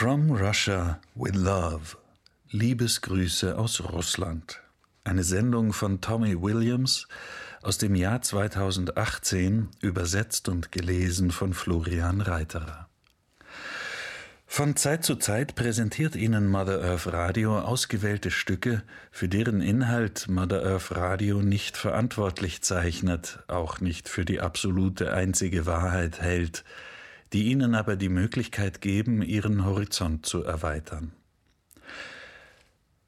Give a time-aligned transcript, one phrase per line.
[0.00, 1.96] From Russia with Love.
[2.52, 4.60] Liebesgrüße aus Russland.
[5.02, 7.08] Eine Sendung von Tommy Williams
[7.62, 12.88] aus dem Jahr 2018, übersetzt und gelesen von Florian Reiterer.
[14.46, 20.64] Von Zeit zu Zeit präsentiert Ihnen Mother Earth Radio ausgewählte Stücke, für deren Inhalt Mother
[20.64, 26.62] Earth Radio nicht verantwortlich zeichnet, auch nicht für die absolute einzige Wahrheit hält,
[27.32, 31.12] die ihnen aber die Möglichkeit geben, ihren Horizont zu erweitern.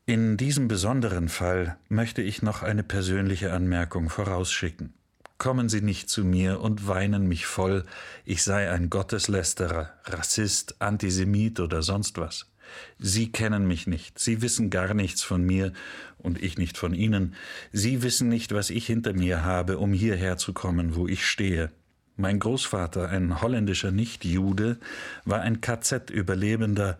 [0.06, 4.92] In diesem besonderen Fall möchte ich noch eine persönliche Anmerkung vorausschicken.
[5.38, 7.84] Kommen Sie nicht zu mir und weinen mich voll,
[8.24, 12.46] ich sei ein Gotteslästerer, Rassist, Antisemit oder sonst was.
[12.98, 15.72] Sie kennen mich nicht, Sie wissen gar nichts von mir
[16.18, 17.34] und ich nicht von Ihnen.
[17.72, 21.70] Sie wissen nicht, was ich hinter mir habe, um hierher zu kommen, wo ich stehe.
[22.20, 24.78] Mein Großvater, ein holländischer Nichtjude,
[25.24, 26.98] war ein KZ-Überlebender,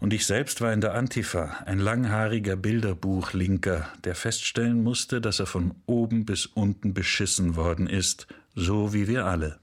[0.00, 5.46] und ich selbst war in der Antifa, ein langhaariger Bilderbuchlinker, der feststellen musste, dass er
[5.46, 9.58] von oben bis unten beschissen worden ist, so wie wir alle.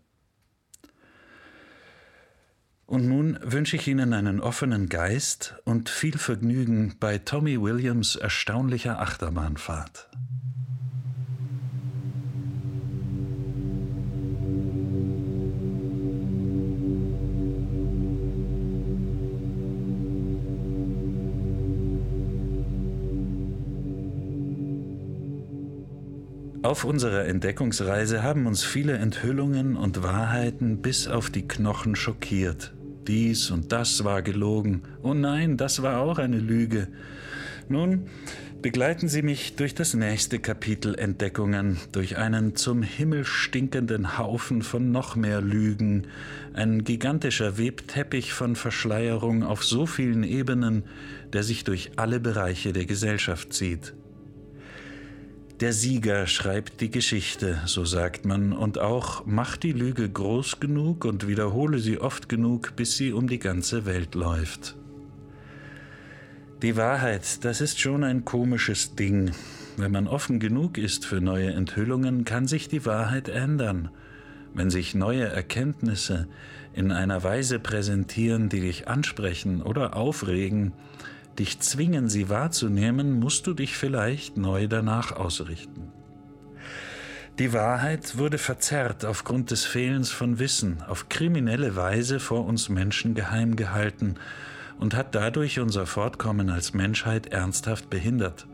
[2.85, 8.99] Und nun wünsche ich Ihnen einen offenen Geist und viel Vergnügen bei Tommy Williams erstaunlicher
[9.01, 10.09] Achterbahnfahrt.
[26.66, 32.73] Auf unserer Entdeckungsreise haben uns viele Enthüllungen und Wahrheiten bis auf die Knochen schockiert.
[33.07, 34.81] Dies und das war gelogen.
[35.03, 36.88] Oh nein, das war auch eine Lüge.
[37.69, 38.07] Nun
[38.63, 44.91] begleiten Sie mich durch das nächste Kapitel Entdeckungen, durch einen zum Himmel stinkenden Haufen von
[44.91, 46.07] noch mehr Lügen,
[46.53, 50.85] ein gigantischer Webteppich von Verschleierung auf so vielen Ebenen,
[51.31, 53.94] der sich durch alle Bereiche der Gesellschaft zieht.
[55.61, 61.05] Der Sieger schreibt die Geschichte, so sagt man, und auch macht die Lüge groß genug
[61.05, 64.75] und wiederhole sie oft genug, bis sie um die ganze Welt läuft.
[66.61, 69.31] Die Wahrheit, das ist schon ein komisches Ding.
[69.77, 73.91] Wenn man offen genug ist für neue Enthüllungen, kann sich die Wahrheit ändern.
[74.53, 76.27] Wenn sich neue Erkenntnisse
[76.73, 80.73] in einer Weise präsentieren, die dich ansprechen oder aufregen,
[81.40, 85.91] dich zwingen, sie wahrzunehmen, musst du dich vielleicht neu danach ausrichten.
[87.38, 93.13] Die Wahrheit wurde verzerrt aufgrund des Fehlens von Wissen, auf kriminelle Weise vor uns Menschen
[93.13, 94.16] geheim gehalten
[94.79, 98.47] und hat dadurch unser Fortkommen als Menschheit ernsthaft behindert.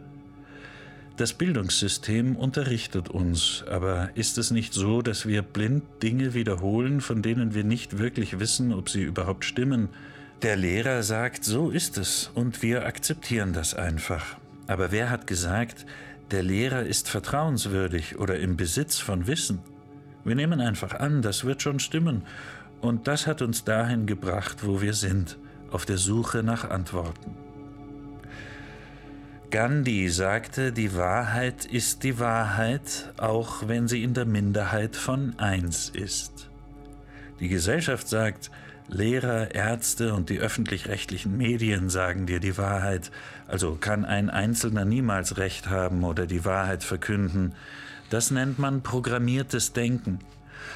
[1.17, 7.21] Das Bildungssystem unterrichtet uns, aber ist es nicht so, dass wir blind Dinge wiederholen, von
[7.21, 9.89] denen wir nicht wirklich wissen, ob sie überhaupt stimmen,
[10.43, 14.37] der Lehrer sagt, so ist es und wir akzeptieren das einfach.
[14.65, 15.85] Aber wer hat gesagt,
[16.31, 19.59] der Lehrer ist vertrauenswürdig oder im Besitz von Wissen?
[20.23, 22.23] Wir nehmen einfach an, das wird schon stimmen.
[22.79, 25.37] Und das hat uns dahin gebracht, wo wir sind,
[25.69, 27.37] auf der Suche nach Antworten.
[29.51, 35.89] Gandhi sagte, die Wahrheit ist die Wahrheit, auch wenn sie in der Minderheit von eins
[35.89, 36.49] ist.
[37.39, 38.49] Die Gesellschaft sagt,
[38.87, 43.11] Lehrer, Ärzte und die öffentlich-rechtlichen Medien sagen dir die Wahrheit,
[43.47, 47.53] also kann ein Einzelner niemals Recht haben oder die Wahrheit verkünden.
[48.09, 50.19] Das nennt man programmiertes Denken.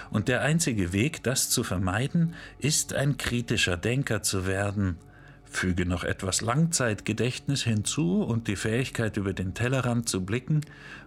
[0.10, 4.98] Und der einzige Weg, das zu vermeiden, ist ein kritischer Denker zu werden.
[5.44, 10.62] Füge noch etwas Langzeitgedächtnis hinzu und die Fähigkeit, über den Tellerrand zu blicken,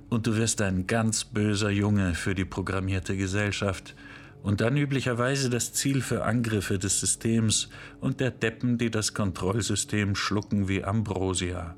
[0.09, 3.95] und du wirst ein ganz böser Junge für die programmierte Gesellschaft
[4.43, 7.69] und dann üblicherweise das Ziel für Angriffe des Systems
[8.01, 11.77] und der Deppen, die das Kontrollsystem schlucken wie Ambrosia.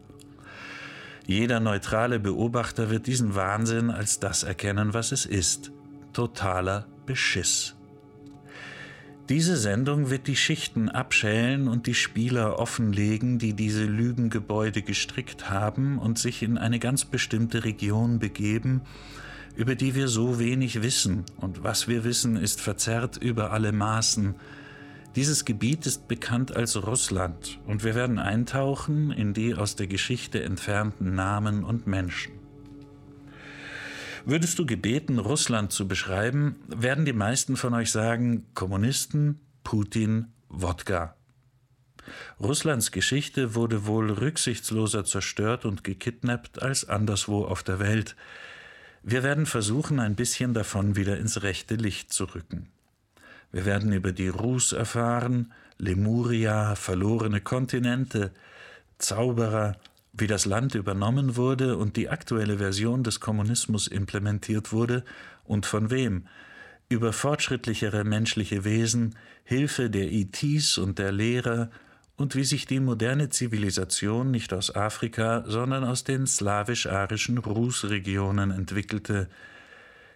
[1.26, 5.70] Jeder neutrale Beobachter wird diesen Wahnsinn als das erkennen, was es ist.
[6.12, 7.76] Totaler Beschiss.
[9.28, 16.00] Diese Sendung wird die Schichten abschälen und die Spieler offenlegen, die diese Lügengebäude gestrickt haben
[16.00, 18.80] und sich in eine ganz bestimmte Region begeben,
[19.60, 24.34] über die wir so wenig wissen, und was wir wissen, ist verzerrt über alle Maßen.
[25.16, 30.42] Dieses Gebiet ist bekannt als Russland, und wir werden eintauchen in die aus der Geschichte
[30.42, 32.32] entfernten Namen und Menschen.
[34.24, 41.16] Würdest du gebeten, Russland zu beschreiben, werden die meisten von euch sagen Kommunisten, Putin, Wodka.
[42.40, 48.16] Russlands Geschichte wurde wohl rücksichtsloser zerstört und gekidnappt als anderswo auf der Welt.
[49.02, 52.68] Wir werden versuchen, ein bisschen davon wieder ins rechte Licht zu rücken.
[53.50, 58.30] Wir werden über die Rus erfahren, Lemuria, verlorene Kontinente,
[58.98, 59.76] Zauberer,
[60.12, 65.04] wie das Land übernommen wurde und die aktuelle Version des Kommunismus implementiert wurde
[65.44, 66.26] und von wem,
[66.88, 71.70] über fortschrittlichere menschliche Wesen, Hilfe der ITs und der Lehrer
[72.20, 79.30] und wie sich die moderne Zivilisation nicht aus Afrika, sondern aus den slawisch-arischen Rußregionen entwickelte,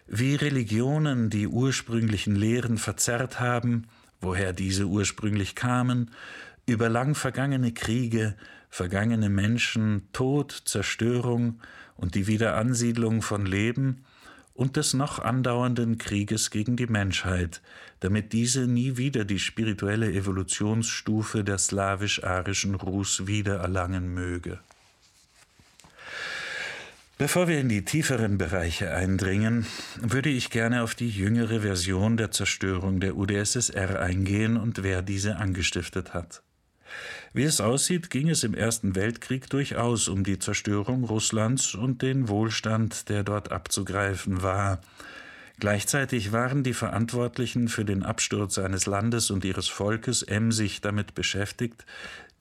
[0.05, 3.87] wie Religionen die ursprünglichen Lehren verzerrt haben,
[4.21, 6.11] woher diese ursprünglich kamen,
[6.67, 8.35] über lang vergangene Kriege,
[8.69, 11.59] vergangene Menschen, Tod, Zerstörung
[11.95, 14.05] und die Wiederansiedlung von Leben
[14.53, 17.63] und des noch andauernden Krieges gegen die Menschheit,
[17.99, 24.59] damit diese nie wieder die spirituelle Evolutionsstufe der slawisch-arischen Rus wiedererlangen möge.
[27.17, 29.65] Bevor wir in die tieferen Bereiche eindringen,
[30.01, 35.37] würde ich gerne auf die jüngere Version der Zerstörung der UdSSR eingehen und wer diese
[35.37, 36.41] angestiftet hat.
[37.31, 42.27] Wie es aussieht, ging es im Ersten Weltkrieg durchaus um die Zerstörung Russlands und den
[42.27, 44.81] Wohlstand, der dort abzugreifen war.
[45.59, 51.85] Gleichzeitig waren die Verantwortlichen für den Absturz eines Landes und ihres Volkes emsig damit beschäftigt,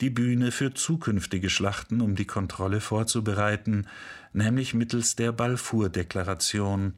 [0.00, 3.87] die Bühne für zukünftige Schlachten um die Kontrolle vorzubereiten,
[4.32, 6.94] nämlich mittels der Balfour-Deklaration.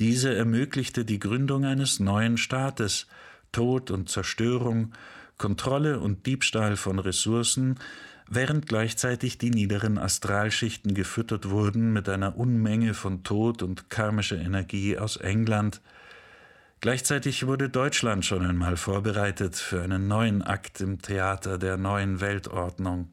[0.00, 3.06] Diese ermöglichte die Gründung eines neuen Staates,
[3.52, 4.92] Tod und Zerstörung,
[5.38, 7.78] Kontrolle und Diebstahl von Ressourcen,
[8.34, 14.98] während gleichzeitig die niederen Astralschichten gefüttert wurden mit einer Unmenge von Tod und karmischer Energie
[14.98, 15.80] aus England,
[16.82, 23.08] Gleichzeitig wurde Deutschland schon einmal vorbereitet für einen neuen Akt im Theater der neuen Weltordnung.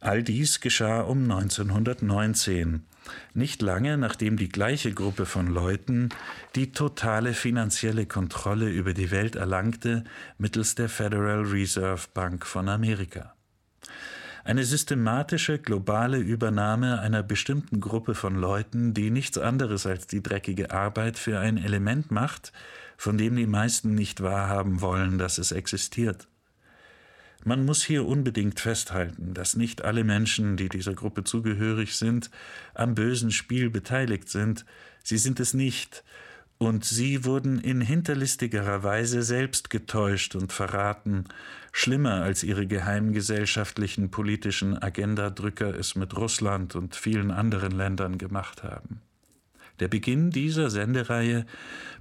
[0.00, 2.86] All dies geschah um 1919,
[3.34, 6.08] nicht lange nachdem die gleiche Gruppe von Leuten
[6.56, 10.04] die totale finanzielle Kontrolle über die Welt erlangte
[10.38, 13.34] mittels der Federal Reserve Bank von Amerika.
[14.42, 20.70] Eine systematische globale Übernahme einer bestimmten Gruppe von Leuten, die nichts anderes als die dreckige
[20.70, 22.52] Arbeit für ein Element macht,
[22.96, 26.26] von dem die meisten nicht wahrhaben wollen, dass es existiert.
[27.44, 32.30] Man muss hier unbedingt festhalten, dass nicht alle Menschen, die dieser Gruppe zugehörig sind,
[32.74, 34.66] am bösen Spiel beteiligt sind.
[35.02, 36.04] Sie sind es nicht,
[36.60, 41.24] und sie wurden in hinterlistigerer Weise selbst getäuscht und verraten,
[41.72, 49.00] schlimmer als ihre geheimgesellschaftlichen politischen Agendadrücker es mit Russland und vielen anderen Ländern gemacht haben.
[49.78, 51.46] Der Beginn dieser Sendereihe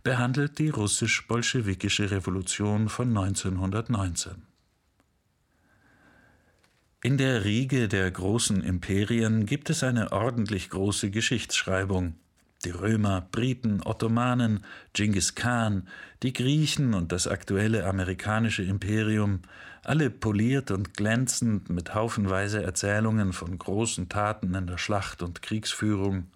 [0.03, 4.41] behandelt die russisch-bolschewikische Revolution von 1919.
[7.01, 12.15] In der Riege der großen Imperien gibt es eine ordentlich große Geschichtsschreibung,
[12.65, 14.63] die Römer, Briten, Ottomanen,
[14.94, 15.88] Genghis Khan,
[16.23, 19.41] die Griechen und das aktuelle amerikanische Imperium,
[19.83, 26.27] alle poliert und glänzend mit haufenweise Erzählungen von großen Taten in der Schlacht und Kriegsführung.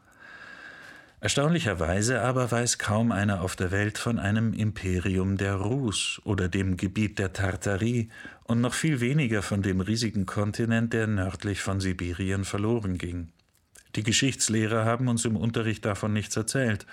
[1.20, 6.76] Erstaunlicherweise aber weiß kaum einer auf der Welt von einem Imperium der Rus oder dem
[6.76, 8.10] Gebiet der Tartarie
[8.44, 13.30] und noch viel weniger von dem riesigen Kontinent, der nördlich von Sibirien verloren ging.
[13.96, 16.86] Die Geschichtslehrer haben uns im Unterricht davon nichts erzählt.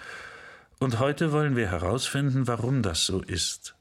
[0.78, 3.74] Und heute wollen wir herausfinden, warum das so ist.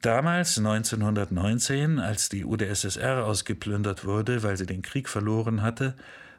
[0.00, 5.94] Damals, 1919, als die UdSSR ausgeplündert wurde, weil sie den Krieg verloren hatte,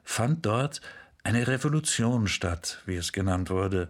[0.05, 0.79] fand dort
[1.23, 3.89] eine Revolution statt, wie es genannt wurde,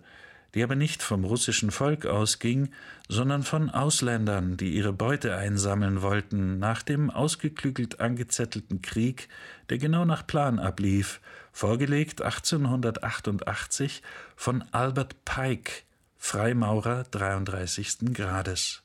[0.56, 2.70] die aber nicht vom russischen Volk ausging,
[3.08, 9.30] sondern von Ausländern, die ihre Beute einsammeln wollten nach dem ausgeklügelt angezettelten Krieg,
[9.70, 14.02] der genau nach Plan ablief, vorgelegt 1888
[14.36, 15.84] von Albert Pike,
[16.18, 18.14] Freimaurer 33.
[18.14, 18.84] Grades.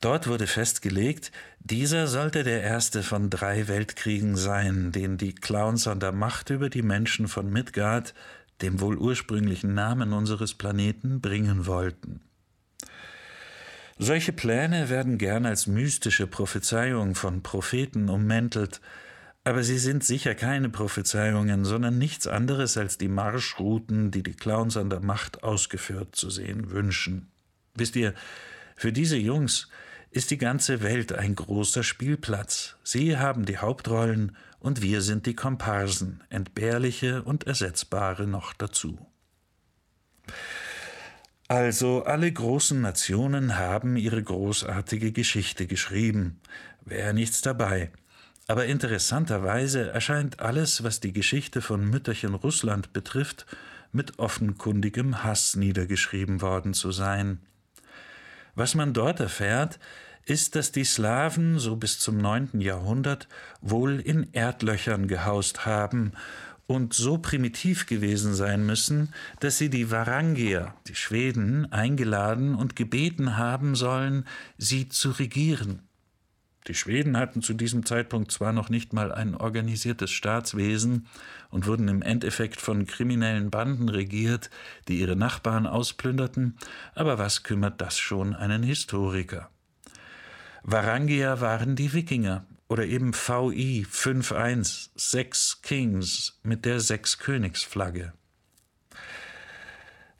[0.00, 5.98] Dort wurde festgelegt, dieser sollte der erste von drei Weltkriegen sein, den die Clowns an
[5.98, 8.12] der Macht über die Menschen von Midgard
[8.64, 12.20] dem wohl ursprünglichen Namen unseres Planeten, bringen wollten.
[13.98, 18.80] Solche Pläne werden gern als mystische Prophezeiung von Propheten ummäntelt,
[19.44, 24.78] aber sie sind sicher keine Prophezeiungen, sondern nichts anderes als die Marschrouten, die die Clowns
[24.78, 27.28] an der Macht ausgeführt zu sehen wünschen.
[27.74, 28.14] Wisst ihr,
[28.76, 29.68] für diese Jungs
[30.10, 32.76] ist die ganze Welt ein großer Spielplatz.
[32.82, 38.98] Sie haben die Hauptrollen und wir sind die Komparsen, entbehrliche und ersetzbare noch dazu.
[41.48, 46.40] Also alle großen Nationen haben ihre großartige Geschichte geschrieben,
[46.82, 47.92] wäre nichts dabei.
[48.46, 53.44] Aber interessanterweise erscheint alles, was die Geschichte von Mütterchen Russland betrifft,
[53.92, 57.38] mit offenkundigem Hass niedergeschrieben worden zu sein.
[58.54, 59.78] Was man dort erfährt,
[60.26, 62.60] ist, dass die Slawen so bis zum 9.
[62.60, 63.28] Jahrhundert
[63.60, 66.12] wohl in Erdlöchern gehaust haben
[66.66, 73.36] und so primitiv gewesen sein müssen, dass sie die Varangier, die Schweden, eingeladen und gebeten
[73.36, 74.24] haben sollen,
[74.56, 75.80] sie zu regieren.
[76.66, 81.06] Die Schweden hatten zu diesem Zeitpunkt zwar noch nicht mal ein organisiertes Staatswesen
[81.50, 84.48] und wurden im Endeffekt von kriminellen Banden regiert,
[84.88, 86.56] die ihre Nachbarn ausplünderten,
[86.94, 89.50] aber was kümmert das schon einen Historiker?
[90.66, 98.14] Varangier waren die Wikinger oder eben VI 51, sechs Kings mit der Sechskönigsflagge.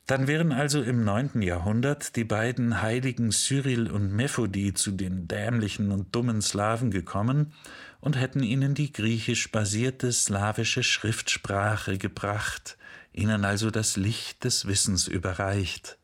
[0.06, 5.90] Dann wären also im neunten Jahrhundert die beiden Heiligen Cyril und Methodi zu den dämlichen
[5.90, 7.54] und dummen Slawen gekommen
[8.00, 12.76] und hätten ihnen die griechisch basierte slawische Schriftsprache gebracht,
[13.14, 15.96] ihnen also das Licht des Wissens überreicht.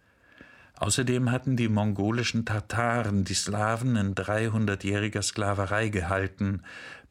[0.80, 6.62] Außerdem hatten die mongolischen Tataren die Slawen in 300-jähriger Sklaverei gehalten,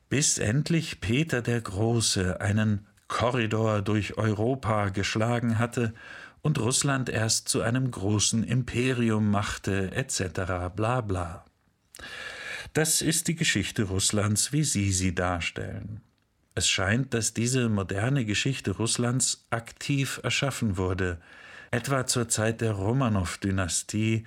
[0.09, 5.93] bis endlich Peter der Große einen Korridor durch Europa geschlagen hatte
[6.41, 10.73] und Russland erst zu einem großen Imperium machte, etc.
[10.75, 11.45] bla bla.
[12.73, 16.01] Das ist die Geschichte Russlands, wie Sie sie darstellen.
[16.55, 21.19] Es scheint, dass diese moderne Geschichte Russlands aktiv erschaffen wurde,
[21.71, 24.25] etwa zur Zeit der Romanow-Dynastie,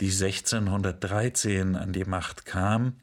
[0.00, 2.94] die 1613 an die Macht kam,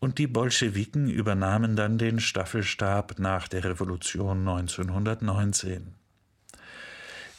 [0.00, 5.94] und die Bolschewiken übernahmen dann den Staffelstab nach der Revolution 1919.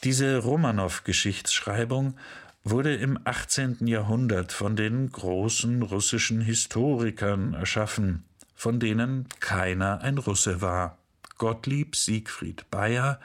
[0.06, 2.16] Diese Romanow-Geschichtsschreibung
[2.64, 3.88] wurde im 18.
[3.88, 8.24] Jahrhundert von den großen russischen Historikern erschaffen,
[8.56, 10.98] von denen keiner ein Russe war.
[11.38, 13.20] Gottlieb Siegfried Bayer,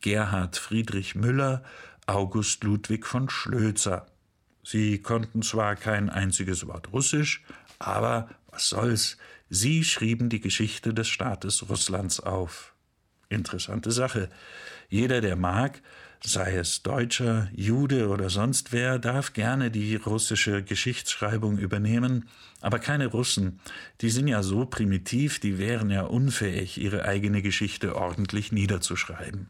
[0.00, 1.62] Gerhard Friedrich Müller
[2.10, 4.06] August Ludwig von Schlözer.
[4.64, 7.44] Sie konnten zwar kein einziges Wort Russisch,
[7.78, 9.16] aber was soll's,
[9.48, 12.74] sie schrieben die Geschichte des Staates Russlands auf.
[13.28, 14.28] Interessante Sache.
[14.88, 15.80] Jeder, der mag,
[16.22, 22.28] sei es Deutscher, Jude oder sonst wer, darf gerne die russische Geschichtsschreibung übernehmen,
[22.60, 23.60] aber keine Russen.
[24.00, 29.48] Die sind ja so primitiv, die wären ja unfähig, ihre eigene Geschichte ordentlich niederzuschreiben.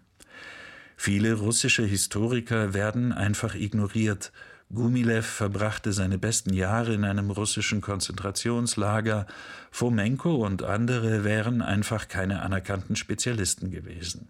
[1.03, 4.33] Viele russische Historiker werden einfach ignoriert.
[4.71, 9.27] Gumilev verbrachte seine besten Jahre in einem russischen Konzentrationslager.
[9.71, 14.29] Fomenko und andere wären einfach keine anerkannten Spezialisten gewesen.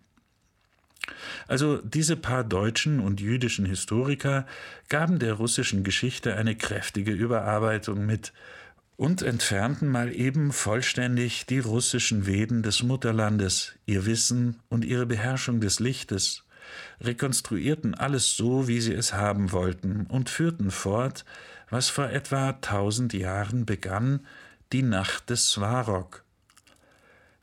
[1.49, 4.47] Also diese paar deutschen und jüdischen Historiker
[4.89, 8.33] gaben der russischen Geschichte eine kräftige Überarbeitung mit
[8.97, 15.61] und entfernten mal eben vollständig die russischen Veden des Mutterlandes, ihr Wissen und ihre Beherrschung
[15.61, 16.45] des Lichtes
[17.01, 21.25] rekonstruierten alles so, wie sie es haben wollten und führten fort,
[21.71, 24.27] was vor etwa tausend Jahren begann,
[24.73, 26.25] die Nacht des Svarog.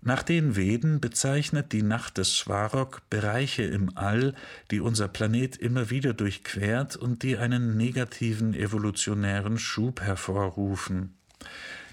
[0.01, 4.35] Nach den Veden bezeichnet die Nacht des Svarog Bereiche im All,
[4.71, 11.13] die unser Planet immer wieder durchquert und die einen negativen evolutionären Schub hervorrufen.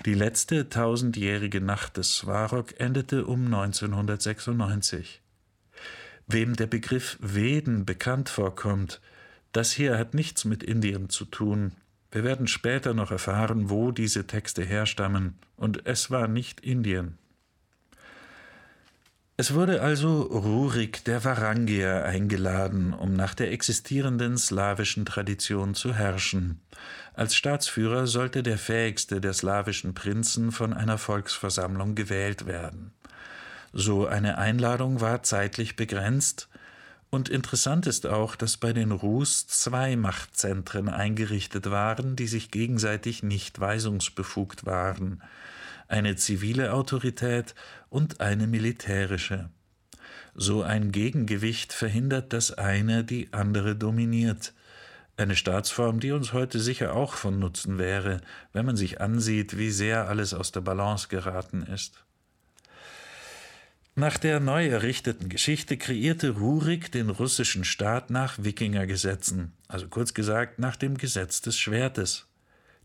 [0.04, 5.22] Die letzte tausendjährige Nacht des Svarog endete um 1996.
[6.26, 9.00] Wem der Begriff Veden bekannt vorkommt,
[9.52, 11.72] das hier hat nichts mit Indien zu tun.
[12.10, 17.18] Wir werden später noch erfahren, wo diese Texte herstammen, und es war nicht Indien.
[19.36, 26.60] Es wurde also Rurik der Varangier eingeladen, um nach der existierenden slawischen Tradition zu herrschen.
[27.14, 32.92] Als Staatsführer sollte der fähigste der slawischen Prinzen von einer Volksversammlung gewählt werden.
[33.76, 36.48] So eine Einladung war zeitlich begrenzt,
[37.10, 43.24] und interessant ist auch, dass bei den Rus zwei Machtzentren eingerichtet waren, die sich gegenseitig
[43.24, 45.22] nicht weisungsbefugt waren,
[45.88, 47.56] eine zivile Autorität
[47.88, 49.50] und eine militärische.
[50.36, 54.54] So ein Gegengewicht verhindert, dass eine die andere dominiert.
[55.16, 58.20] Eine Staatsform, die uns heute sicher auch von Nutzen wäre,
[58.52, 62.04] wenn man sich ansieht, wie sehr alles aus der Balance geraten ist.
[63.96, 70.58] Nach der neu errichteten Geschichte kreierte Rurik den russischen Staat nach Wikingergesetzen, also kurz gesagt
[70.58, 72.26] nach dem Gesetz des Schwertes.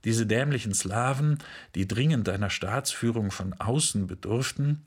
[0.04, 1.40] Diese dämlichen Slawen,
[1.74, 4.84] die dringend einer Staatsführung von außen bedurften,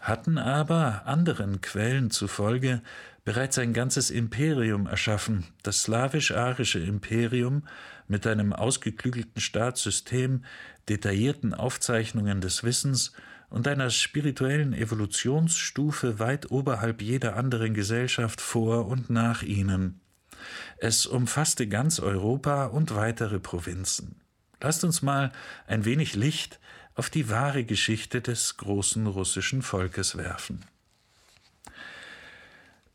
[0.00, 2.80] hatten aber anderen Quellen zufolge
[3.26, 7.64] bereits ein ganzes Imperium erschaffen, das slawisch-arische Imperium
[8.06, 10.44] mit einem ausgeklügelten Staatssystem,
[10.88, 13.12] detaillierten Aufzeichnungen des Wissens
[13.50, 20.00] und einer spirituellen Evolutionsstufe weit oberhalb jeder anderen Gesellschaft vor und nach ihnen.
[20.78, 24.20] Es umfasste ganz Europa und weitere Provinzen.
[24.60, 25.32] Lasst uns mal
[25.66, 26.58] ein wenig Licht
[26.94, 30.64] auf die wahre Geschichte des großen russischen Volkes werfen.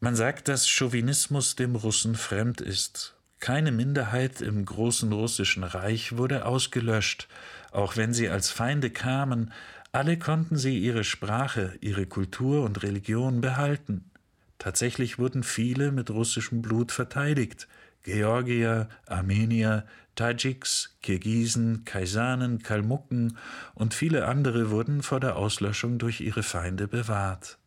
[0.01, 3.15] Man sagt, dass Chauvinismus dem Russen fremd ist.
[3.39, 7.29] Keine Minderheit im großen russischen Reich wurde ausgelöscht,
[7.71, 9.53] auch wenn sie als Feinde kamen,
[9.93, 14.09] alle konnten sie ihre Sprache, ihre Kultur und Religion behalten.
[14.57, 17.67] Tatsächlich wurden viele mit russischem Blut verteidigt.
[18.01, 19.85] Georgier, Armenier,
[20.15, 23.37] Tadschiks, Kirgisen, Kaisanen, Kalmucken
[23.75, 27.59] und viele andere wurden vor der Auslöschung durch ihre Feinde bewahrt.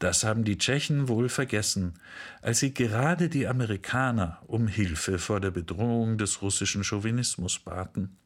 [0.00, 1.94] Das haben die Tschechen wohl vergessen,
[2.42, 8.16] als sie gerade die Amerikaner um Hilfe vor der Bedrohung des russischen Chauvinismus baten.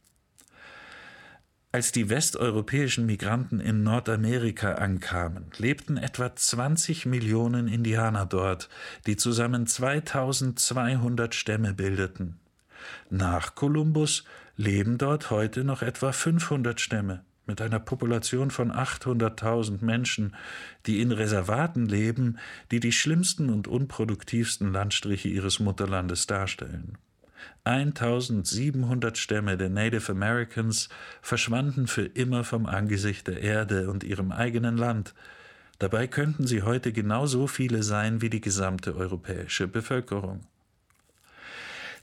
[1.76, 8.70] Als die westeuropäischen Migranten in Nordamerika ankamen, lebten etwa 20 Millionen Indianer dort,
[9.06, 12.38] die zusammen 2200 Stämme bildeten.
[13.10, 14.24] Nach Kolumbus
[14.56, 20.34] leben dort heute noch etwa 500 Stämme mit einer Population von 800.000 Menschen,
[20.86, 22.38] die in Reservaten leben,
[22.70, 26.96] die die schlimmsten und unproduktivsten Landstriche ihres Mutterlandes darstellen.
[27.64, 30.88] 1700 Stämme der Native Americans
[31.20, 35.14] verschwanden für immer vom Angesicht der Erde und ihrem eigenen Land.
[35.78, 40.46] Dabei könnten sie heute genauso viele sein wie die gesamte europäische Bevölkerung.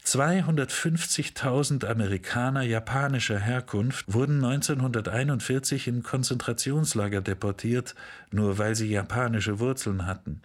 [0.05, 7.95] 250.000 Amerikaner japanischer Herkunft wurden 1941 in Konzentrationslager deportiert,
[8.29, 10.41] nur weil sie japanische Wurzeln hatten.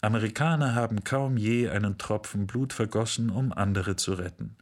[0.00, 4.56] Amerikaner haben kaum je einen Tropfen Blut vergossen, um andere zu retten.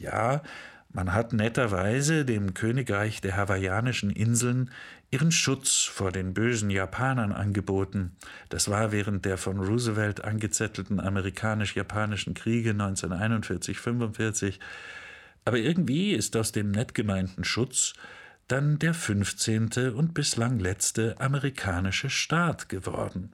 [0.00, 0.42] Ja,
[0.90, 4.70] man hat netterweise dem Königreich der hawaiianischen Inseln
[5.10, 8.16] ihren Schutz vor den bösen Japanern angeboten.
[8.48, 14.58] Das war während der von Roosevelt angezettelten amerikanisch-japanischen Kriege 1941-45.
[15.44, 17.94] Aber irgendwie ist aus dem nett gemeinten Schutz
[18.48, 19.92] dann der 15.
[19.94, 23.32] und bislang letzte amerikanische Staat geworden.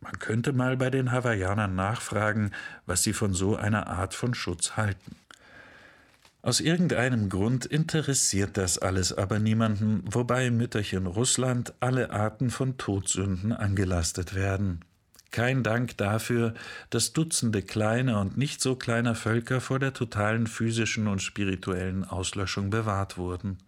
[0.00, 2.52] Man könnte mal bei den Hawaiianern nachfragen,
[2.86, 5.16] was sie von so einer Art von Schutz halten.
[6.40, 13.52] Aus irgendeinem Grund interessiert das alles aber niemanden, wobei Mütterchen Russland alle Arten von Todsünden
[13.52, 14.84] angelastet werden.
[15.30, 16.54] Kein Dank dafür,
[16.90, 22.70] dass Dutzende kleiner und nicht so kleiner Völker vor der totalen physischen und spirituellen Auslöschung
[22.70, 23.58] bewahrt wurden.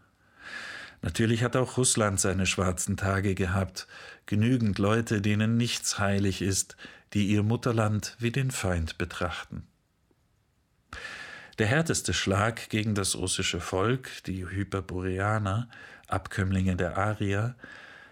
[1.03, 3.87] Natürlich hat auch Russland seine schwarzen Tage gehabt,
[4.31, 6.77] genügend Leute, denen nichts heilig ist,
[7.14, 9.66] die ihr Mutterland wie den Feind betrachten.
[11.59, 15.69] Der härteste Schlag gegen das russische Volk, die Hyperboreaner,
[16.07, 17.57] Abkömmlinge der Arier,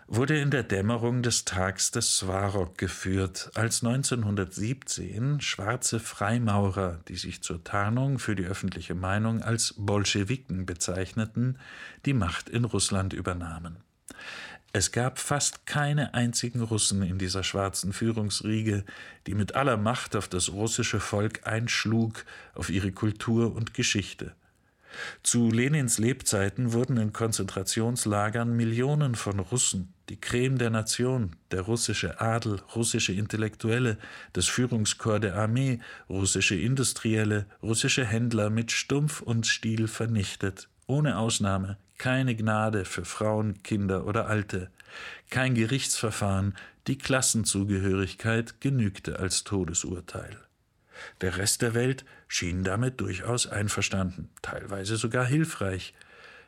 [0.08, 7.42] wurde in der Dämmerung des Tags des Svarog geführt, als 1917 schwarze Freimaurer, die sich
[7.42, 11.58] zur Tarnung für die öffentliche Meinung als Bolschewiken bezeichneten,
[12.06, 13.76] die Macht in Russland übernahmen.
[14.72, 18.84] Es gab fast keine einzigen Russen in dieser schwarzen Führungsriege,
[19.26, 24.34] die mit aller Macht auf das russische Volk einschlug, auf ihre Kultur und Geschichte.
[25.22, 32.20] Zu Lenins Lebzeiten wurden in Konzentrationslagern Millionen von Russen, die Creme der Nation, der russische
[32.20, 33.98] Adel, russische Intellektuelle,
[34.32, 41.78] das Führungskorps der Armee, russische Industrielle, russische Händler mit Stumpf und Stiel vernichtet, ohne Ausnahme,
[41.98, 44.70] keine Gnade für Frauen, Kinder oder Alte,
[45.30, 46.56] kein Gerichtsverfahren,
[46.86, 50.36] die Klassenzugehörigkeit genügte als Todesurteil.
[51.20, 55.94] Der Rest der Welt schien damit durchaus einverstanden, teilweise sogar hilfreich.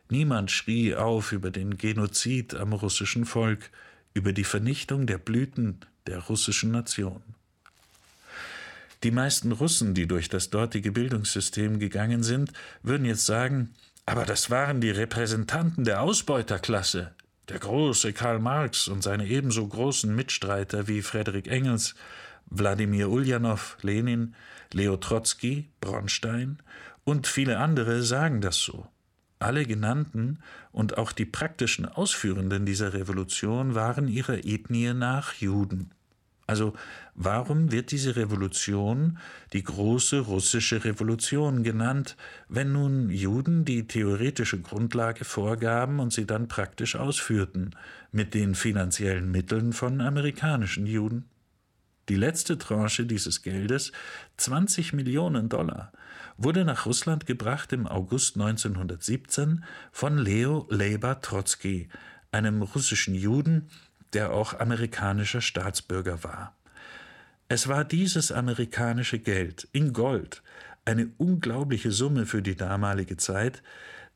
[0.08, 3.70] Niemand schrie auf über den Genozid am russischen Volk,
[4.14, 7.22] über die Vernichtung der Blüten der russischen Nation.
[9.02, 13.70] Die meisten Russen, die durch das dortige Bildungssystem gegangen sind, würden jetzt sagen,
[14.06, 17.12] aber das waren die Repräsentanten der Ausbeuterklasse.
[17.48, 21.94] Der große Karl Marx und seine ebenso großen Mitstreiter wie Friedrich Engels
[22.50, 24.34] Wladimir Uljanov, Lenin,
[24.72, 26.58] Leo Trotzki, Bronstein
[27.04, 28.86] und viele andere sagen das so.
[29.38, 35.92] Alle genannten und auch die praktischen Ausführenden dieser Revolution waren ihrer Ethnie nach Juden.
[36.50, 36.72] Also
[37.14, 39.18] warum wird diese Revolution
[39.52, 42.16] die große russische Revolution genannt,
[42.48, 47.76] wenn nun Juden die theoretische Grundlage vorgaben und sie dann praktisch ausführten,
[48.10, 51.26] mit den finanziellen Mitteln von amerikanischen Juden?
[52.08, 53.92] Die letzte Tranche dieses Geldes,
[54.38, 55.92] 20 Millionen Dollar,
[56.36, 61.88] wurde nach Russland gebracht im August 1917 von Leo Leiber Trotzki,
[62.32, 63.68] einem russischen Juden,
[64.12, 66.56] der auch amerikanischer Staatsbürger war.
[67.48, 70.42] Es war dieses amerikanische Geld in Gold,
[70.84, 73.62] eine unglaubliche Summe für die damalige Zeit,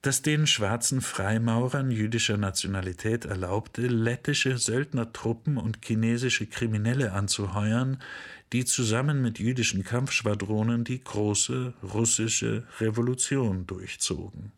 [0.02, 8.02] das den schwarzen Freimaurern jüdischer Nationalität erlaubte, lettische Söldnertruppen und chinesische Kriminelle anzuheuern,
[8.52, 14.52] die zusammen mit jüdischen Kampfschwadronen die große russische Revolution durchzogen.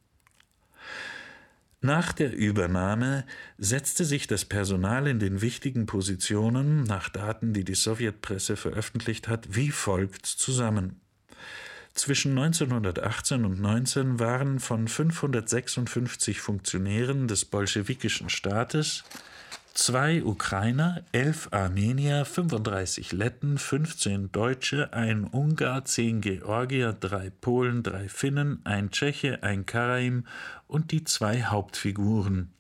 [1.87, 3.25] Nach der Übernahme
[3.59, 9.55] setzte sich das Personal in den wichtigen Positionen, nach Daten, die die Sowjetpresse veröffentlicht hat,
[9.55, 11.01] wie folgt zusammen.
[11.95, 19.05] Zwischen 1918 und 19 waren von 556 Funktionären des bolschewikischen Staates
[19.77, 28.09] zwei Ukrainer, elf Armenier, 35 Letten, 15 Deutsche, ein Ungar, zehn Georgier, drei Polen, drei
[28.09, 30.27] Finnen, ein Tscheche, ein Karaim
[30.67, 32.53] und die zwei Hauptfiguren.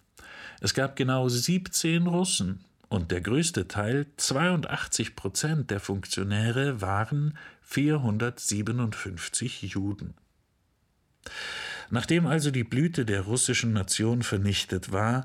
[0.60, 9.62] Es gab genau 17 Russen und der größte Teil, 82 Prozent der Funktionäre, waren 457
[9.62, 10.12] Juden.
[11.88, 15.24] Nachdem also die Blüte der russischen Nation vernichtet war,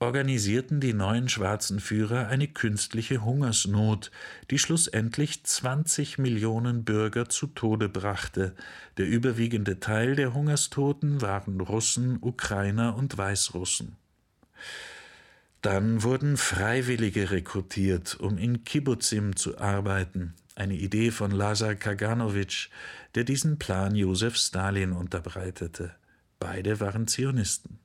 [0.00, 4.10] organisierten die neuen schwarzen Führer eine künstliche Hungersnot,
[4.50, 8.54] die schlussendlich 20 Millionen Bürger zu Tode brachte.
[8.96, 13.96] Der überwiegende Teil der Hungerstoten waren Russen, Ukrainer und Weißrussen.
[15.60, 22.68] Dann wurden Freiwillige rekrutiert, um in Kibbutzim zu arbeiten eine Idee von Lazar Kaganowitsch,
[23.14, 25.94] der diesen Plan Josef Stalin unterbreitete.
[26.38, 27.78] Beide waren Zionisten.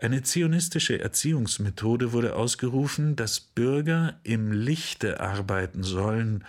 [0.00, 6.44] Eine zionistische Erziehungsmethode wurde ausgerufen, dass Bürger im Lichte arbeiten sollen,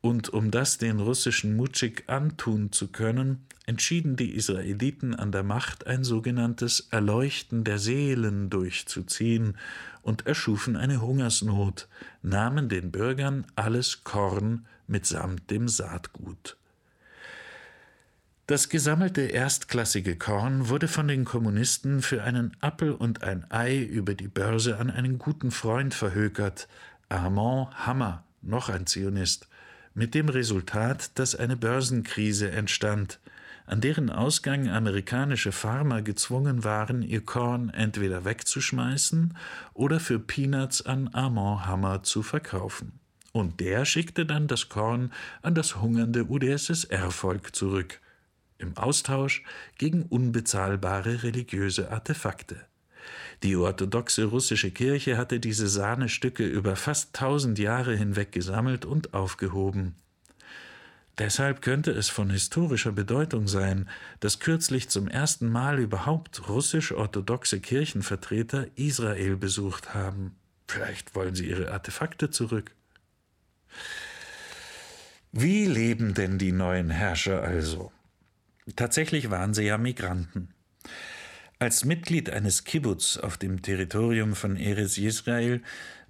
[0.00, 5.86] und um das den russischen Mutschik antun zu können, entschieden die Israeliten an der Macht,
[5.86, 9.56] ein sogenanntes Erleuchten der Seelen durchzuziehen
[10.02, 11.88] und erschufen eine Hungersnot,
[12.22, 16.58] nahmen den Bürgern alles Korn mitsamt dem Saatgut.
[18.46, 24.12] Das gesammelte erstklassige Korn wurde von den Kommunisten für einen Appel und ein Ei über
[24.12, 26.68] die Börse an einen guten Freund verhökert,
[27.08, 29.48] Armand Hammer, noch ein Zionist,
[29.94, 33.18] mit dem Resultat, dass eine Börsenkrise entstand,
[33.64, 39.38] an deren Ausgang amerikanische Farmer gezwungen waren, ihr Korn entweder wegzuschmeißen
[39.72, 43.00] oder für Peanuts an Armand Hammer zu verkaufen.
[43.32, 48.00] Und der schickte dann das Korn an das hungernde UdSSR-Volk zurück,
[48.64, 49.44] im Austausch
[49.78, 52.66] gegen unbezahlbare religiöse Artefakte.
[53.42, 59.94] Die orthodoxe russische Kirche hatte diese Sahnestücke über fast tausend Jahre hinweg gesammelt und aufgehoben.
[61.18, 68.66] Deshalb könnte es von historischer Bedeutung sein, dass kürzlich zum ersten Mal überhaupt russisch-orthodoxe Kirchenvertreter
[68.74, 70.34] Israel besucht haben.
[70.66, 72.72] Vielleicht wollen sie ihre Artefakte zurück.
[75.30, 77.92] Wie leben denn die neuen Herrscher also?
[78.76, 80.48] Tatsächlich waren sie ja Migranten.
[81.58, 85.62] Als Mitglied eines Kibbutz auf dem Territorium von Eres Israel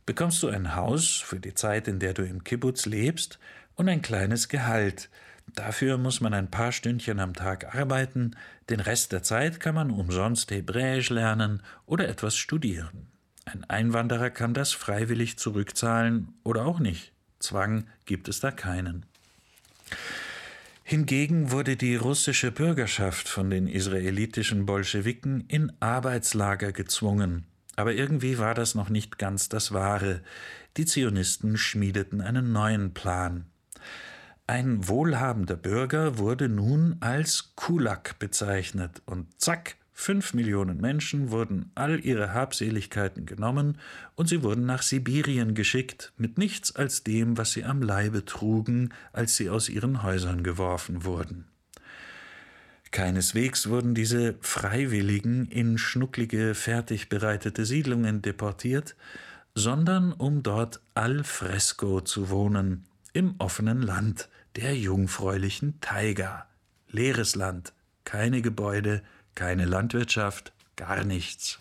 [0.06, 3.38] bekommst du ein Haus für die Zeit, in der du im Kibbutz lebst,
[3.76, 5.10] und ein kleines Gehalt.
[5.52, 8.36] Dafür muss man ein paar Stündchen am Tag arbeiten,
[8.70, 13.08] den Rest der Zeit kann man umsonst Hebräisch lernen oder etwas studieren.
[13.44, 17.12] Ein Einwanderer kann das freiwillig zurückzahlen oder auch nicht.
[17.40, 19.04] Zwang gibt es da keinen.
[20.86, 27.46] Hingegen wurde die russische Bürgerschaft von den israelitischen Bolschewiken in Arbeitslager gezwungen.
[27.74, 30.20] Aber irgendwie war das noch nicht ganz das Wahre.
[30.76, 33.46] Die Zionisten schmiedeten einen neuen Plan.
[34.46, 42.04] Ein wohlhabender Bürger wurde nun als Kulak bezeichnet und zack, fünf Millionen Menschen wurden all
[42.04, 43.78] ihre Habseligkeiten genommen
[44.16, 48.92] und sie wurden nach Sibirien geschickt, mit nichts als dem, was sie am Leibe trugen,
[49.12, 51.46] als sie aus ihren Häusern geworfen wurden.
[52.90, 58.94] Keineswegs wurden diese Freiwilligen in schnucklige, fertig bereitete Siedlungen deportiert,
[59.54, 66.46] sondern um dort al fresco zu wohnen, im offenen Land der jungfräulichen Taiga.
[66.88, 67.72] Leeres Land,
[68.04, 69.02] keine Gebäude,
[69.34, 71.58] keine Landwirtschaft, gar nichts.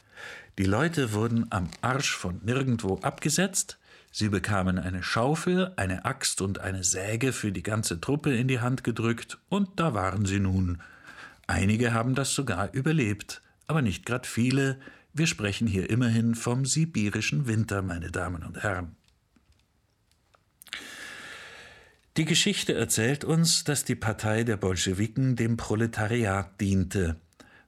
[0.57, 3.79] Die Leute wurden am Arsch von nirgendwo abgesetzt,
[4.11, 8.59] sie bekamen eine Schaufel, eine Axt und eine Säge für die ganze Truppe in die
[8.59, 10.81] Hand gedrückt, und da waren sie nun.
[11.47, 14.79] Einige haben das sogar überlebt, aber nicht grad viele,
[15.13, 18.95] wir sprechen hier immerhin vom sibirischen Winter, meine Damen und Herren.
[22.15, 27.15] Die Geschichte erzählt uns, dass die Partei der Bolschewiken dem Proletariat diente,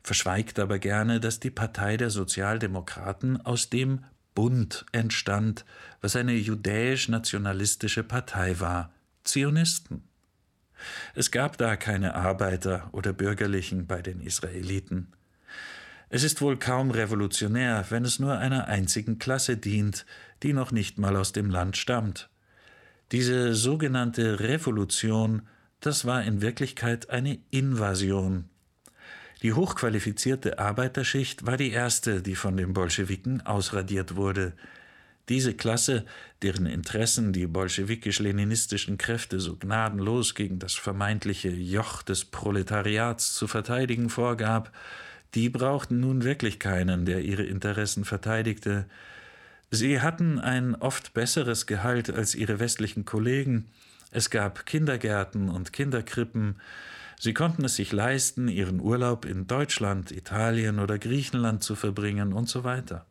[0.06, 5.66] verschweigt aber gerne, dass die Partei der Sozialdemokraten aus dem Bund entstand,
[6.00, 10.04] was eine judäisch-nationalistische Partei war, Zionisten.
[11.16, 15.12] Es gab da keine Arbeiter oder Bürgerlichen bei den Israeliten.
[16.10, 20.06] Es ist wohl kaum revolutionär, wenn es nur einer einzigen Klasse dient,
[20.44, 22.30] die noch nicht mal aus dem Land stammt.
[23.12, 25.48] Diese sogenannte Revolution,
[25.80, 28.50] das war in Wirklichkeit eine Invasion.
[29.46, 34.54] Die hochqualifizierte Arbeiterschicht war die erste, die von den Bolschewiken ausradiert wurde.
[35.30, 36.04] Diese Klasse,
[36.42, 44.10] deren Interessen die bolschewikisch-leninistischen Kräfte so gnadenlos gegen das vermeintliche Joch des Proletariats zu verteidigen
[44.10, 44.72] vorgab,
[45.36, 48.88] die brauchten nun wirklich keinen, der ihre Interessen verteidigte.
[49.70, 53.68] Sie hatten ein oft besseres Gehalt als ihre westlichen Kollegen,
[54.10, 56.56] es gab Kindergärten und Kinderkrippen,
[57.20, 62.50] sie konnten es sich leisten, ihren Urlaub in Deutschland, Italien oder Griechenland zu verbringen und
[62.50, 63.06] so weiter.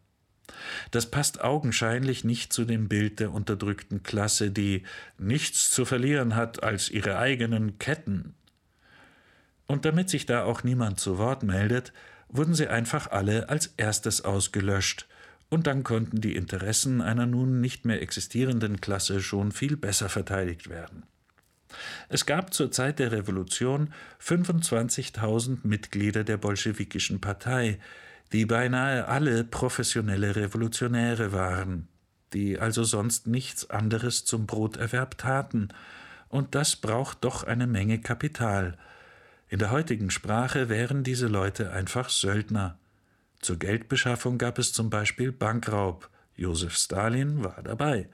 [0.91, 4.83] Das passt augenscheinlich nicht zu dem Bild der unterdrückten Klasse, die
[5.19, 8.35] nichts zu verlieren hat als ihre eigenen Ketten.
[9.67, 11.93] Und damit sich da auch niemand zu Wort meldet,
[12.29, 15.07] wurden sie einfach alle als erstes ausgelöscht,
[15.51, 20.69] und dann konnten die Interessen einer nun nicht mehr existierenden Klasse schon viel besser verteidigt
[20.69, 21.05] werden.
[22.09, 27.79] Es gab zur Zeit der Revolution 25.000 Mitglieder der bolschewikischen Partei,
[28.33, 31.89] die beinahe alle professionelle Revolutionäre waren,
[32.33, 35.69] die also sonst nichts anderes zum Broterwerb taten,
[36.29, 38.77] und das braucht doch eine Menge Kapital.
[39.49, 42.77] In der heutigen Sprache wären diese Leute einfach Söldner.
[43.41, 46.11] Zur Geldbeschaffung gab es zum Beispiel Bankraub.
[46.35, 48.09] Josef Stalin war dabei.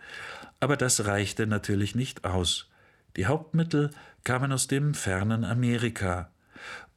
[0.58, 2.69] Aber das reichte natürlich nicht aus.
[3.16, 3.90] Die Hauptmittel
[4.24, 6.30] kamen aus dem fernen Amerika.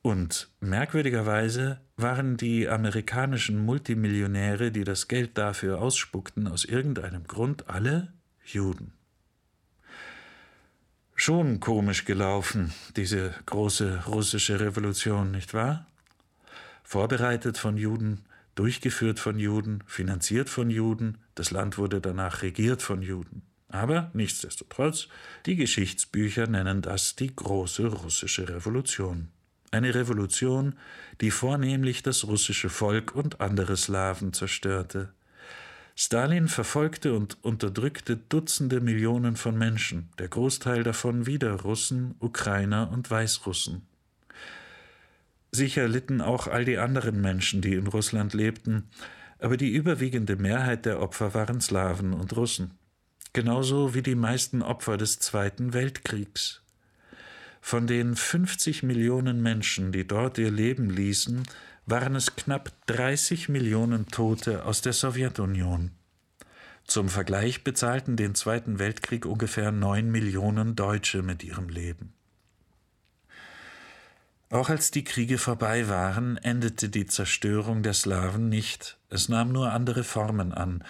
[0.02, 8.12] Und merkwürdigerweise waren die amerikanischen Multimillionäre, die das Geld dafür ausspuckten, aus irgendeinem Grund alle
[8.45, 8.91] Juden.
[11.15, 15.88] Schon komisch gelaufen, diese große russische Revolution, nicht wahr?
[16.84, 23.02] Vorbereitet von Juden, durchgeführt von Juden, finanziert von Juden, das Land wurde danach regiert von
[23.02, 23.43] Juden.
[23.74, 25.08] Aber nichtsdestotrotz,
[25.48, 29.30] die Geschichtsbücher nennen das die große russische Revolution.
[29.72, 30.76] Eine Revolution,
[31.22, 35.12] die vornehmlich das russische Volk und andere Slawen zerstörte.
[35.96, 43.10] Stalin verfolgte und unterdrückte Dutzende Millionen von Menschen, der Großteil davon wieder Russen, Ukrainer und
[43.10, 43.82] Weißrussen.
[45.52, 48.84] Sicher litten auch all die anderen Menschen, die in Russland lebten,
[49.40, 52.78] aber die überwiegende Mehrheit der Opfer waren Slawen und Russen,
[53.34, 56.62] genauso wie die meisten Opfer des Zweiten Weltkriegs.
[57.62, 61.43] Von den 50 Millionen Menschen, die dort ihr Leben ließen,
[61.86, 65.91] waren es knapp 30 Millionen Tote aus der Sowjetunion.
[66.86, 72.13] Zum Vergleich bezahlten den Zweiten Weltkrieg ungefähr 9 Millionen Deutsche mit ihrem Leben.
[74.50, 79.72] Auch als die Kriege vorbei waren, endete die Zerstörung der Slawen nicht, es nahm nur
[79.72, 80.84] andere Formen an.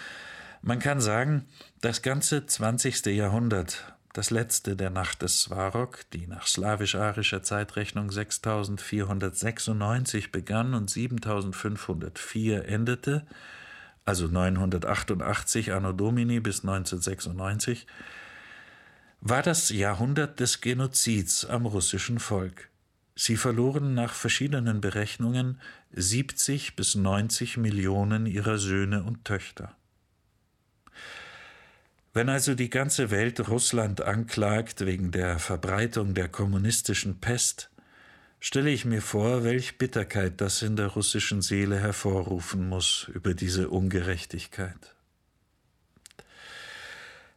[0.62, 1.45] Man kann sagen,
[1.84, 3.08] das ganze 20.
[3.08, 12.69] Jahrhundert das letzte der Nacht des Svarok, die nach slawisch-arischer Zeitrechnung 6496 begann und 7504
[12.69, 13.26] endete,
[14.06, 17.86] also 988 Anno Domini bis 1996,
[19.19, 22.69] war das Jahrhundert des Genozids am russischen Volk.
[23.15, 25.60] Sie verloren nach verschiedenen Berechnungen
[25.91, 29.76] 70 bis 90 Millionen ihrer Söhne und Töchter.
[32.15, 37.71] Wenn also die ganze Welt Russland anklagt wegen der Verbreitung der kommunistischen Pest,
[38.39, 43.69] stelle ich mir vor, welch Bitterkeit das in der russischen Seele hervorrufen muss über diese
[43.69, 44.93] Ungerechtigkeit.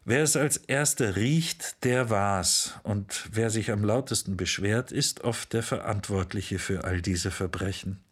[0.05, 5.55] Wer es als erster riecht, der war's, und wer sich am lautesten beschwert, ist oft
[5.55, 8.05] der Verantwortliche für all diese Verbrechen.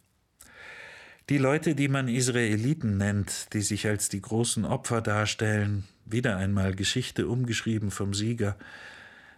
[1.27, 6.75] Die Leute, die man Israeliten nennt, die sich als die großen Opfer darstellen, wieder einmal
[6.75, 8.55] Geschichte umgeschrieben vom Sieger.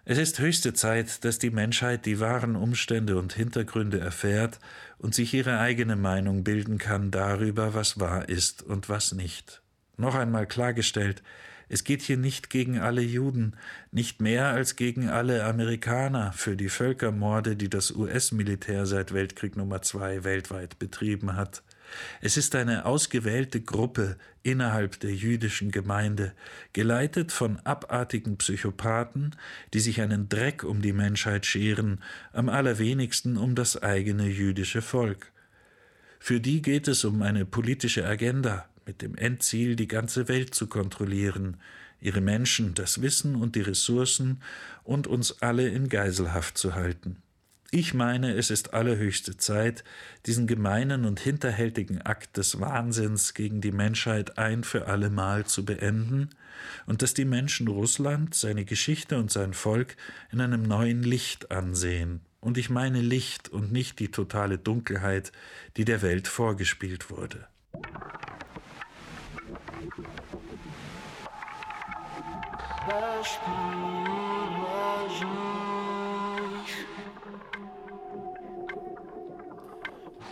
[0.04, 4.60] Es ist höchste Zeit, dass die Menschheit die wahren Umstände und Hintergründe erfährt
[4.98, 9.62] und sich ihre eigene Meinung bilden kann darüber, was wahr ist und was nicht.
[9.96, 11.24] Noch einmal klargestellt,
[11.70, 13.56] es geht hier nicht gegen alle Juden,
[13.94, 19.82] nicht mehr als gegen alle Amerikaner für die Völkermorde, die das US-Militär seit Weltkrieg Nummer
[19.82, 21.64] zwei weltweit betrieben hat.
[22.22, 26.34] Es ist eine ausgewählte Gruppe innerhalb der jüdischen Gemeinde,
[26.74, 29.36] geleitet von abartigen Psychopathen,
[29.74, 32.02] die sich einen Dreck um die Menschheit scheren,
[32.34, 35.32] am allerwenigsten um das eigene jüdische Volk.
[36.20, 40.68] Für die geht es um eine politische Agenda, mit dem Endziel, die ganze Welt zu
[40.68, 41.58] kontrollieren,
[42.00, 44.42] ihre Menschen, das Wissen und die Ressourcen
[44.84, 47.18] und uns alle in Geiselhaft zu halten.
[47.70, 49.84] Ich meine, es ist allerhöchste Zeit,
[50.26, 56.30] diesen gemeinen und hinterhältigen Akt des Wahnsinns gegen die Menschheit ein für allemal zu beenden
[56.86, 59.98] und dass die Menschen Russland, seine Geschichte und sein Volk
[60.32, 62.22] in einem neuen Licht ansehen.
[62.40, 65.34] Und ich meine Licht und nicht die totale Dunkelheit,
[65.76, 67.48] die der Welt vorgespielt wurde.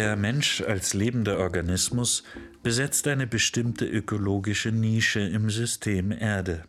[0.00, 2.24] Der Mensch als lebender Organismus
[2.62, 6.64] besetzt eine bestimmte ökologische Nische im System Erde.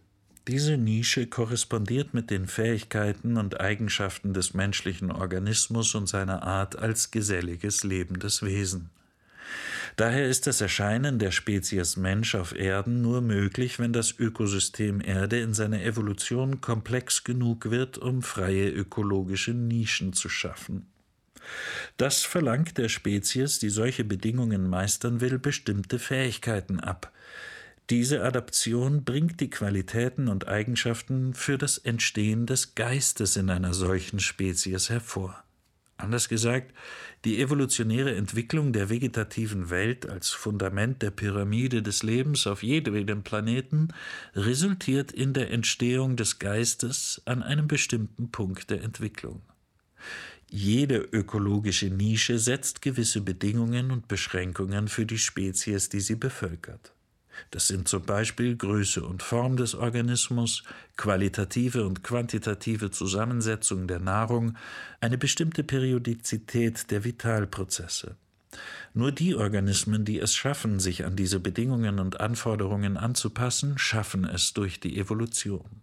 [0.49, 7.09] Diese Nische korrespondiert mit den Fähigkeiten und Eigenschaften des menschlichen Organismus und seiner Art als
[7.09, 8.89] geselliges lebendes Wesen.
[9.95, 15.39] Daher ist das Erscheinen der Spezies Mensch auf Erden nur möglich, wenn das Ökosystem Erde
[15.39, 20.90] in seiner Evolution komplex genug wird, um freie ökologische Nischen zu schaffen.
[21.97, 27.11] Das verlangt der Spezies, die solche Bedingungen meistern will, bestimmte Fähigkeiten ab.
[27.89, 34.19] Diese Adaption bringt die Qualitäten und Eigenschaften für das Entstehen des Geistes in einer solchen
[34.19, 35.43] Spezies hervor.
[36.01, 36.73] Anders gesagt,
[37.25, 43.89] die evolutionäre Entwicklung der vegetativen Welt als Fundament der Pyramide des Lebens auf jedem Planeten
[44.35, 49.41] resultiert in der Entstehung des Geistes an einem bestimmten Punkt der Entwicklung.
[50.49, 56.93] Jede ökologische Nische setzt gewisse Bedingungen und Beschränkungen für die Spezies, die sie bevölkert.
[57.49, 60.63] Das sind zum Beispiel Größe und Form des Organismus,
[60.97, 64.57] qualitative und quantitative Zusammensetzung der Nahrung,
[64.99, 68.17] eine bestimmte Periodizität der Vitalprozesse.
[68.93, 74.53] Nur die Organismen, die es schaffen, sich an diese Bedingungen und Anforderungen anzupassen, schaffen es
[74.53, 75.81] durch die Evolution.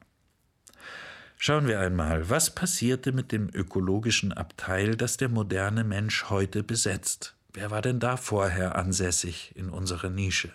[1.40, 7.36] Schauen wir einmal, was passierte mit dem ökologischen Abteil, das der moderne Mensch heute besetzt.
[7.52, 10.52] Wer war denn da vorher ansässig in unserer Nische?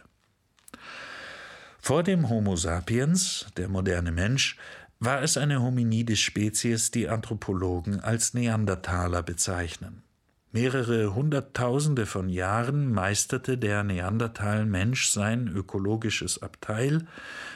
[1.79, 4.57] Vor dem Homo sapiens, der moderne Mensch,
[4.99, 10.03] war es eine hominide Spezies, die Anthropologen als Neandertaler bezeichnen.
[10.55, 17.07] Mehrere Hunderttausende von Jahren meisterte der Neandertal-Mensch sein ökologisches Abteil,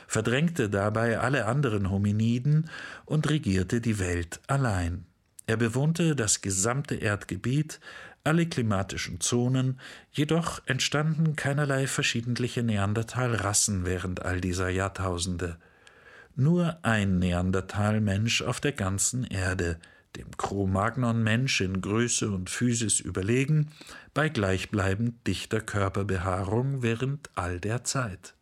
[0.07, 2.71] verdrängte dabei alle anderen Hominiden
[3.05, 5.05] und regierte die Welt allein.
[5.45, 7.79] Er bewohnte das gesamte Erdgebiet,
[8.23, 9.79] alle klimatischen Zonen,
[10.11, 15.57] jedoch entstanden keinerlei verschiedentliche Neandertal-Rassen während all dieser Jahrtausende.
[16.35, 19.77] Nur ein Neandertal-Mensch auf der ganzen Erde,
[20.15, 23.71] dem Cro-Magnon-Mensch in Größe und Physis überlegen,
[24.13, 28.35] bei gleichbleibend dichter Körperbehaarung während all der Zeit.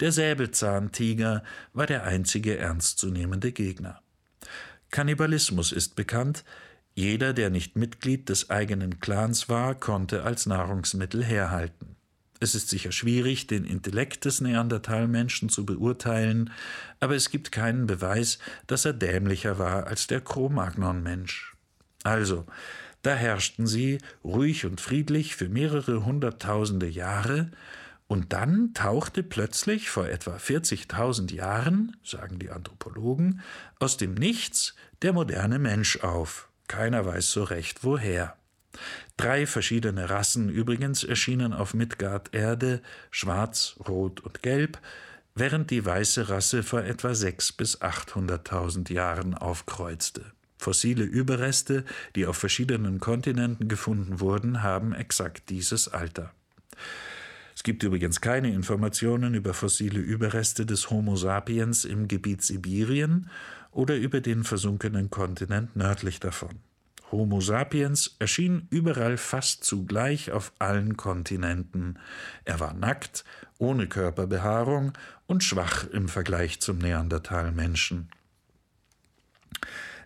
[0.00, 1.42] Der Säbelzahntiger
[1.72, 4.00] war der einzige ernstzunehmende Gegner.
[4.90, 6.44] Kannibalismus ist bekannt,
[6.94, 11.97] jeder, der nicht Mitglied des eigenen Clans war, konnte als Nahrungsmittel herhalten.
[12.40, 16.50] Es ist sicher schwierig, den Intellekt des Neandertalmenschen zu beurteilen,
[17.00, 21.56] aber es gibt keinen Beweis, dass er dämlicher war als der Cro-Magnon-Mensch.
[22.04, 22.46] Also,
[23.02, 27.50] da herrschten sie ruhig und friedlich für mehrere hunderttausende Jahre,
[28.08, 33.42] und dann tauchte plötzlich vor etwa 40.000 Jahren, sagen die Anthropologen,
[33.78, 36.48] aus dem Nichts der moderne Mensch auf.
[36.68, 38.37] Keiner weiß so recht woher.
[39.16, 44.78] Drei verschiedene Rassen übrigens erschienen auf Midgard Erde, schwarz, rot und gelb,
[45.34, 50.24] während die weiße Rasse vor etwa sechs bis achthunderttausend Jahren aufkreuzte.
[50.58, 51.84] Fossile Überreste,
[52.16, 56.32] die auf verschiedenen Kontinenten gefunden wurden, haben exakt dieses Alter.
[57.54, 63.30] Es gibt übrigens keine Informationen über fossile Überreste des Homo sapiens im Gebiet Sibirien
[63.72, 66.60] oder über den versunkenen Kontinent nördlich davon.
[67.10, 71.98] Homo sapiens erschien überall fast zugleich auf allen Kontinenten.
[72.44, 73.24] Er war nackt,
[73.58, 74.92] ohne Körperbehaarung
[75.26, 78.08] und schwach im Vergleich zum Neandertalmenschen.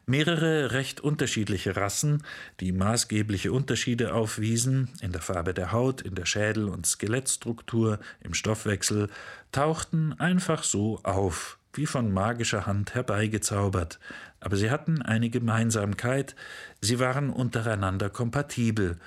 [0.04, 2.24] Mehrere recht unterschiedliche Rassen,
[2.58, 8.34] die maßgebliche Unterschiede aufwiesen in der Farbe der Haut, in der Schädel- und Skelettstruktur, im
[8.34, 9.08] Stoffwechsel,
[9.52, 14.00] tauchten einfach so auf, wie von magischer Hand herbeigezaubert,
[14.44, 16.36] aber sie hatten eine Gemeinsamkeit,
[16.80, 18.98] sie waren untereinander kompatibel,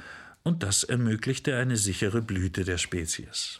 [0.44, 3.58] und das ermöglichte eine sichere Blüte der Spezies.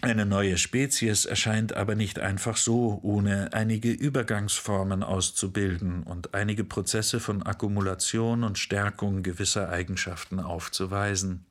[0.00, 7.18] Eine neue Spezies erscheint aber nicht einfach so, ohne einige Übergangsformen auszubilden und einige Prozesse
[7.18, 11.44] von Akkumulation und Stärkung gewisser Eigenschaften aufzuweisen.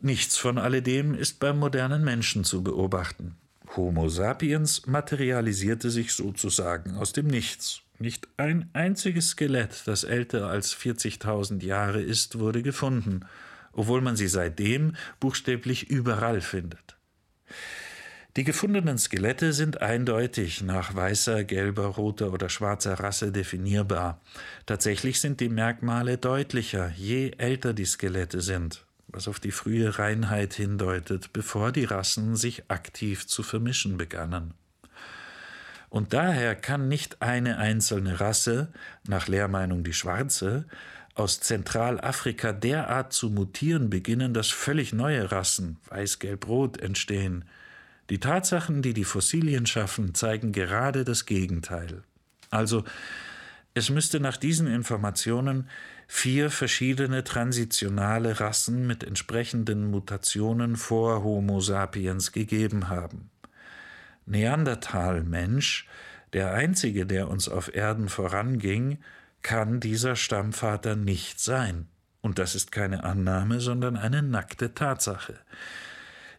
[0.00, 3.36] Nichts von alledem ist beim modernen Menschen zu beobachten.
[3.76, 7.82] Homo sapiens materialisierte sich sozusagen aus dem Nichts.
[7.98, 13.26] Nicht ein einziges Skelett, das älter als 40.000 Jahre ist, wurde gefunden,
[13.72, 16.96] obwohl man sie seitdem buchstäblich überall findet.
[18.36, 24.20] Die gefundenen Skelette sind eindeutig nach weißer, gelber, roter oder schwarzer Rasse definierbar.
[24.64, 30.54] Tatsächlich sind die Merkmale deutlicher, je älter die Skelette sind, was auf die frühe Reinheit
[30.54, 34.54] hindeutet, bevor die Rassen sich aktiv zu vermischen begannen.
[35.90, 38.68] Und daher kann nicht eine einzelne Rasse,
[39.06, 40.66] nach Lehrmeinung die schwarze,
[41.14, 47.44] aus Zentralafrika derart zu mutieren beginnen, dass völlig neue Rassen, weiß, gelb, rot, entstehen,
[48.10, 52.02] die Tatsachen, die die Fossilien schaffen, zeigen gerade das Gegenteil.
[52.50, 52.84] Also,
[53.74, 55.68] es müsste nach diesen Informationen
[56.06, 63.30] vier verschiedene transitionale Rassen mit entsprechenden Mutationen vor Homo sapiens gegeben haben.
[64.30, 65.86] Neandertal-Mensch,
[66.32, 68.98] der einzige, der uns auf Erden voranging,
[69.42, 71.86] kann dieser Stammvater nicht sein.
[72.20, 75.34] Und das ist keine Annahme, sondern eine nackte Tatsache.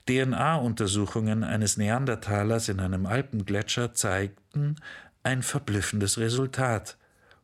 [0.08, 4.76] DNA-Untersuchungen eines Neandertalers in einem Alpengletscher zeigten
[5.24, 6.98] ein verblüffendes Resultat.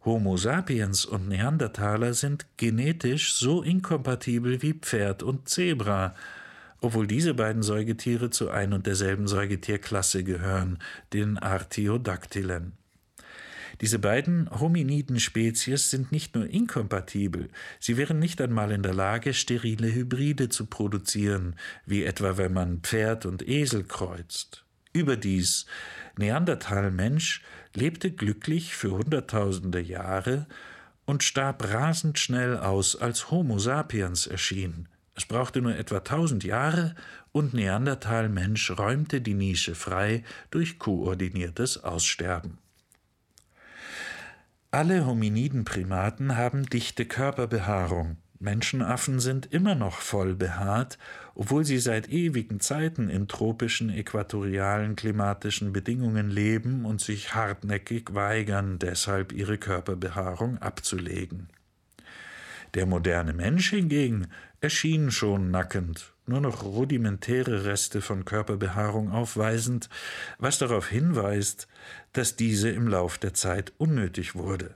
[0.04, 6.14] Homo sapiens und Neandertaler sind genetisch so inkompatibel wie Pferd und Zebra,
[6.82, 10.80] obwohl diese beiden Säugetiere zu ein und derselben Säugetierklasse gehören,
[11.14, 12.74] den Artiodactylen.
[13.82, 17.50] Diese beiden hominiden Spezies sind nicht nur inkompatibel,
[17.80, 21.56] sie wären nicht einmal in der Lage, sterile Hybride zu produzieren,
[21.86, 24.64] wie etwa wenn man Pferd und Esel kreuzt.
[24.94, 25.66] Überdies,
[26.18, 27.42] Neandertalmensch
[27.74, 30.48] lebte glücklich für hunderttausende Jahre
[31.06, 34.88] und starb rasend schnell aus, als Homo sapiens erschien.
[35.16, 36.94] Es brauchte nur etwa tausend Jahre
[37.32, 42.58] und Neandertalmensch räumte die Nische frei durch koordiniertes Aussterben.
[44.72, 48.18] Alle hominiden Primaten haben dichte Körperbehaarung.
[48.40, 50.98] Menschenaffen sind immer noch voll behaart,
[51.34, 58.78] obwohl sie seit ewigen Zeiten in tropischen äquatorialen klimatischen Bedingungen leben und sich hartnäckig weigern,
[58.78, 61.48] deshalb ihre Körperbehaarung abzulegen.
[62.74, 64.28] Der moderne Mensch hingegen
[64.66, 69.90] erschien schon nackend, nur noch rudimentäre Reste von Körperbehaarung aufweisend,
[70.40, 71.68] was darauf hinweist,
[72.14, 74.76] dass diese im Lauf der Zeit unnötig wurde.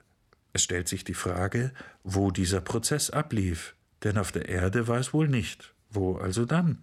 [0.54, 1.72] Es stellt sich die Frage,
[2.04, 3.74] wo dieser Prozess ablief,
[4.04, 5.74] denn auf der Erde war es wohl nicht.
[5.90, 6.78] Wo also dann?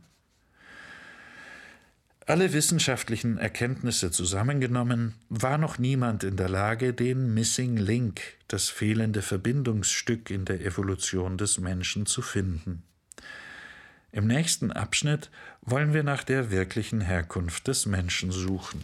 [2.26, 9.22] Alle wissenschaftlichen Erkenntnisse zusammengenommen, war noch niemand in der Lage, den Missing Link, das fehlende
[9.22, 12.82] Verbindungsstück in der Evolution des Menschen zu finden.
[14.16, 18.82] Im nächsten Abschnitt wollen wir nach der wirklichen Herkunft des Menschen suchen.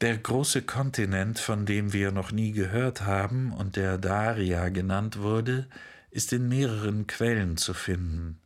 [0.00, 5.66] Der große Kontinent, von dem wir noch nie gehört haben und der Daria genannt wurde,
[6.10, 8.40] ist in mehreren Quellen zu finden.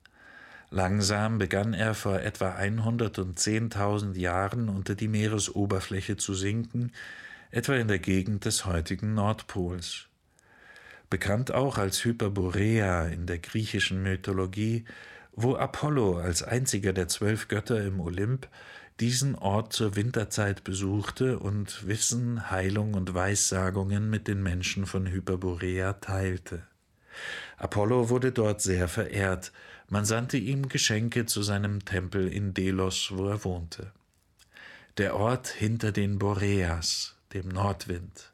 [0.68, 6.90] Langsam begann er vor etwa 110.000 Jahren unter die Meeresoberfläche zu sinken,
[7.52, 10.08] etwa in der Gegend des heutigen Nordpols.
[11.14, 14.84] Bekannt auch als Hyperborea in der griechischen Mythologie,
[15.32, 18.48] wo Apollo als einziger der zwölf Götter im Olymp
[18.98, 25.92] diesen Ort zur Winterzeit besuchte und Wissen, Heilung und Weissagungen mit den Menschen von Hyperborea
[25.92, 26.66] teilte.
[27.58, 29.52] Apollo wurde dort sehr verehrt,
[29.88, 33.92] man sandte ihm Geschenke zu seinem Tempel in Delos, wo er wohnte.
[34.98, 38.32] Der Ort hinter den Boreas, dem Nordwind.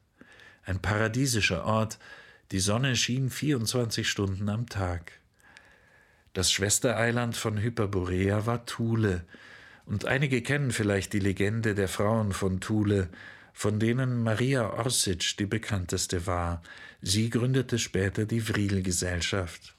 [0.65, 1.99] Ein paradiesischer Ort,
[2.51, 5.13] die Sonne schien 24 Stunden am Tag.
[6.33, 9.25] Das Schwestereiland von Hyperborea war Thule,
[9.85, 13.09] und einige kennen vielleicht die Legende der Frauen von Thule,
[13.53, 16.61] von denen Maria Orsic die bekannteste war.
[17.01, 19.75] Sie gründete später die Vril-Gesellschaft.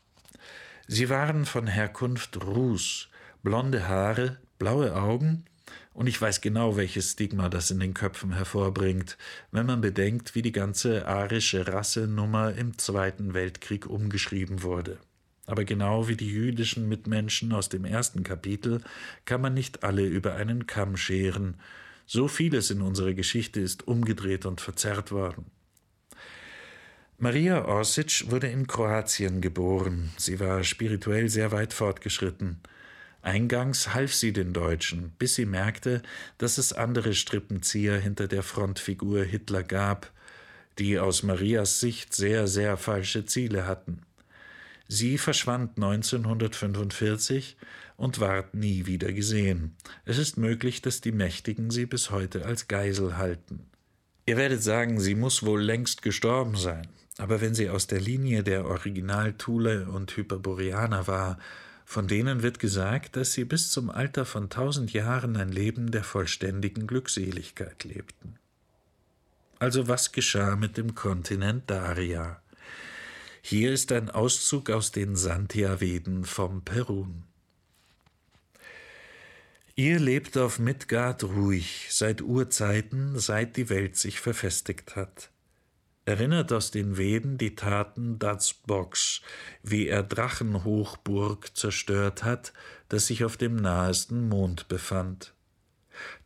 [0.86, 3.08] Sie waren von Herkunft Rus,
[3.42, 5.44] blonde Haare, blaue Augen,
[5.94, 9.18] und ich weiß genau, welches Stigma das in den Köpfen hervorbringt,
[9.50, 14.98] wenn man bedenkt, wie die ganze arische Rassenummer im Zweiten Weltkrieg umgeschrieben wurde.
[15.46, 18.80] Aber genau wie die jüdischen Mitmenschen aus dem ersten Kapitel
[19.24, 21.56] kann man nicht alle über einen Kamm scheren.
[22.06, 25.46] So vieles in unserer Geschichte ist umgedreht und verzerrt worden.
[27.18, 30.10] Maria Orsic wurde in Kroatien geboren.
[30.16, 32.60] Sie war spirituell sehr weit fortgeschritten.
[33.22, 36.02] Eingangs half sie den Deutschen, bis sie merkte,
[36.38, 40.12] dass es andere Strippenzieher hinter der Frontfigur Hitler gab,
[40.78, 44.02] die aus Marias Sicht sehr, sehr falsche Ziele hatten.
[44.88, 47.56] Sie verschwand 1945
[47.96, 49.76] und ward nie wieder gesehen.
[50.04, 53.66] Es ist möglich, dass die Mächtigen sie bis heute als Geisel halten.
[54.26, 58.42] Ihr werdet sagen, sie muss wohl längst gestorben sein, aber wenn sie aus der Linie
[58.42, 61.38] der Original-Thule und Hyperboreaner war,
[61.84, 66.04] von denen wird gesagt, dass sie bis zum Alter von tausend Jahren ein Leben der
[66.04, 68.36] vollständigen Glückseligkeit lebten.
[69.58, 72.40] Also was geschah mit dem Kontinent Daria?
[73.42, 77.24] Hier ist ein Auszug aus den Santia-Veden vom Perun.
[79.74, 85.31] Ihr lebt auf Midgard ruhig, seit Urzeiten, seit die Welt sich verfestigt hat.
[86.04, 89.22] Erinnert aus den Veden die Taten Datsboks,
[89.62, 92.52] wie er Drachenhochburg zerstört hat,
[92.88, 95.32] das sich auf dem nahesten Mond befand.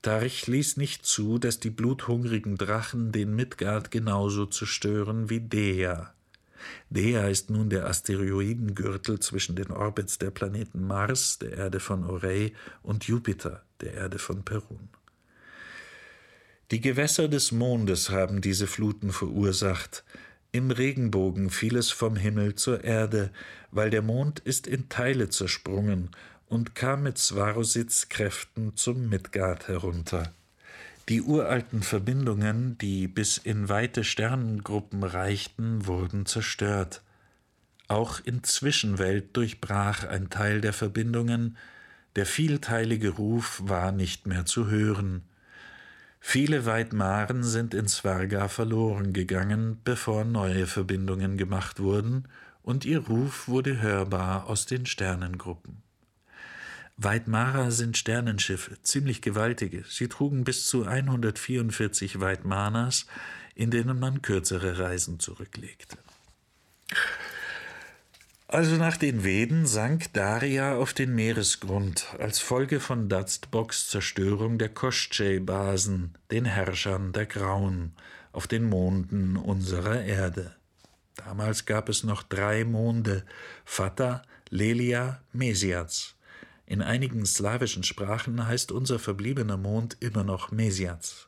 [0.00, 6.14] Tarch ließ nicht zu, dass die bluthungrigen Drachen den Midgard genauso zerstören wie Dea.
[6.88, 12.54] Dea ist nun der Asteroidengürtel zwischen den Orbits der Planeten Mars, der Erde von Orey,
[12.82, 14.88] und Jupiter, der Erde von Perun.
[16.72, 20.02] Die Gewässer des Mondes haben diese Fluten verursacht.
[20.50, 23.30] Im Regenbogen fiel es vom Himmel zur Erde,
[23.70, 26.10] weil der Mond ist in Teile zersprungen
[26.48, 30.32] und kam mit Svarosits Kräften zum Midgard herunter.
[31.08, 37.02] Die uralten Verbindungen, die bis in weite Sternengruppen reichten, wurden zerstört.
[37.86, 41.56] Auch in Zwischenwelt durchbrach ein Teil der Verbindungen,
[42.16, 45.22] der vielteilige Ruf war nicht mehr zu hören.
[46.28, 52.26] Viele Weitmaren sind in Svarga verloren gegangen, bevor neue Verbindungen gemacht wurden,
[52.62, 55.84] und ihr Ruf wurde hörbar aus den Sternengruppen.
[56.96, 59.84] Weitmara sind Sternenschiffe, ziemlich gewaltige.
[59.88, 63.06] Sie trugen bis zu 144 Weitmanas,
[63.54, 65.96] in denen man kürzere Reisen zurücklegte.
[68.48, 74.68] Also nach den Veden sank Daria auf den Meeresgrund als Folge von Daztboks Zerstörung der
[74.68, 77.92] Koschei-Basen, den Herrschern der Grauen,
[78.30, 80.54] auf den Monden unserer Erde.
[81.16, 83.24] Damals gab es noch drei Monde,
[83.64, 86.14] Fata, Lelia, Mesiaz.
[86.66, 91.26] In einigen slawischen Sprachen heißt unser verbliebener Mond immer noch Mesiaz.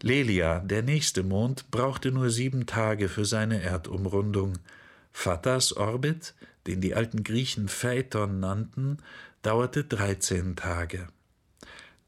[0.00, 4.54] Lelia, der nächste Mond, brauchte nur sieben Tage für seine Erdumrundung–
[5.14, 6.34] Fatas Orbit,
[6.66, 8.98] den die alten Griechen Phaeton nannten,
[9.40, 11.06] dauerte 13 Tage.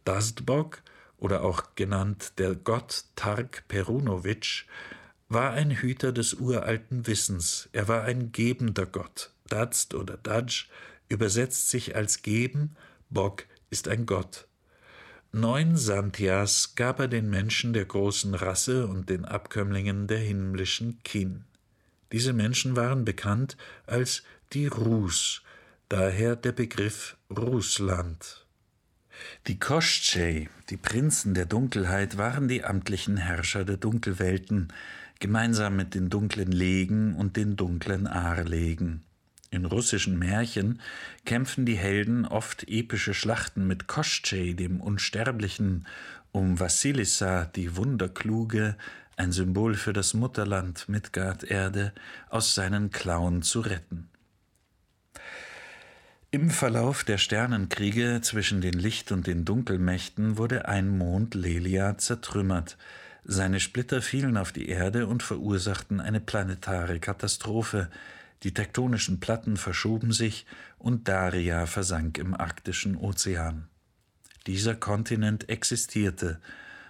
[0.04, 0.82] Dazbog,
[1.16, 4.66] oder auch genannt der Gott Tark Perunovic,
[5.30, 7.70] war ein Hüter des uralten Wissens.
[7.72, 9.30] Er war ein gebender Gott.
[9.48, 10.66] Dazd oder Daj
[11.08, 12.76] übersetzt sich als geben,
[13.08, 14.46] Bog ist ein Gott.
[15.32, 21.44] Neun Santias gab er den Menschen der großen Rasse und den Abkömmlingen der himmlischen Kin.
[22.12, 25.42] Diese Menschen waren bekannt als die Rus,
[25.88, 28.46] daher der Begriff Russland.
[29.46, 34.72] Die Koschei, die Prinzen der Dunkelheit, waren die amtlichen Herrscher der Dunkelwelten,
[35.18, 39.02] gemeinsam mit den dunklen Legen und den dunklen Arlegen.
[39.50, 40.80] In russischen Märchen
[41.24, 45.86] kämpfen die Helden oft epische Schlachten mit Koschei, dem Unsterblichen,
[46.32, 48.76] um Vassilissa, die Wunderkluge,
[49.16, 51.92] ein Symbol für das Mutterland Midgard-Erde,
[52.28, 54.08] aus seinen Klauen zu retten.
[56.30, 62.76] Im Verlauf der Sternenkriege zwischen den Licht- und den Dunkelmächten wurde ein Mond Lelia zertrümmert.
[63.24, 67.88] Seine Splitter fielen auf die Erde und verursachten eine planetare Katastrophe.
[68.42, 70.46] Die tektonischen Platten verschoben sich
[70.78, 73.68] und Daria versank im arktischen Ozean.
[74.46, 76.38] Dieser Kontinent existierte,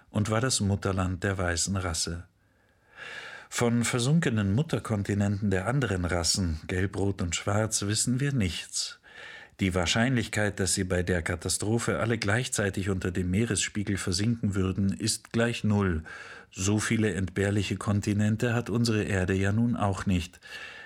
[0.09, 2.23] und war das Mutterland der weißen Rasse.
[3.49, 8.99] Von versunkenen Mutterkontinenten der anderen Rassen, Gelb, Rot und Schwarz, wissen wir nichts.
[9.59, 15.31] Die Wahrscheinlichkeit, dass sie bei der Katastrophe alle gleichzeitig unter dem Meeresspiegel versinken würden, ist
[15.31, 16.03] gleich null.
[16.51, 20.39] So viele entbehrliche Kontinente hat unsere Erde ja nun auch nicht.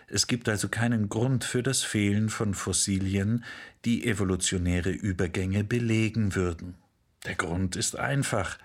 [0.08, 3.44] Es gibt also keinen Grund für das Fehlen von Fossilien,
[3.86, 6.76] die evolutionäre Übergänge belegen würden.
[7.26, 8.58] Der Grund ist einfach.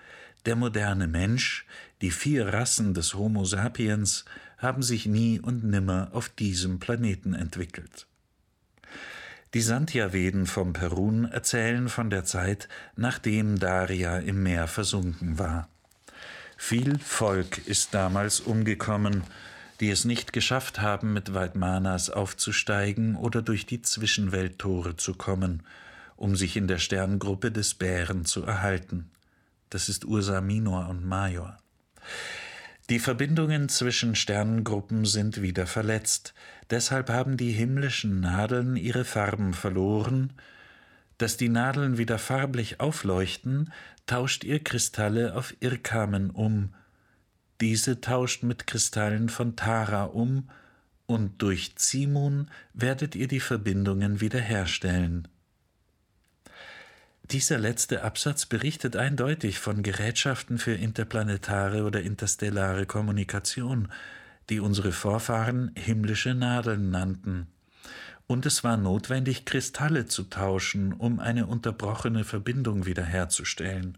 [0.47, 1.65] Der moderne Mensch,
[2.01, 4.23] die vier Rassen des Homo sapiens,
[4.57, 8.07] haben sich nie und nimmer auf diesem Planeten entwickelt.
[9.53, 15.67] Die Santya-Veden vom Perun erzählen von der Zeit, nachdem Daria im Meer versunken war.
[16.55, 19.23] Viel Volk ist damals umgekommen,
[19.81, 25.63] die es nicht geschafft haben, mit Vaidmanas aufzusteigen oder durch die Zwischenwelttore zu kommen,
[26.15, 29.11] um sich in der Sterngruppe des Bären zu erhalten.
[29.69, 31.57] Das ist Ursa Minor und Major.
[32.89, 36.33] Die Verbindungen zwischen Sternengruppen sind wieder verletzt,
[36.69, 40.31] deshalb haben die himmlischen Nadeln ihre Farben verloren.
[41.17, 43.73] Dass die Nadeln wieder farblich aufleuchten,
[44.05, 46.73] tauscht ihr Kristalle auf Irkamen um.
[47.59, 50.49] Diese tauscht mit Kristallen von Tara um,
[51.07, 55.27] und durch Zimun werdet ihr die Verbindungen wiederherstellen.
[57.31, 63.89] Dieser letzte Absatz berichtet eindeutig von Gerätschaften für interplanetare oder interstellare Kommunikation,
[64.49, 67.47] die unsere Vorfahren himmlische Nadeln nannten.
[68.27, 73.97] Und es war notwendig, Kristalle zu tauschen, um eine unterbrochene Verbindung wiederherzustellen.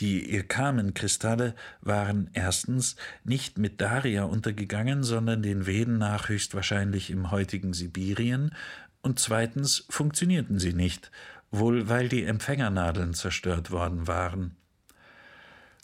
[0.00, 7.72] Die Irkamen-Kristalle waren erstens nicht mit Daria untergegangen, sondern den Veden nach höchstwahrscheinlich im heutigen
[7.72, 8.52] Sibirien,
[9.04, 11.10] und zweitens funktionierten sie nicht,
[11.50, 14.56] wohl weil die Empfängernadeln zerstört worden waren.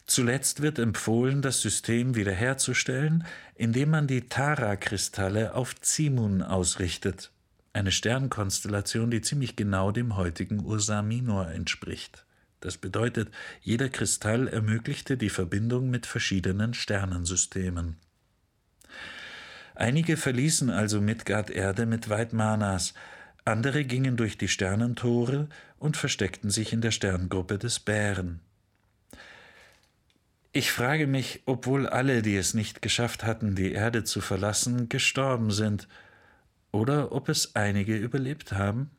[0.07, 3.23] Zuletzt wird empfohlen, das System wiederherzustellen,
[3.55, 7.31] indem man die Tara-Kristalle auf Zimun ausrichtet,
[7.73, 12.25] eine Sternkonstellation, die ziemlich genau dem heutigen Ursa Minor entspricht.
[12.59, 13.29] Das bedeutet,
[13.61, 17.97] jeder Kristall ermöglichte die Verbindung mit verschiedenen Sternensystemen.
[19.75, 22.93] Einige verließen also Midgard-Erde mit Weidmanas,
[23.45, 25.47] andere gingen durch die Sternentore
[25.79, 28.39] und versteckten sich in der Sterngruppe des Bären.
[30.53, 34.89] Ich frage mich, ob wohl alle, die es nicht geschafft hatten, die Erde zu verlassen,
[34.89, 35.87] gestorben sind,
[36.71, 38.91] oder ob es einige überlebt haben?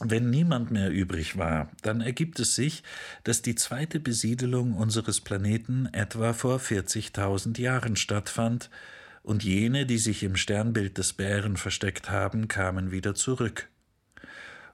[0.00, 2.84] Wenn niemand mehr übrig war, dann ergibt es sich,
[3.24, 8.70] dass die zweite Besiedelung unseres Planeten etwa vor 40.000 Jahren stattfand,
[9.28, 13.68] und jene, die sich im Sternbild des Bären versteckt haben, kamen wieder zurück.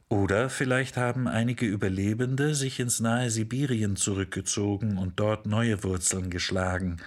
[0.09, 6.99] Oder vielleicht haben einige Überlebende sich ins nahe Sibirien zurückgezogen und dort neue Wurzeln geschlagen,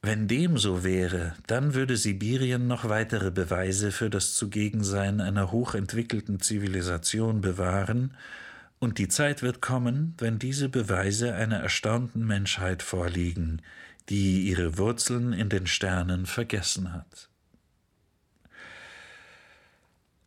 [0.00, 6.40] wenn dem so wäre, dann würde Sibirien noch weitere Beweise für das Zugegensein einer hochentwickelten
[6.40, 8.14] Zivilisation bewahren,
[8.80, 13.62] und die Zeit wird kommen, wenn diese Beweise einer erstaunten Menschheit vorliegen,
[14.08, 17.28] die ihre Wurzeln in den Sternen vergessen hat.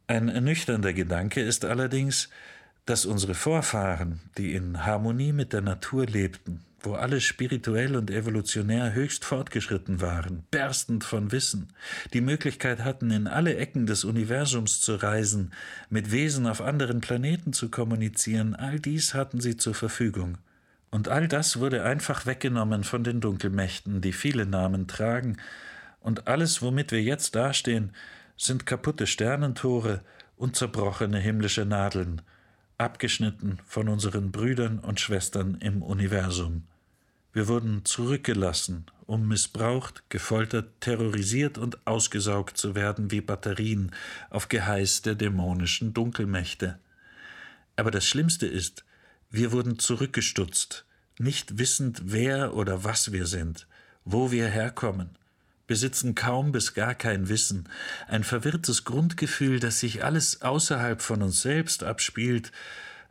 [0.08, 2.30] Ein ernüchternder Gedanke ist allerdings,
[2.86, 8.94] dass unsere Vorfahren, die in Harmonie mit der Natur lebten, wo alle spirituell und evolutionär
[8.94, 11.70] höchst fortgeschritten waren, berstend von Wissen,
[12.14, 15.52] die Möglichkeit hatten, in alle Ecken des Universums zu reisen,
[15.90, 20.38] mit Wesen auf anderen Planeten zu kommunizieren, all dies hatten sie zur Verfügung.
[20.96, 25.36] Und all das wurde einfach weggenommen von den Dunkelmächten, die viele Namen tragen,
[26.00, 27.92] und alles, womit wir jetzt dastehen,
[28.38, 30.00] sind kaputte Sternentore
[30.38, 32.22] und zerbrochene himmlische Nadeln,
[32.78, 36.64] abgeschnitten von unseren Brüdern und Schwestern im Universum.
[37.34, 43.92] Wir wurden zurückgelassen, um missbraucht, gefoltert, terrorisiert und ausgesaugt zu werden wie Batterien
[44.30, 46.80] auf Geheiß der dämonischen Dunkelmächte.
[47.76, 48.86] Aber das Schlimmste ist,
[49.36, 50.86] wir wurden zurückgestutzt,
[51.18, 53.68] nicht wissend, wer oder was wir sind,
[54.06, 55.10] wo wir herkommen,
[55.68, 57.68] besitzen kaum bis gar kein Wissen,
[58.08, 62.52] ein verwirrtes Grundgefühl, dass sich alles außerhalb von uns selbst abspielt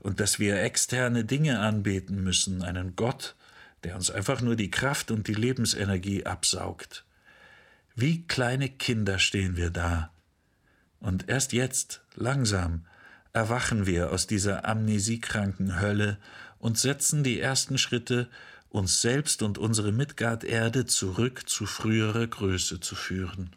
[0.01, 3.35] und dass wir externe Dinge anbeten müssen, einen Gott,
[3.83, 7.05] der uns einfach nur die Kraft und die Lebensenergie absaugt.
[7.97, 10.11] Wie kleine Kinder stehen wir da.
[11.01, 12.87] Und erst jetzt, langsam,
[13.35, 16.17] erwachen wir aus dieser amnesiekranken Hölle
[16.59, 18.29] und setzen die ersten Schritte,
[18.71, 23.55] uns selbst und unsere Midgard-Erde zurück zu früherer Größe zu führen.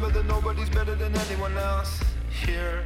[0.00, 2.84] remember that nobody's better than anyone else here.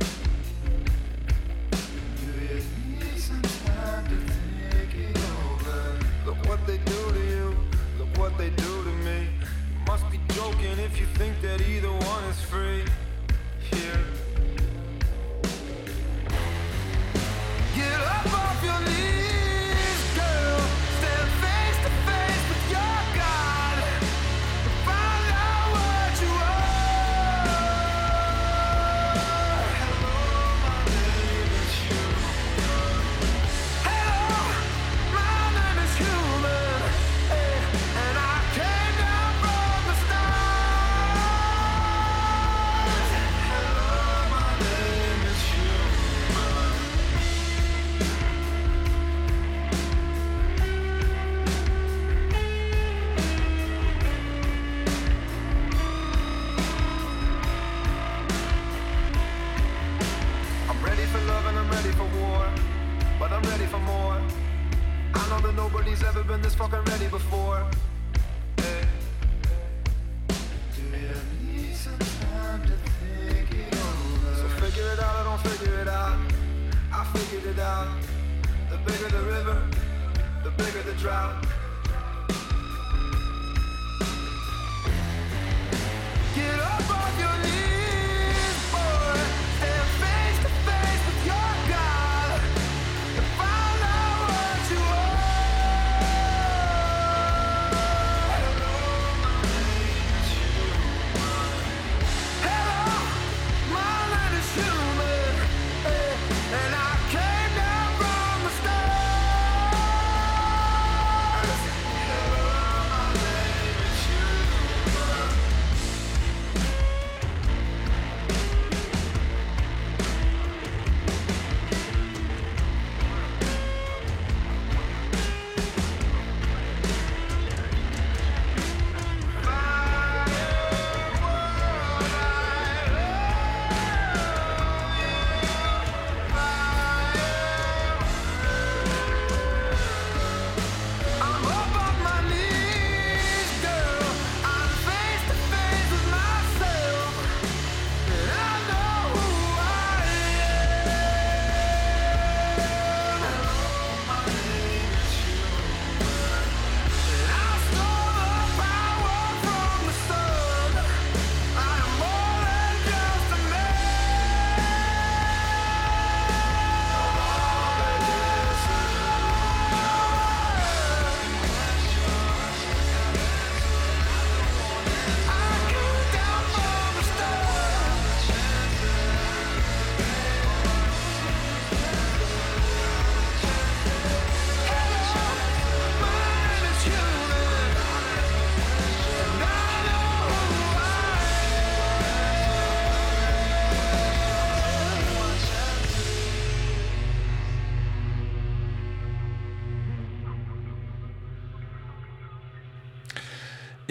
[1.71, 5.99] Do you need some time to think it over?
[6.25, 7.57] Look what they do to you,
[7.99, 9.29] look what they do to me.
[9.73, 12.85] You must be joking if you think that either one is free
[13.71, 14.12] here.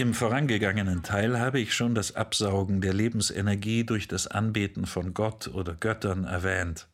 [0.02, 5.50] Im vorangegangenen Teil habe ich schon das Absaugen der Lebensenergie durch das Anbeten von Gott
[5.50, 6.88] oder Göttern erwähnt.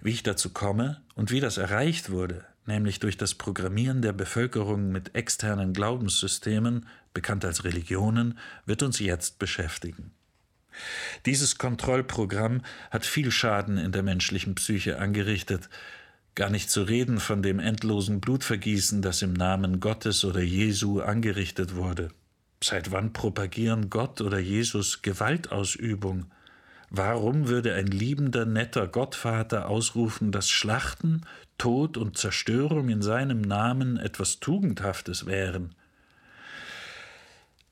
[0.00, 4.90] Wie ich dazu komme und wie das erreicht wurde, nämlich durch das Programmieren der Bevölkerung
[4.90, 10.12] mit externen Glaubenssystemen, bekannt als Religionen, wird uns jetzt beschäftigen.
[11.26, 15.68] Dieses Kontrollprogramm hat viel Schaden in der menschlichen Psyche angerichtet,
[16.34, 21.76] gar nicht zu reden von dem endlosen Blutvergießen, das im Namen Gottes oder Jesu angerichtet
[21.76, 22.12] wurde.
[22.62, 26.26] Seit wann propagieren Gott oder Jesus Gewaltausübung?
[26.90, 31.26] Warum würde ein liebender, netter Gottvater ausrufen, dass Schlachten,
[31.58, 35.74] Tod und Zerstörung in seinem Namen etwas Tugendhaftes wären?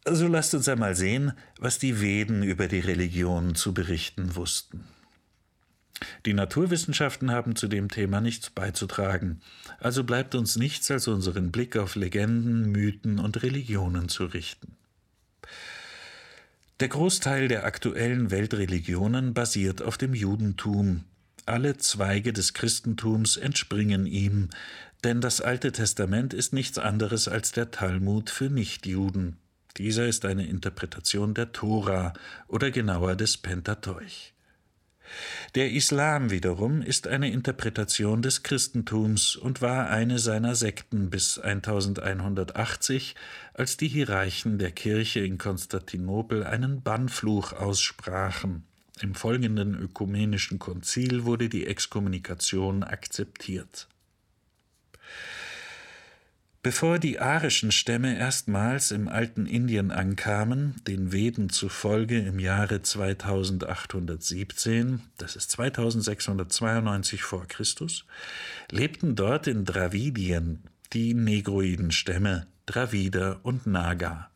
[0.04, 4.84] Also lasst uns einmal sehen, was die Veden über die Religion zu berichten wussten.
[6.26, 9.40] Die Naturwissenschaften haben zu dem Thema nichts beizutragen,
[9.78, 14.76] also bleibt uns nichts als unseren Blick auf Legenden, Mythen und Religionen zu richten.
[16.80, 21.04] Der Großteil der aktuellen Weltreligionen basiert auf dem Judentum.
[21.46, 24.50] Alle Zweige des Christentums entspringen ihm,
[25.04, 29.36] denn das Alte Testament ist nichts anderes als der Talmud für Nichtjuden.
[29.76, 32.12] Dieser ist eine Interpretation der Tora
[32.48, 34.33] oder genauer des Pentateuch.
[35.54, 43.14] Der Islam wiederum ist eine Interpretation des Christentums und war eine seiner Sekten bis 1180,
[43.52, 48.64] als die Hierarchen der Kirche in Konstantinopel einen Bannfluch aussprachen.
[49.00, 53.88] Im folgenden ökumenischen Konzil wurde die Exkommunikation akzeptiert.
[56.64, 65.02] Bevor die arischen Stämme erstmals im alten Indien ankamen, den Veden zufolge im Jahre 2817,
[65.18, 68.06] das ist 2692 vor Christus,
[68.70, 70.62] lebten dort in Dravidien
[70.94, 74.30] die negroiden Stämme Dravida und Naga.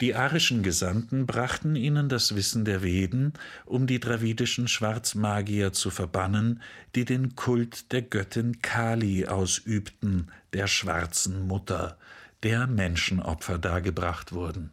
[0.00, 3.32] Die arischen Gesandten brachten ihnen das Wissen der Veden,
[3.64, 6.62] um die dravidischen Schwarzmagier zu verbannen,
[6.94, 11.98] die den Kult der Göttin Kali ausübten, der schwarzen Mutter,
[12.44, 14.72] der Menschenopfer dargebracht wurden.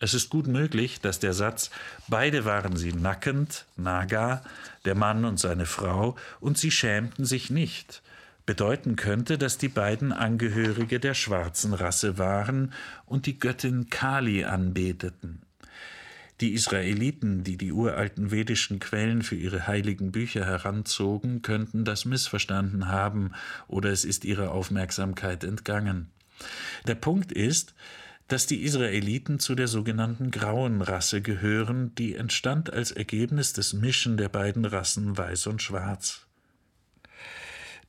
[0.00, 1.70] Es ist gut möglich, dass der Satz
[2.06, 4.44] Beide waren sie nackend, Naga,
[4.84, 8.02] der Mann und seine Frau, und sie schämten sich nicht,
[8.48, 12.72] bedeuten könnte, dass die beiden Angehörige der schwarzen Rasse waren
[13.04, 15.42] und die Göttin Kali anbeteten.
[16.40, 22.88] Die Israeliten, die die uralten vedischen Quellen für ihre heiligen Bücher heranzogen, könnten das missverstanden
[22.88, 23.32] haben
[23.66, 26.08] oder es ist ihrer Aufmerksamkeit entgangen.
[26.86, 27.74] Der Punkt ist,
[28.28, 34.16] dass die Israeliten zu der sogenannten grauen Rasse gehören, die entstand als Ergebnis des Mischen
[34.16, 36.27] der beiden Rassen Weiß und Schwarz.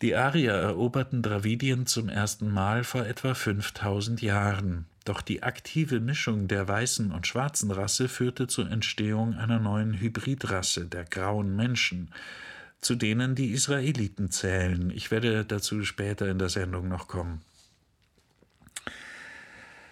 [0.01, 4.85] Die Arier eroberten Dravidien zum ersten Mal vor etwa 5000 Jahren.
[5.03, 10.85] Doch die aktive Mischung der weißen und schwarzen Rasse führte zur Entstehung einer neuen Hybridrasse,
[10.85, 12.13] der grauen Menschen,
[12.79, 14.89] zu denen die Israeliten zählen.
[14.89, 17.41] Ich werde dazu später in der Sendung noch kommen.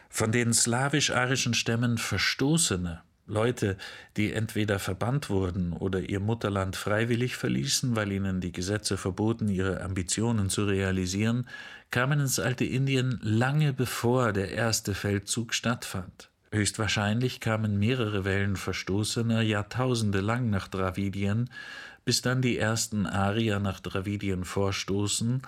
[0.10, 3.78] Von den slawisch-arischen Stämmen Verstoßene Leute,
[4.16, 9.82] die entweder verbannt wurden oder ihr Mutterland freiwillig verließen, weil ihnen die Gesetze verboten, ihre
[9.82, 11.48] Ambitionen zu realisieren,
[11.92, 16.30] kamen ins alte Indien lange bevor der erste Feldzug stattfand.
[16.52, 21.50] Höchstwahrscheinlich kamen mehrere Wellen Verstoßener Jahrtausende lang nach Dravidien,
[22.06, 25.42] bis dann die ersten Arier nach Dravidien vorstoßen,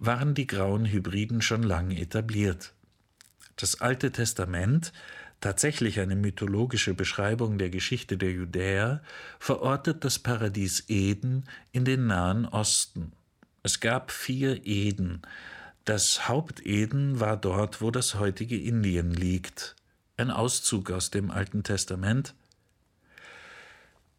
[0.00, 2.72] waren die grauen Hybriden schon lang etabliert.
[3.54, 4.92] Das Alte Testament
[5.42, 9.02] tatsächlich eine mythologische Beschreibung der Geschichte der Judäer,
[9.38, 13.12] verortet das Paradies Eden in den Nahen Osten.
[13.62, 15.20] Es gab vier Eden.
[15.84, 19.76] Das Haupteden war dort, wo das heutige Indien liegt.
[20.16, 22.34] Ein Auszug aus dem Alten Testament.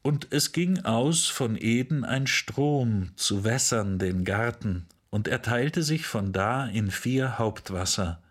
[0.01, 5.83] Und es ging aus von Eden ein Strom zu wässern den Garten, und er teilte
[5.83, 8.22] sich von da in vier Hauptwasser.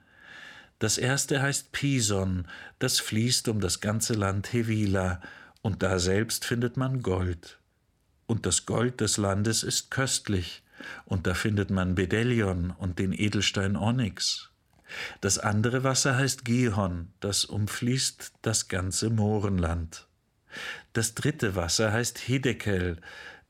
[0.83, 2.49] Das erste heißt Pison,
[2.80, 5.20] das fließt um das ganze Land Hevila,
[5.61, 7.61] und da selbst findet man Gold.
[8.26, 10.64] Und das Gold des Landes ist köstlich,
[11.05, 14.51] und da findet man Bedellion und den Edelstein Onyx.
[15.20, 20.09] Das andere Wasser heißt Gihon, das umfließt das ganze Mohrenland.
[20.95, 22.97] Das dritte Wasser heißt Hedekel,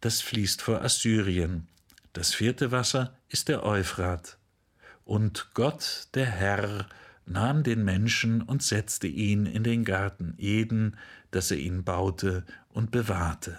[0.03, 1.67] das fließt vor Assyrien.
[2.13, 4.37] Das vierte Wasser ist der Euphrat.
[5.07, 6.87] Und Gott, der Herr,
[7.27, 10.97] nahm den Menschen und setzte ihn in den Garten Eden,
[11.31, 13.59] dass er ihn baute und bewahrte.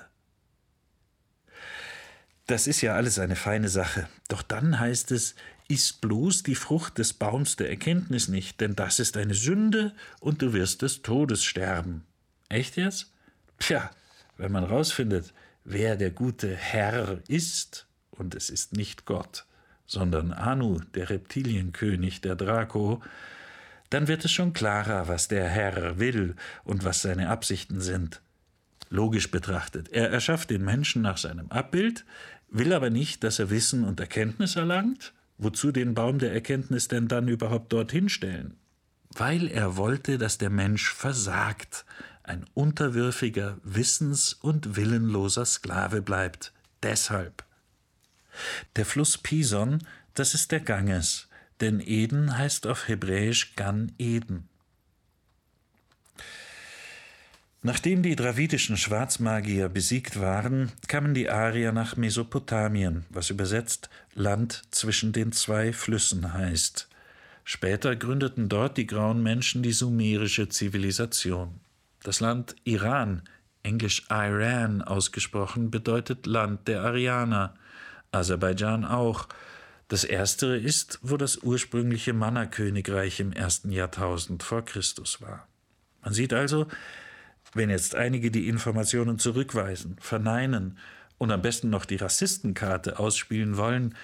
[2.48, 4.08] Das ist ja alles eine feine Sache.
[4.28, 5.36] Doch dann heißt es,
[5.70, 10.42] Iss bloß die Frucht des Baums der Erkenntnis nicht, denn das ist eine Sünde und
[10.42, 12.04] du wirst des Todes sterben.
[12.50, 13.12] Echt jetzt?
[13.60, 13.90] Tja,
[14.38, 15.34] wenn man rausfindet,
[15.64, 19.46] wer der gute Herr ist, und es ist nicht Gott,
[19.88, 23.02] sondern Anu, der Reptilienkönig, der Draco,
[23.94, 28.22] dann wird es schon klarer, was der Herr will und was seine Absichten sind.
[28.90, 32.06] Logisch betrachtet, er erschafft den Menschen nach seinem Abbild,
[32.50, 37.08] will aber nicht, dass er Wissen und Erkenntnis erlangt, Wozu den Baum der Erkenntnis denn
[37.08, 38.56] dann überhaupt dorthin stellen?
[39.10, 41.86] Weil er wollte, dass der Mensch versagt,
[42.24, 46.54] ein unterwürfiger, wissens- und willenloser Sklave bleibt.
[46.82, 47.44] Deshalb.
[48.76, 49.80] Der Fluss Pison,
[50.14, 51.28] das ist der Ganges,
[51.64, 54.50] denn Eden heißt auf Hebräisch Gan Eden.
[57.62, 65.14] Nachdem die dravidischen Schwarzmagier besiegt waren, kamen die Arier nach Mesopotamien, was übersetzt Land zwischen
[65.14, 66.90] den zwei Flüssen heißt.
[67.46, 71.62] Später gründeten dort die grauen Menschen die sumerische Zivilisation.
[72.04, 73.22] Das Land Iran,
[73.64, 77.54] englisch Iran ausgesprochen, bedeutet Land der Arianer,
[78.12, 79.30] Aserbaidschan auch.
[79.88, 85.48] Das erstere ist, wo das ursprüngliche Manna-Königreich im ersten Jahrtausend vor Christus war.
[86.02, 86.68] Man sieht also,
[87.54, 90.78] wenn jetzt einige die Informationen zurückweisen, verneinen
[91.18, 93.96] und am besten noch die Rassistenkarte ausspielen wollen,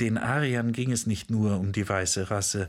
[0.00, 2.68] den Ariern ging es nicht nur um die weiße Rasse,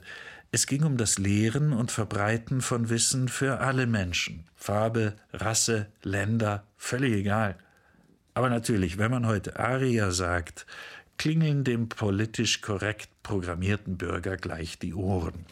[0.51, 6.63] es ging um das Lehren und Verbreiten von Wissen für alle Menschen, Farbe, Rasse, Länder,
[6.77, 7.57] völlig egal.
[8.35, 10.65] Aber natürlich, wenn man heute Arier sagt,
[11.18, 15.45] klingeln dem politisch korrekt programmierten Bürger gleich die Ohren.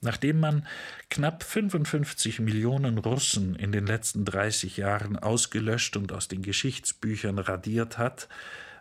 [0.00, 0.66] Nachdem man
[1.10, 7.98] knapp 55 Millionen Russen in den letzten 30 Jahren ausgelöscht und aus den Geschichtsbüchern radiert
[7.98, 8.28] hat,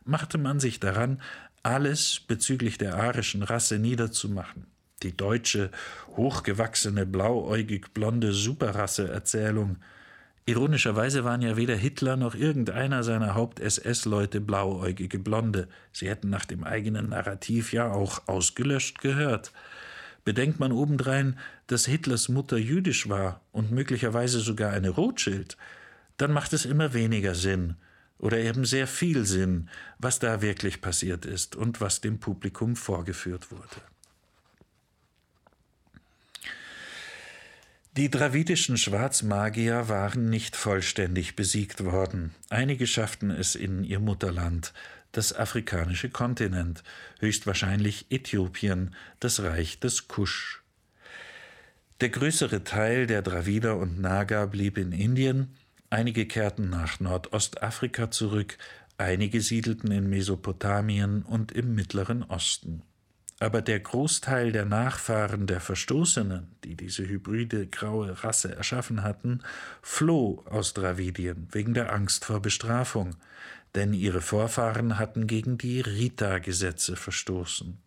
[0.06, 1.22] machte man sich daran,
[1.64, 4.68] alles bezüglich der arischen Rasse niederzumachen.
[5.04, 5.72] Die deutsche,
[6.16, 9.78] hochgewachsene, blauäugig blonde Superrasse-Erzählung.
[10.50, 15.68] Ironischerweise waren ja weder Hitler noch irgendeiner seiner Haupt-SS-Leute blauäugige Blonde.
[15.91, 19.52] Sie hätten nach dem eigenen Narrativ ja auch ausgelöscht gehört.
[20.24, 21.38] Bedenkt man obendrein,
[21.68, 25.58] dass Hitlers Mutter jüdisch war und möglicherweise sogar eine Rothschild,
[26.16, 27.76] dann macht es immer weniger Sinn
[28.18, 29.70] oder eben sehr viel Sinn,
[30.00, 33.82] was da wirklich passiert ist und was dem Publikum vorgeführt wurde.
[37.98, 42.36] Die dravidischen Schwarzmagier waren nicht vollständig besiegt worden.
[42.48, 44.72] Einige schafften es in ihr Mutterland,
[45.14, 46.84] das afrikanische Kontinent,
[47.22, 50.62] höchstwahrscheinlich Äthiopien, das Reich des Kusch.
[52.00, 55.56] Der größere Teil der Dravider und Naga blieb in Indien,
[55.89, 58.60] einige kehrten nach Nordostafrika zurück,
[59.00, 62.84] einige siedelten in Mesopotamien und im Mittleren Osten.
[63.40, 69.44] Aber der Großteil der Nachfahren der Verstoßenen, die diese hybride graue Rasse erschaffen hatten,
[69.84, 73.16] floh aus Dravidien wegen der Angst vor Bestrafung,
[73.76, 77.78] denn ihre Vorfahren hatten gegen die Rita-Gesetze verstoßen.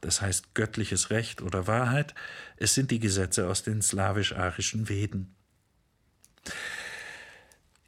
[0.00, 2.14] Das heißt göttliches Recht oder Wahrheit,
[2.56, 5.34] es sind die Gesetze aus den slawisch-arischen Veden.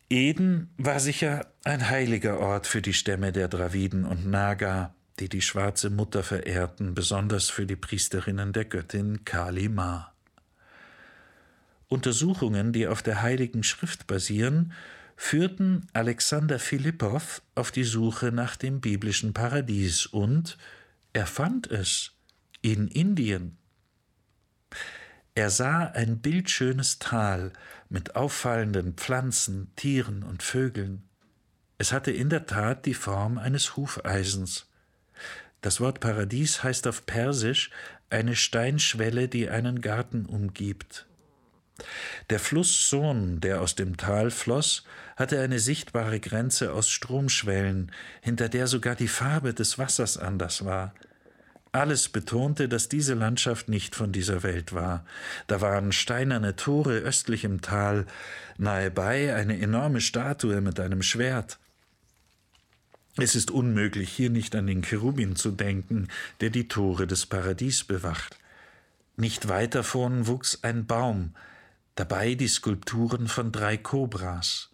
[0.09, 5.43] Eden war sicher ein heiliger Ort für die Stämme der Draviden und Naga, die die
[5.43, 10.13] schwarze Mutter verehrten, besonders für die Priesterinnen der Göttin Kali Ma.
[11.89, 14.73] Untersuchungen, die auf der Heiligen Schrift basieren,
[15.17, 20.57] führten Alexander Philippow auf die Suche nach dem biblischen Paradies und
[21.13, 22.13] er fand es
[22.63, 23.57] in Indien.
[25.35, 27.53] Er sah ein bildschönes Tal
[27.89, 31.09] mit auffallenden Pflanzen, Tieren und Vögeln.
[31.79, 34.68] Es hatte in der Tat die Form eines Hufeisens.
[35.61, 37.71] Das Wort Paradies heißt auf Persisch
[38.11, 41.07] eine Steinschwelle, die einen Garten umgibt.
[42.31, 44.85] Der Fluss Sohn, der aus dem Tal floss,
[45.17, 50.95] hatte eine sichtbare Grenze aus Stromschwellen, hinter der sogar die Farbe des Wassers anders war.
[51.71, 55.05] Alles betonte, dass diese Landschaft nicht von dieser Welt war.
[55.47, 58.07] Da waren steinerne Tore östlich im Tal,
[58.57, 61.59] nahebei eine enorme Statue mit einem Schwert.
[63.21, 66.07] Es ist unmöglich, hier nicht an den Cherubin zu denken,
[66.41, 68.39] der die Tore des Paradies bewacht.
[69.17, 71.35] Nicht weit davon wuchs ein Baum,
[71.97, 74.71] dabei die Skulpturen von drei Kobras.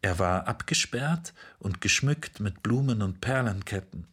[0.00, 4.06] Er war abgesperrt und geschmückt mit Blumen und Perlenketten.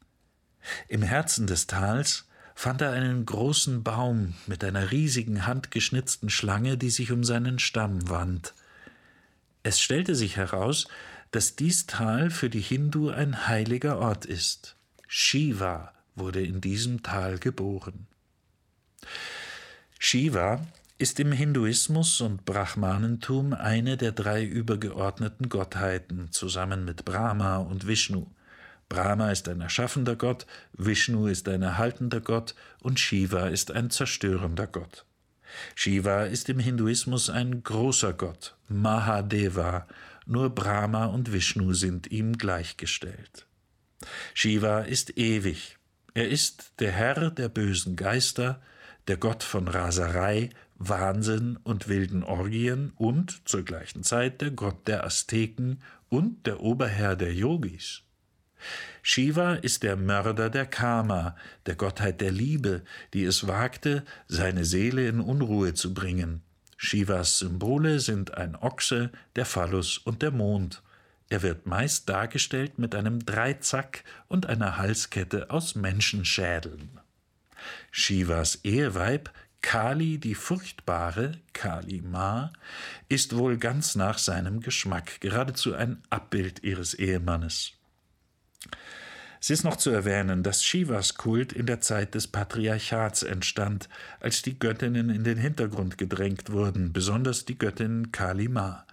[0.88, 2.26] Im Herzen des Tals
[2.56, 8.10] fand er einen großen Baum mit einer riesigen handgeschnitzten Schlange, die sich um seinen Stamm
[8.10, 8.56] wand.
[9.62, 10.88] Es stellte sich heraus,
[11.36, 14.78] dass dies Tal für die Hindu ein heiliger Ort ist.
[15.06, 18.08] Shiva wurde in diesem Tal geboren.
[20.00, 20.66] Shiva
[20.98, 28.28] ist im Hinduismus und Brahmanentum eine der drei übergeordneten Gottheiten zusammen mit Brahma und Vishnu.
[28.88, 34.68] Brahma ist ein erschaffender Gott, Vishnu ist ein erhaltender Gott und Shiva ist ein zerstörender
[34.68, 35.04] Gott.
[35.76, 39.86] Shiva ist im Hinduismus ein großer Gott, Mahadeva,
[40.26, 43.48] nur Brahma und Vishnu sind ihm gleichgestellt.
[44.34, 45.78] Shiva ist ewig.
[46.14, 48.62] Er ist der Herr der bösen Geister,
[49.08, 55.06] der Gott von Raserei, Wahnsinn und wilden Orgien und zur gleichen Zeit der Gott der
[55.06, 58.02] Azteken und der Oberherr der Yogis.
[59.02, 65.08] Shiva ist der Mörder der Karma, der Gottheit der Liebe, die es wagte, seine Seele
[65.08, 66.42] in Unruhe zu bringen.
[66.78, 70.84] Shivas Symbole sind ein Ochse, der Phallus und der Mond.
[71.30, 77.00] Er wird meist dargestellt mit einem Dreizack und einer Halskette aus Menschenschädeln.
[77.92, 79.32] Shivas Eheweib
[79.66, 82.54] Kali die Furchtbare, Kali Ma,
[83.10, 87.75] ist wohl ganz nach seinem Geschmack, geradezu ein Abbild ihres Ehemannes.
[89.46, 93.90] Es ist noch zu erwähnen, dass Shivas Kult in der Zeit des Patriarchats entstand,
[94.20, 98.88] als die Göttinnen in den Hintergrund gedrängt wurden, besonders die Göttin Kali Ma.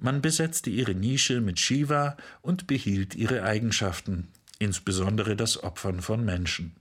[0.00, 4.26] Man besetzte ihre Nische mit Shiva und behielt ihre Eigenschaften,
[4.58, 6.74] insbesondere das Opfern von Menschen.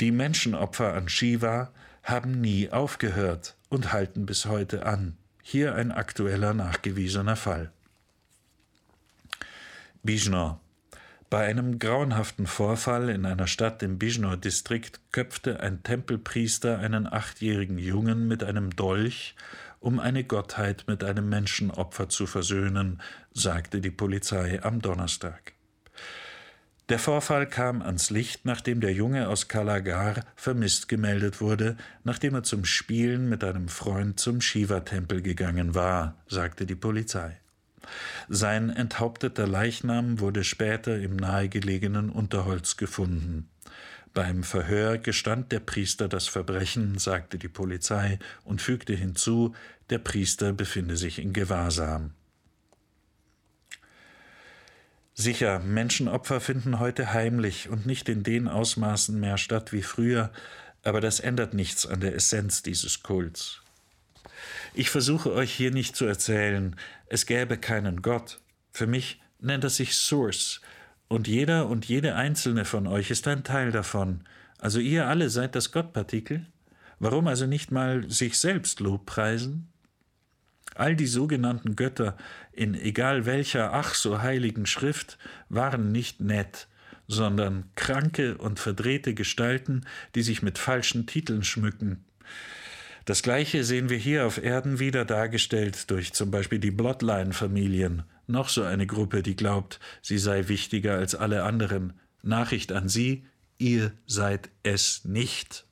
[0.00, 1.70] Die Menschenopfer an Shiva
[2.02, 5.16] haben nie aufgehört und halten bis heute an.
[5.44, 7.70] Hier ein aktueller nachgewiesener Fall.
[10.02, 10.60] Bijnor.
[11.34, 18.28] Bei einem grauenhaften Vorfall in einer Stadt im Bijnor-Distrikt köpfte ein Tempelpriester einen achtjährigen Jungen
[18.28, 19.34] mit einem Dolch,
[19.80, 23.02] um eine Gottheit mit einem Menschenopfer zu versöhnen,
[23.32, 25.54] sagte die Polizei am Donnerstag.
[26.88, 32.44] Der Vorfall kam ans Licht, nachdem der Junge aus Kalagar vermisst gemeldet wurde, nachdem er
[32.44, 37.40] zum Spielen mit einem Freund zum Shiva-Tempel gegangen war, sagte die Polizei.
[38.28, 43.48] Sein enthaupteter Leichnam wurde später im nahegelegenen Unterholz gefunden.
[44.14, 49.54] Beim Verhör gestand der Priester das Verbrechen, sagte die Polizei und fügte hinzu,
[49.90, 52.12] der Priester befinde sich in Gewahrsam.
[55.14, 60.32] Sicher, Menschenopfer finden heute heimlich und nicht in den Ausmaßen mehr statt wie früher,
[60.82, 63.62] aber das ändert nichts an der Essenz dieses Kults.
[64.74, 66.76] Ich versuche euch hier nicht zu erzählen,
[67.14, 68.40] es gäbe keinen Gott.
[68.72, 70.60] Für mich nennt er sich Source,
[71.06, 74.24] und jeder und jede einzelne von euch ist ein Teil davon.
[74.58, 76.46] Also ihr alle seid das Gottpartikel?
[76.98, 79.68] Warum also nicht mal sich selbst Lobpreisen?
[80.74, 82.16] All die sogenannten Götter
[82.50, 85.18] in egal welcher ach so heiligen Schrift
[85.48, 86.66] waren nicht nett,
[87.06, 89.82] sondern kranke und verdrehte Gestalten,
[90.16, 92.03] die sich mit falschen Titeln schmücken.
[93.04, 98.48] Das Gleiche sehen wir hier auf Erden wieder dargestellt durch zum Beispiel die Bloodline-Familien, noch
[98.48, 101.92] so eine Gruppe, die glaubt, sie sei wichtiger als alle anderen.
[102.22, 103.26] Nachricht an Sie,
[103.58, 105.66] ihr seid es nicht.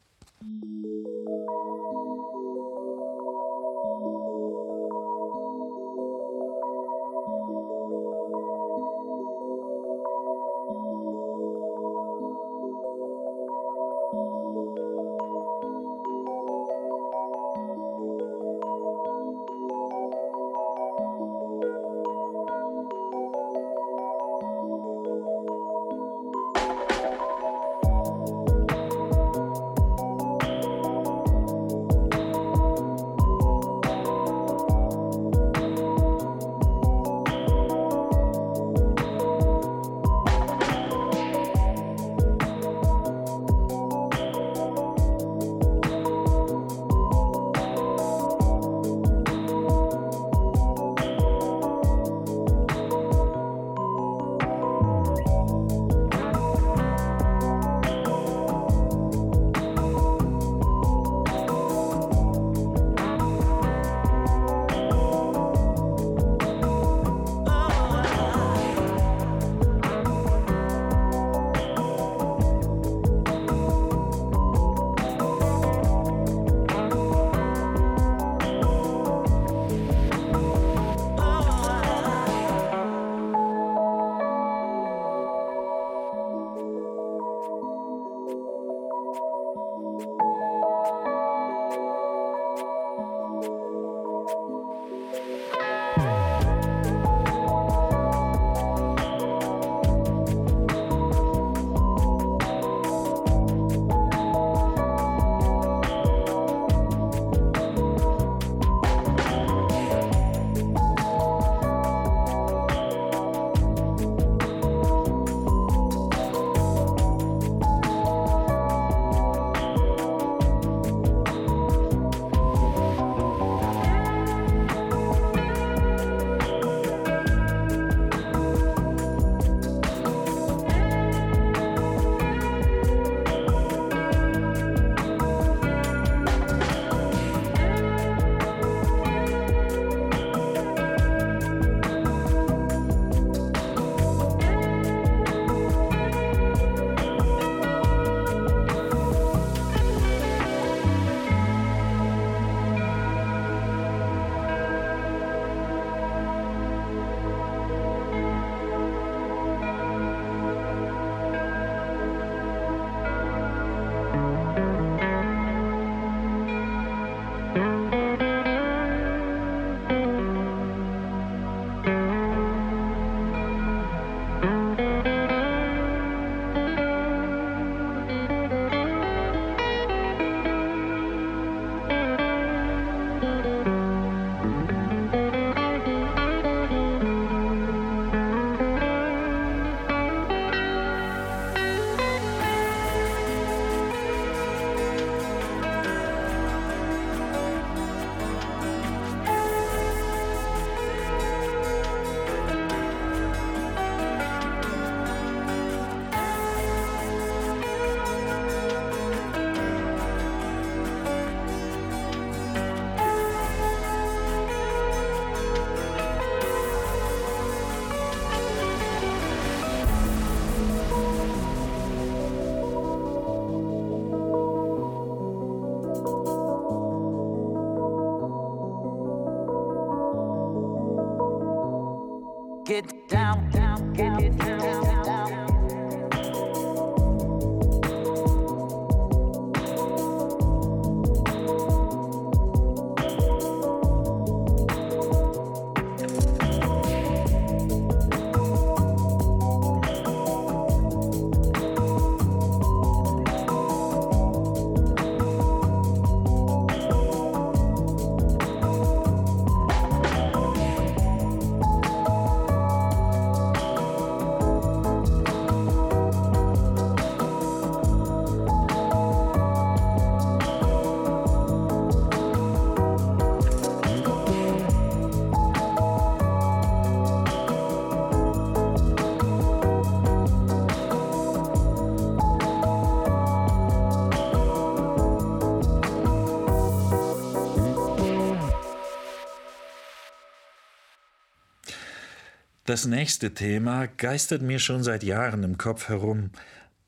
[292.73, 296.31] Das nächste Thema geistert mir schon seit Jahren im Kopf herum,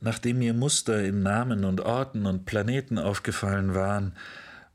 [0.01, 4.15] nachdem mir Muster in Namen und Orten und Planeten aufgefallen waren,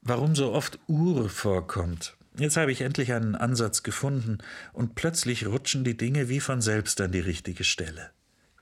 [0.03, 2.15] warum so oft Ur vorkommt.
[2.37, 4.37] Jetzt habe ich endlich einen Ansatz gefunden,
[4.71, 8.11] und plötzlich rutschen die Dinge wie von selbst an die richtige Stelle.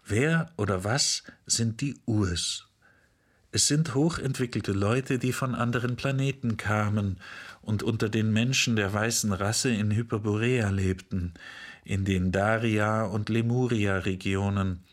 [0.06, 2.70] Wer oder was sind die Urs?
[3.52, 7.20] Es sind hochentwickelte Leute, die von anderen Planeten kamen
[7.62, 11.34] und unter den Menschen der weißen Rasse in Hyperborea lebten
[11.88, 14.84] in den Daria- und Lemuria-Regionen.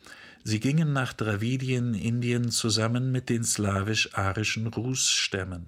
[0.44, 5.66] Sie gingen nach Dravidien, Indien zusammen mit den slawisch-arischen Rus-Stämmen.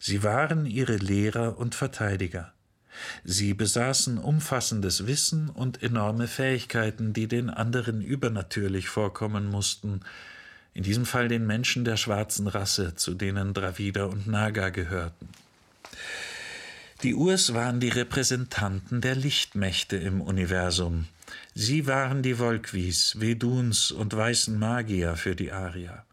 [0.00, 2.52] Sie waren ihre Lehrer und Verteidiger.
[3.24, 10.00] Sie besaßen umfassendes Wissen und enorme Fähigkeiten, die den anderen übernatürlich vorkommen mussten,
[10.72, 15.28] in diesem Fall den Menschen der schwarzen Rasse, zu denen Dravida und Naga gehörten.
[17.02, 21.06] Die Urs waren die Repräsentanten der Lichtmächte im Universum.
[21.54, 26.04] Sie waren die Volkvis, Veduns und weißen Magier für die Arier.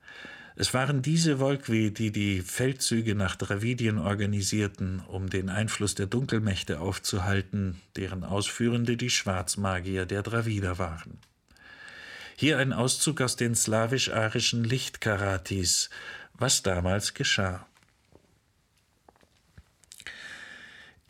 [0.55, 6.79] Es waren diese Volkvi, die die Feldzüge nach Dravidien organisierten, um den Einfluss der Dunkelmächte
[6.79, 11.17] aufzuhalten, deren Ausführende die Schwarzmagier der Dravider waren.
[12.35, 15.89] Hier ein Auszug aus den slawisch-arischen Lichtkaratis,
[16.33, 17.65] was damals geschah.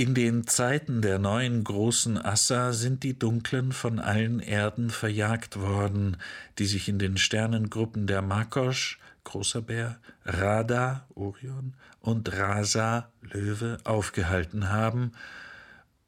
[0.03, 6.17] In den Zeiten der neuen großen Assa sind die Dunklen von allen Erden verjagt worden,
[6.59, 14.69] die sich in den Sternengruppen der Makosch, großer Bär, Rada, Orion und Rasa, Löwe, aufgehalten
[14.69, 15.13] haben,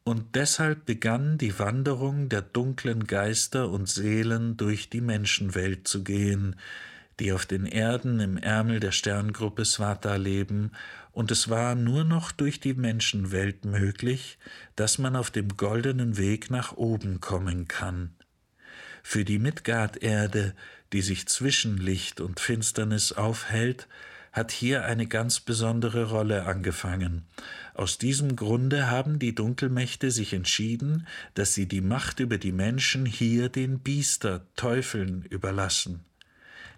[0.03, 6.57] und deshalb begann die Wanderung der dunklen Geister und Seelen durch die Menschenwelt zu gehen,
[7.21, 10.71] die auf den Erden im Ärmel der Sterngruppe Svata leben
[11.15, 14.37] und es war nur noch durch die Menschenwelt möglich,
[14.75, 18.13] dass man auf dem goldenen Weg nach oben kommen kann.
[19.01, 20.53] Für die Midgard-Erde,
[20.91, 23.87] die sich zwischen Licht und Finsternis aufhält,
[24.33, 27.25] hat hier eine ganz besondere Rolle angefangen.
[27.73, 33.05] Aus diesem Grunde haben die Dunkelmächte sich entschieden, dass sie die Macht über die Menschen
[33.05, 36.03] hier den Biester, Teufeln überlassen.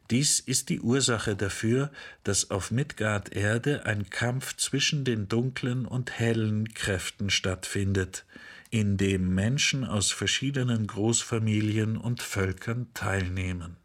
[0.10, 1.92] Dies ist die Ursache dafür,
[2.24, 8.26] dass auf Midgard Erde ein Kampf zwischen den dunklen und hellen Kräften stattfindet,
[8.70, 13.76] in dem Menschen aus verschiedenen Großfamilien und Völkern teilnehmen.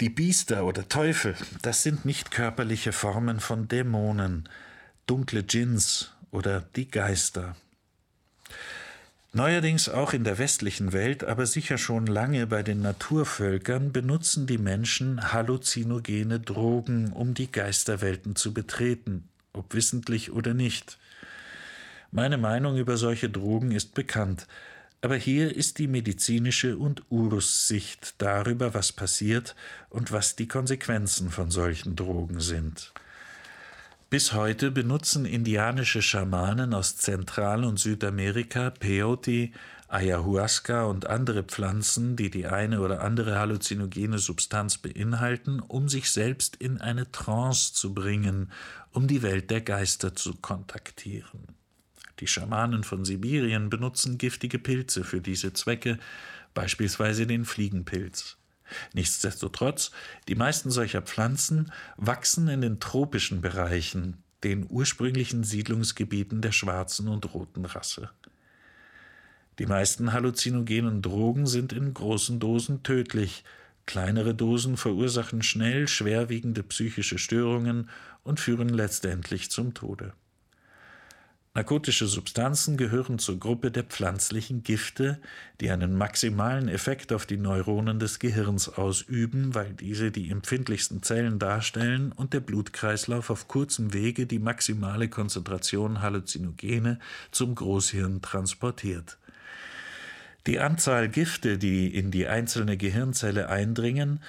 [0.00, 4.48] Die Biester oder Teufel, das sind nicht körperliche Formen von Dämonen,
[5.06, 7.56] dunkle Djinns oder die Geister.
[9.32, 14.58] Neuerdings auch in der westlichen Welt, aber sicher schon lange bei den Naturvölkern benutzen die
[14.58, 20.98] Menschen halluzinogene Drogen, um die Geisterwelten zu betreten, ob wissentlich oder nicht.
[22.10, 24.48] Meine Meinung über solche Drogen ist bekannt,
[25.00, 29.54] aber hier ist die medizinische und Urus-Sicht darüber, was passiert
[29.90, 32.92] und was die Konsequenzen von solchen Drogen sind.
[34.10, 39.50] Bis heute benutzen indianische Schamanen aus Zentral- und Südamerika Peyote,
[39.86, 46.56] Ayahuasca und andere Pflanzen, die die eine oder andere halluzinogene Substanz beinhalten, um sich selbst
[46.56, 48.50] in eine Trance zu bringen,
[48.90, 51.46] um die Welt der Geister zu kontaktieren.
[52.18, 56.00] Die Schamanen von Sibirien benutzen giftige Pilze für diese Zwecke,
[56.52, 58.39] beispielsweise den Fliegenpilz.
[58.92, 59.90] Nichtsdestotrotz,
[60.28, 67.34] die meisten solcher Pflanzen wachsen in den tropischen Bereichen, den ursprünglichen Siedlungsgebieten der schwarzen und
[67.34, 68.10] roten Rasse.
[69.58, 73.44] Die meisten halluzinogenen Drogen sind in großen Dosen tödlich,
[73.84, 77.90] kleinere Dosen verursachen schnell schwerwiegende psychische Störungen
[78.22, 80.14] und führen letztendlich zum Tode.
[81.52, 85.20] Narkotische Substanzen gehören zur Gruppe der pflanzlichen Gifte,
[85.60, 91.40] die einen maximalen Effekt auf die Neuronen des Gehirns ausüben, weil diese die empfindlichsten Zellen
[91.40, 97.00] darstellen und der Blutkreislauf auf kurzem Wege die maximale Konzentration Halluzinogene
[97.32, 99.18] zum Großhirn transportiert.
[100.46, 104.20] Die Anzahl Gifte, die in die einzelne Gehirnzelle eindringen,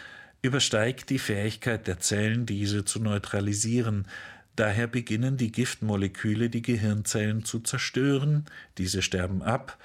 [0.41, 4.07] übersteigt die Fähigkeit der Zellen, diese zu neutralisieren,
[4.55, 8.45] Daher beginnen die Giftmoleküle die Gehirnzellen zu zerstören,
[8.77, 9.77] diese sterben ab,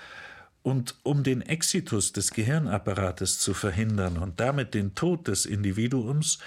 [0.63, 6.41] und um den Exitus des Gehirnapparates zu verhindern und damit den Tod des Individuums,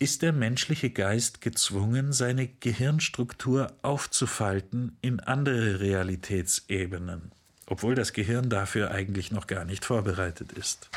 [0.00, 7.32] ist der menschliche Geist gezwungen, seine Gehirnstruktur aufzufalten in andere Realitätsebenen,
[7.66, 10.88] obwohl das Gehirn dafür eigentlich noch gar nicht vorbereitet ist.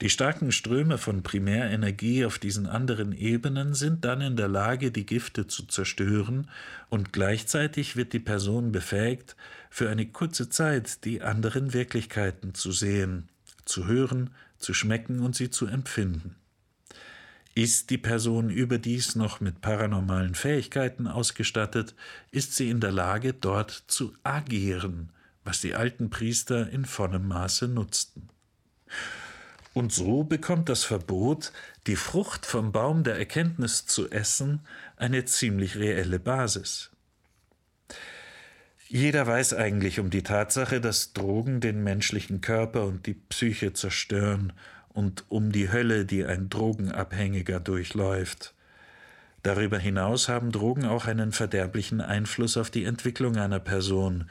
[0.00, 5.04] Die starken Ströme von Primärenergie auf diesen anderen Ebenen sind dann in der Lage, die
[5.04, 6.48] Gifte zu zerstören,
[6.88, 9.34] und gleichzeitig wird die Person befähigt,
[9.70, 13.28] für eine kurze Zeit die anderen Wirklichkeiten zu sehen,
[13.64, 16.36] zu hören, zu schmecken und sie zu empfinden.
[17.56, 21.96] Ist die Person überdies noch mit paranormalen Fähigkeiten ausgestattet,
[22.30, 25.10] ist sie in der Lage, dort zu agieren,
[25.42, 28.28] was die alten Priester in vollem Maße nutzten.
[29.74, 31.52] Und so bekommt das Verbot,
[31.86, 34.60] die Frucht vom Baum der Erkenntnis zu essen,
[34.96, 36.90] eine ziemlich reelle Basis.
[38.88, 44.54] Jeder weiß eigentlich um die Tatsache, dass Drogen den menschlichen Körper und die Psyche zerstören
[44.88, 48.54] und um die Hölle, die ein Drogenabhängiger durchläuft.
[49.42, 54.28] Darüber hinaus haben Drogen auch einen verderblichen Einfluss auf die Entwicklung einer Person,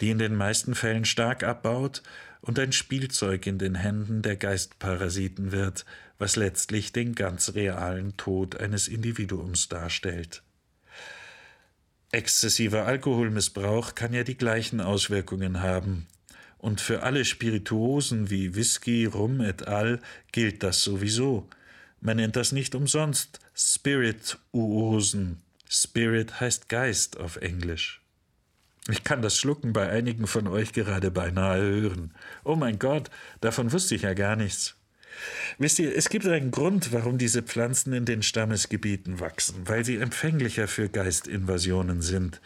[0.00, 2.02] die in den meisten Fällen stark abbaut
[2.40, 5.84] und ein Spielzeug in den Händen der Geistparasiten wird,
[6.18, 10.42] was letztlich den ganz realen Tod eines Individuums darstellt.
[12.10, 16.06] Exzessiver Alkoholmissbrauch kann ja die gleichen Auswirkungen haben,
[16.58, 20.00] und für alle Spirituosen wie Whisky, Rum et al.
[20.32, 21.48] gilt das sowieso.
[22.00, 25.40] Man nennt das nicht umsonst Spirituosen.
[25.68, 28.00] Spirit heißt Geist auf Englisch.
[28.90, 32.14] Ich kann das Schlucken bei einigen von euch gerade beinahe hören.
[32.42, 33.10] Oh mein Gott,
[33.42, 34.76] davon wusste ich ja gar nichts.
[35.58, 39.96] Wisst ihr, es gibt einen Grund, warum diese Pflanzen in den Stammesgebieten wachsen, weil sie
[39.96, 42.40] empfänglicher für Geistinvasionen sind.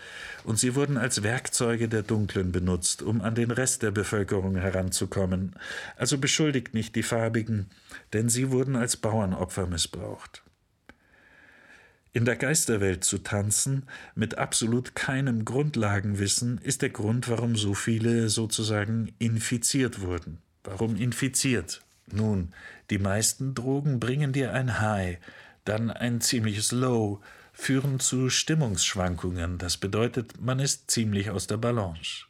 [0.44, 5.54] Und sie wurden als Werkzeuge der Dunklen benutzt, um an den Rest der Bevölkerung heranzukommen.
[5.96, 7.70] Also beschuldigt nicht die Farbigen,
[8.12, 10.42] denn sie wurden als Bauernopfer missbraucht.
[12.14, 13.84] In der Geisterwelt zu tanzen,
[14.14, 20.36] mit absolut keinem Grundlagenwissen, ist der Grund, warum so viele sozusagen infiziert wurden.
[20.62, 21.80] Warum infiziert?
[22.12, 22.52] Nun,
[22.90, 25.16] die meisten Drogen bringen dir ein High,
[25.64, 27.22] dann ein ziemliches Low,
[27.54, 29.56] führen zu Stimmungsschwankungen.
[29.56, 32.26] Das bedeutet, man ist ziemlich aus der Balance.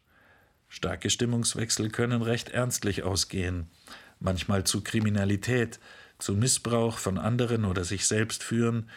[0.68, 3.66] Starke Stimmungswechsel können recht ernstlich ausgehen,
[4.20, 5.80] manchmal zu Kriminalität,
[6.20, 8.88] zu Missbrauch von anderen oder sich selbst führen,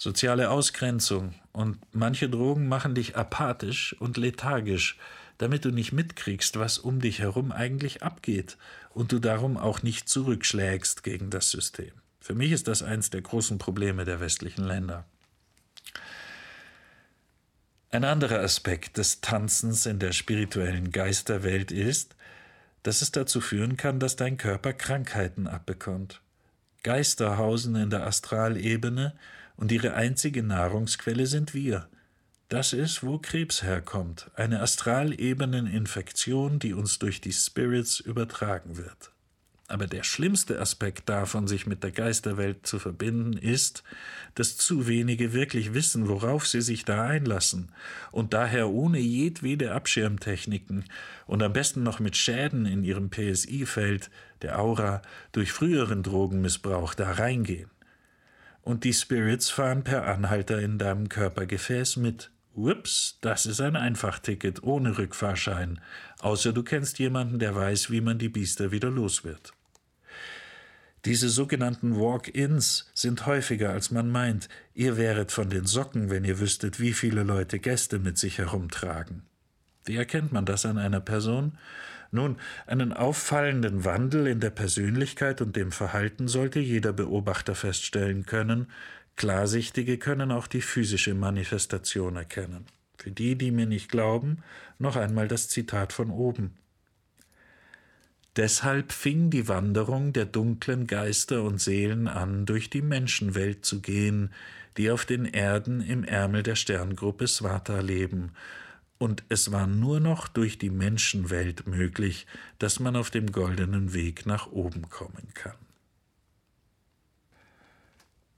[0.00, 4.96] soziale Ausgrenzung und manche Drogen machen dich apathisch und lethargisch,
[5.36, 8.56] damit du nicht mitkriegst, was um dich herum eigentlich abgeht
[8.94, 11.92] und du darum auch nicht zurückschlägst gegen das System.
[12.18, 15.04] Für mich ist das eins der großen Probleme der westlichen Länder.
[17.90, 22.16] Ein anderer Aspekt des Tanzens in der spirituellen Geisterwelt ist,
[22.84, 26.22] dass es dazu führen kann, dass dein Körper Krankheiten abbekommt.
[26.84, 29.14] Geister hausen in der Astralebene
[29.60, 31.86] und ihre einzige Nahrungsquelle sind wir.
[32.48, 39.12] Das ist, wo Krebs herkommt, eine Astralebeneninfektion, die uns durch die Spirits übertragen wird.
[39.68, 43.84] Aber der schlimmste Aspekt davon, sich mit der Geisterwelt zu verbinden, ist,
[44.34, 47.70] dass zu wenige wirklich wissen, worauf sie sich da einlassen
[48.10, 50.86] und daher ohne jedwede Abschirmtechniken
[51.26, 54.10] und am besten noch mit Schäden in ihrem PSI-Feld,
[54.42, 57.70] der Aura, durch früheren Drogenmissbrauch da reingehen
[58.70, 62.30] und die Spirits fahren per Anhalter in deinem Körpergefäß mit.
[62.54, 65.80] Ups, das ist ein Einfachticket ohne Rückfahrschein,
[66.20, 69.52] außer du kennst jemanden, der weiß, wie man die Biester wieder los wird.
[71.04, 74.48] Diese sogenannten Walk-ins sind häufiger, als man meint.
[74.74, 79.22] Ihr wäret von den Socken, wenn ihr wüsstet, wie viele Leute Gäste mit sich herumtragen.
[79.84, 81.58] Wie erkennt man das an einer Person?
[82.12, 88.66] Nun, einen auffallenden Wandel in der Persönlichkeit und dem Verhalten sollte jeder Beobachter feststellen können.
[89.16, 92.66] Klarsichtige können auch die physische Manifestation erkennen.
[92.98, 94.42] Für die, die mir nicht glauben,
[94.78, 96.56] noch einmal das Zitat von oben.
[98.36, 104.32] Deshalb fing die Wanderung der dunklen Geister und Seelen an, durch die Menschenwelt zu gehen,
[104.76, 108.32] die auf den Erden im Ärmel der Sterngruppe Swata leben,
[109.00, 112.26] und es war nur noch durch die Menschenwelt möglich,
[112.58, 115.56] dass man auf dem goldenen Weg nach oben kommen kann.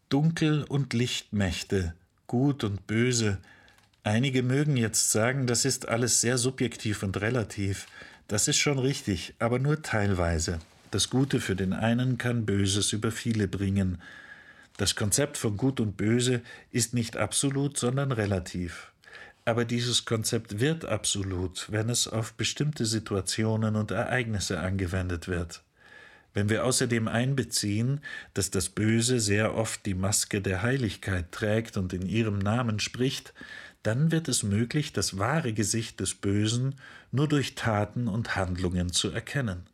[0.09, 1.95] Dunkel- und Lichtmächte,
[2.29, 3.39] Gut und Böse,
[4.05, 7.89] einige mögen jetzt sagen, das ist alles sehr subjektiv und relativ,
[8.29, 10.61] das ist schon richtig, aber nur teilweise.
[10.93, 14.01] Das Gute für den einen kann Böses über viele bringen.
[14.77, 16.41] Das Konzept von Gut und Böse
[16.71, 18.92] ist nicht absolut, sondern relativ.
[19.45, 25.63] Aber dieses Konzept wird absolut, wenn es auf bestimmte Situationen und Ereignisse angewendet wird.
[26.35, 28.01] Wenn wir außerdem einbeziehen,
[28.35, 33.35] dass das Böse sehr oft die Maske der Heiligkeit trägt und in ihrem Namen spricht,
[33.83, 36.77] dann wird es möglich, das wahre Gesicht des Bösen
[37.11, 39.67] nur durch Taten und Handlungen zu erkennen.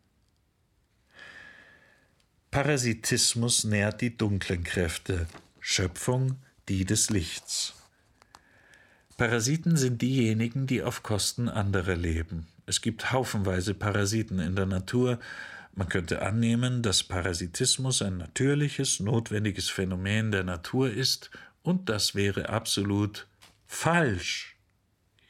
[2.51, 5.27] Parasitismus nährt die dunklen Kräfte,
[5.61, 6.36] Schöpfung
[6.69, 7.78] die des Lichts.
[9.19, 12.47] Parasiten sind diejenigen, die auf Kosten anderer leben.
[12.66, 15.19] Es gibt haufenweise Parasiten in der Natur.
[15.74, 21.32] Man könnte annehmen, dass Parasitismus ein natürliches, notwendiges Phänomen der Natur ist,
[21.62, 23.27] und das wäre absolut
[23.66, 24.57] falsch.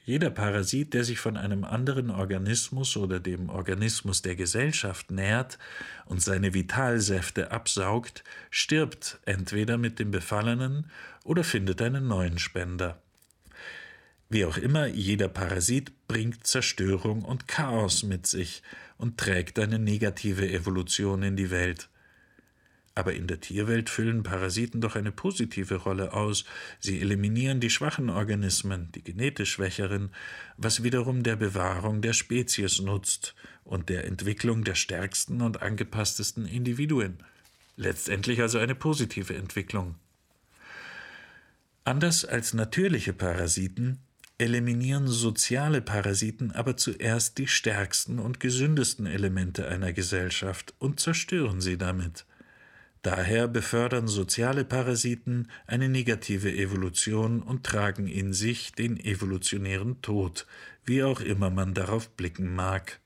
[0.04, 5.58] Jeder Parasit, der sich von einem anderen Organismus oder dem Organismus der Gesellschaft nährt
[6.04, 10.90] und seine Vitalsäfte absaugt, stirbt entweder mit dem Befallenen
[11.24, 13.00] oder findet einen neuen Spender.
[14.30, 18.62] Wie auch immer, jeder Parasit bringt Zerstörung und Chaos mit sich
[18.98, 21.88] und trägt eine negative Evolution in die Welt.
[22.94, 26.44] Aber in der Tierwelt füllen Parasiten doch eine positive Rolle aus.
[26.80, 30.10] Sie eliminieren die schwachen Organismen, die genetisch schwächeren,
[30.56, 37.18] was wiederum der Bewahrung der Spezies nutzt und der Entwicklung der stärksten und angepasstesten Individuen.
[37.76, 39.94] Letztendlich also eine positive Entwicklung.
[41.84, 44.00] Anders als natürliche Parasiten
[44.38, 51.76] eliminieren soziale Parasiten aber zuerst die stärksten und gesündesten Elemente einer Gesellschaft und zerstören sie
[51.76, 52.24] damit.
[53.02, 60.46] Daher befördern soziale Parasiten eine negative Evolution und tragen in sich den evolutionären Tod,
[60.84, 63.00] wie auch immer man darauf blicken mag.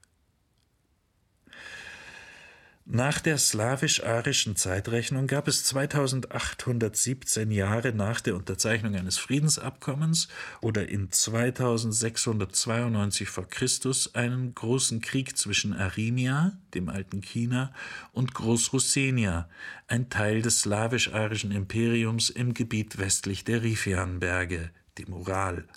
[2.84, 10.26] Nach der slawisch-arischen Zeitrechnung gab es 2817 Jahre nach der Unterzeichnung eines Friedensabkommens
[10.60, 13.42] oder in 2692 v.
[13.42, 13.68] Chr.
[14.14, 17.72] einen großen Krieg zwischen Arimia, dem alten China,
[18.10, 19.48] und Großrussenia,
[19.86, 25.68] ein Teil des slawisch-arischen Imperiums im Gebiet westlich der Rifianberge, dem Ural.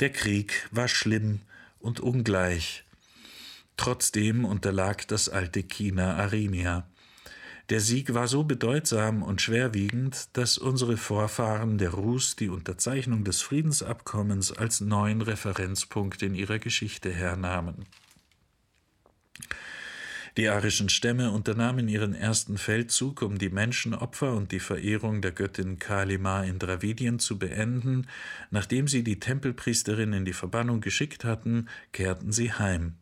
[0.00, 1.40] Der Krieg war schlimm
[1.80, 2.84] und ungleich.
[3.76, 6.86] Trotzdem unterlag das alte China Arimia.
[7.70, 13.40] Der Sieg war so bedeutsam und schwerwiegend, dass unsere Vorfahren der Rus die Unterzeichnung des
[13.40, 17.86] Friedensabkommens als neuen Referenzpunkt in ihrer Geschichte hernahmen.
[20.36, 25.78] Die arischen Stämme unternahmen ihren ersten Feldzug, um die Menschenopfer und die Verehrung der Göttin
[25.78, 28.08] Kalima in Dravidien zu beenden.
[28.50, 32.94] Nachdem sie die Tempelpriesterin in die Verbannung geschickt hatten, kehrten sie heim.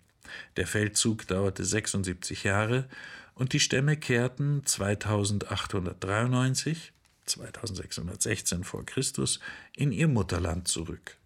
[0.56, 2.86] Der Feldzug dauerte 76 Jahre
[3.34, 6.92] und die Stämme kehrten 2893,
[7.24, 9.40] 2616 vor Christus,
[9.76, 11.16] in ihr Mutterland zurück.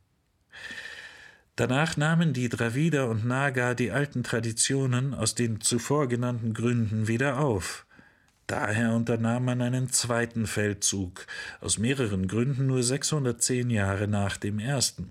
[1.56, 7.38] Danach nahmen die Dravider und Naga die alten Traditionen aus den zuvor genannten Gründen wieder
[7.38, 7.85] auf.
[8.46, 11.26] Daher unternahm man einen zweiten Feldzug,
[11.60, 15.10] aus mehreren Gründen nur 610 Jahre nach dem ersten.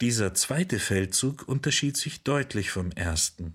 [0.00, 3.54] Dieser zweite Feldzug unterschied sich deutlich vom ersten.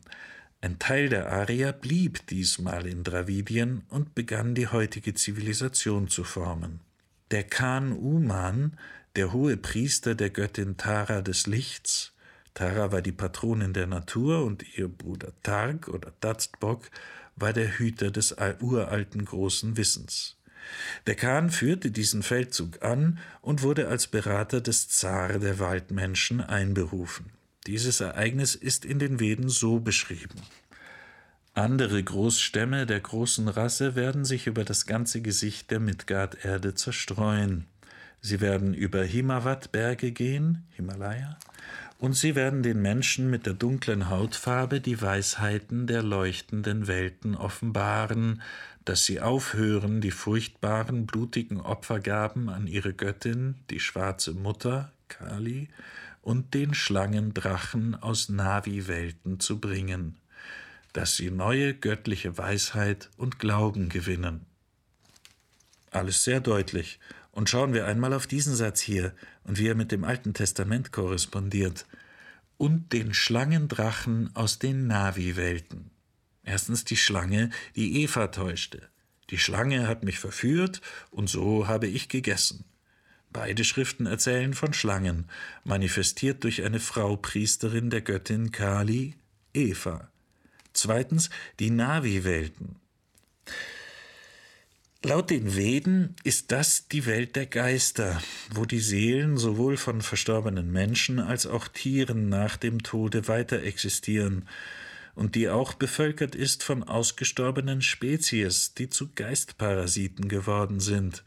[0.62, 6.80] Ein Teil der Arier blieb diesmal in Dravidien und begann die heutige Zivilisation zu formen.
[7.30, 8.78] Der Khan Uman,
[9.16, 12.14] der hohe Priester der Göttin Tara des Lichts,
[12.56, 16.90] Tara war die Patronin der Natur und ihr Bruder Targ oder Daztbok
[17.36, 20.38] war der Hüter des uralten großen Wissens.
[21.06, 27.32] Der Khan führte diesen Feldzug an und wurde als Berater des Zar der Waldmenschen einberufen.
[27.68, 30.42] Dieses Ereignis ist in den Veden so beschrieben.
[31.54, 37.66] Andere Großstämme der großen Rasse werden sich über das ganze Gesicht der Midgard-Erde zerstreuen.
[38.26, 41.38] Sie werden über Himavat-Berge gehen, Himalaya,
[42.00, 48.42] und sie werden den Menschen mit der dunklen Hautfarbe die Weisheiten der leuchtenden Welten offenbaren,
[48.84, 55.70] dass sie aufhören, die furchtbaren, blutigen Opfergaben an ihre Göttin, die schwarze Mutter, Kali,
[56.24, 60.18] und den Schlangendrachen aus Navi-Welten zu bringen,
[60.94, 64.48] dass sie neue göttliche Weisheit und Glauben gewinnen.
[65.92, 67.00] Alles sehr deutlich.
[67.36, 69.14] Und schauen wir einmal auf diesen Satz hier.
[69.44, 71.86] und wie er mit dem Alten Testament korrespondiert,
[72.58, 75.92] und den Schlangendrachen aus den Navi-Welten.
[76.44, 78.88] Erstens die Schlange, die Eva täuschte.
[79.30, 80.82] Die Schlange hat mich verführt,
[81.12, 82.64] und so habe ich gegessen.
[83.32, 85.30] Beide Schriften erzählen von Schlangen,
[85.66, 89.16] manifestiert durch eine Frau Priesterin der Göttin Kali,
[89.54, 90.10] Eva.
[90.72, 91.30] Zweitens
[91.60, 92.78] die Navi-Welten.
[95.06, 98.20] Laut den Veden ist das die Welt der Geister,
[98.50, 104.50] wo die Seelen sowohl von verstorbenen Menschen als auch Tieren nach dem Tode weiter existieren
[105.14, 111.24] und die auch bevölkert ist von ausgestorbenen Spezies, die zu Geistparasiten geworden sind.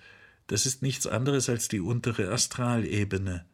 [0.49, 3.45] Das ist nichts anderes als die untere Astralebene.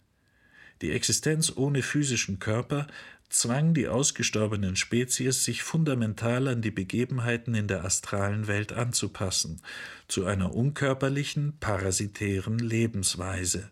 [0.80, 2.86] Die Existenz ohne physischen Körper
[3.34, 9.60] zwang die ausgestorbenen Spezies, sich fundamental an die Begebenheiten in der astralen Welt anzupassen,
[10.06, 13.70] zu einer unkörperlichen, parasitären Lebensweise.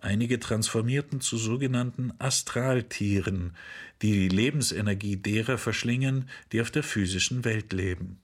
[0.00, 3.54] Einige transformierten zu sogenannten Astraltieren,
[4.02, 8.18] die die Lebensenergie derer verschlingen, die auf der physischen Welt leben.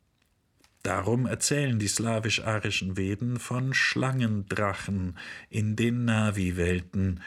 [0.82, 5.16] Darum erzählen die slawisch-arischen Veden von Schlangendrachen
[5.50, 7.20] in den Navi-Welten,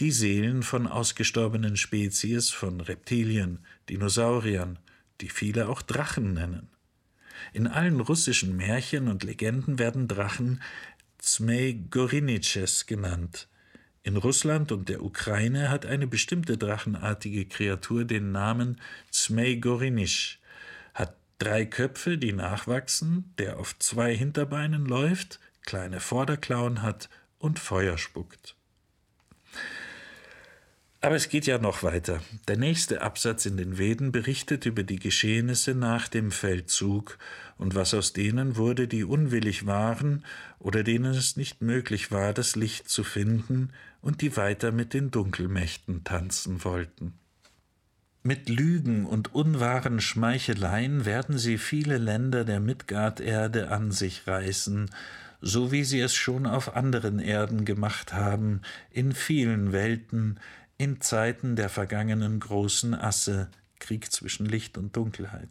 [0.00, 4.78] die Seelen von ausgestorbenen Spezies, von Reptilien, Dinosauriern,
[5.20, 6.68] die viele auch Drachen nennen.
[7.52, 10.62] In allen russischen Märchen und Legenden werden Drachen
[11.18, 13.48] Zmei-Goriniches genannt.
[14.02, 20.40] In Russland und der Ukraine hat eine bestimmte drachenartige Kreatur den Namen Zmei-Gorinisch,
[20.94, 27.08] hat drei Köpfe, die nachwachsen, der auf zwei Hinterbeinen läuft, kleine Vorderklauen hat
[27.38, 28.56] und Feuer spuckt.
[31.04, 32.20] Aber es geht ja noch weiter.
[32.46, 37.18] Der nächste Absatz in den Veden berichtet über die Geschehnisse nach dem Feldzug
[37.58, 40.24] und was aus denen wurde, die unwillig waren
[40.60, 43.70] oder denen es nicht möglich war, das Licht zu finden
[44.00, 47.14] und die weiter mit den Dunkelmächten tanzen wollten.
[48.22, 54.88] Mit Lügen und unwahren Schmeicheleien werden sie viele Länder der Midgard-Erde an sich reißen,
[55.40, 58.60] so wie sie es schon auf anderen Erden gemacht haben,
[58.92, 60.38] in vielen Welten,
[60.82, 65.48] in Zeiten der vergangenen großen Asse, Krieg zwischen Licht und Dunkelheit.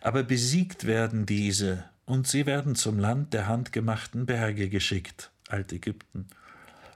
[0.00, 6.28] Aber besiegt werden diese, und sie werden zum Land der handgemachten Berge geschickt, Altägypten,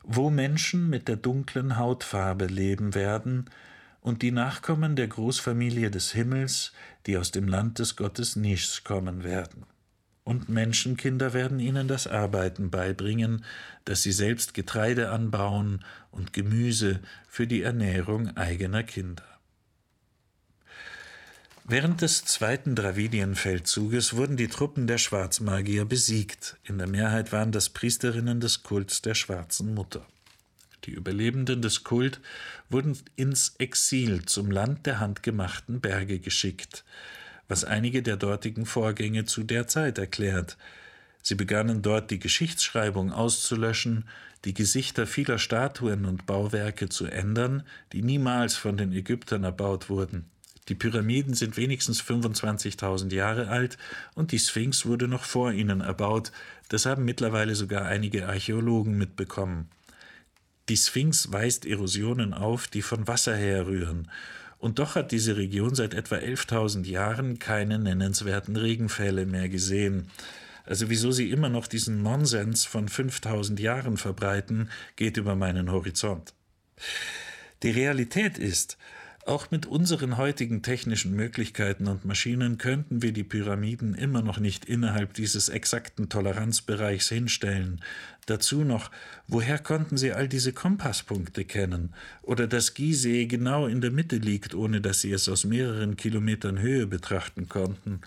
[0.02, 3.50] wo Menschen mit der dunklen Hautfarbe leben werden,
[4.00, 6.72] und die Nachkommen der Großfamilie des Himmels,
[7.04, 9.66] die aus dem Land des Gottes Nischs kommen werden
[10.30, 13.44] und Menschenkinder werden ihnen das Arbeiten beibringen,
[13.84, 19.24] dass sie selbst Getreide anbauen und Gemüse für die Ernährung eigener Kinder.
[21.64, 26.58] Während des zweiten Dravidienfeldzuges wurden die Truppen der Schwarzmagier besiegt.
[26.62, 30.06] In der Mehrheit waren das Priesterinnen des Kults der Schwarzen Mutter.
[30.84, 32.20] Die Überlebenden des Kult
[32.68, 36.84] wurden ins Exil zum Land der handgemachten Berge geschickt
[37.50, 40.56] was einige der dortigen Vorgänge zu der Zeit erklärt.
[41.20, 44.04] Sie begannen dort die Geschichtsschreibung auszulöschen,
[44.44, 50.30] die Gesichter vieler Statuen und Bauwerke zu ändern, die niemals von den Ägyptern erbaut wurden.
[50.68, 53.76] Die Pyramiden sind wenigstens 25.000 Jahre alt
[54.14, 56.30] und die Sphinx wurde noch vor ihnen erbaut.
[56.68, 59.68] Das haben mittlerweile sogar einige Archäologen mitbekommen.
[60.68, 64.08] Die Sphinx weist Erosionen auf, die von Wasser herrühren
[64.60, 70.08] und doch hat diese Region seit etwa 11.000 Jahren keine nennenswerten Regenfälle mehr gesehen.
[70.66, 76.34] Also wieso sie immer noch diesen Nonsens von 5000 Jahren verbreiten, geht über meinen Horizont.
[77.62, 78.76] Die Realität ist,
[79.26, 84.64] auch mit unseren heutigen technischen Möglichkeiten und Maschinen könnten wir die Pyramiden immer noch nicht
[84.64, 87.80] innerhalb dieses exakten Toleranzbereichs hinstellen.
[88.26, 88.90] Dazu noch,
[89.28, 91.94] woher konnten sie all diese Kompasspunkte kennen?
[92.22, 96.58] Oder dass Gizeh genau in der Mitte liegt, ohne dass sie es aus mehreren Kilometern
[96.58, 98.00] Höhe betrachten konnten?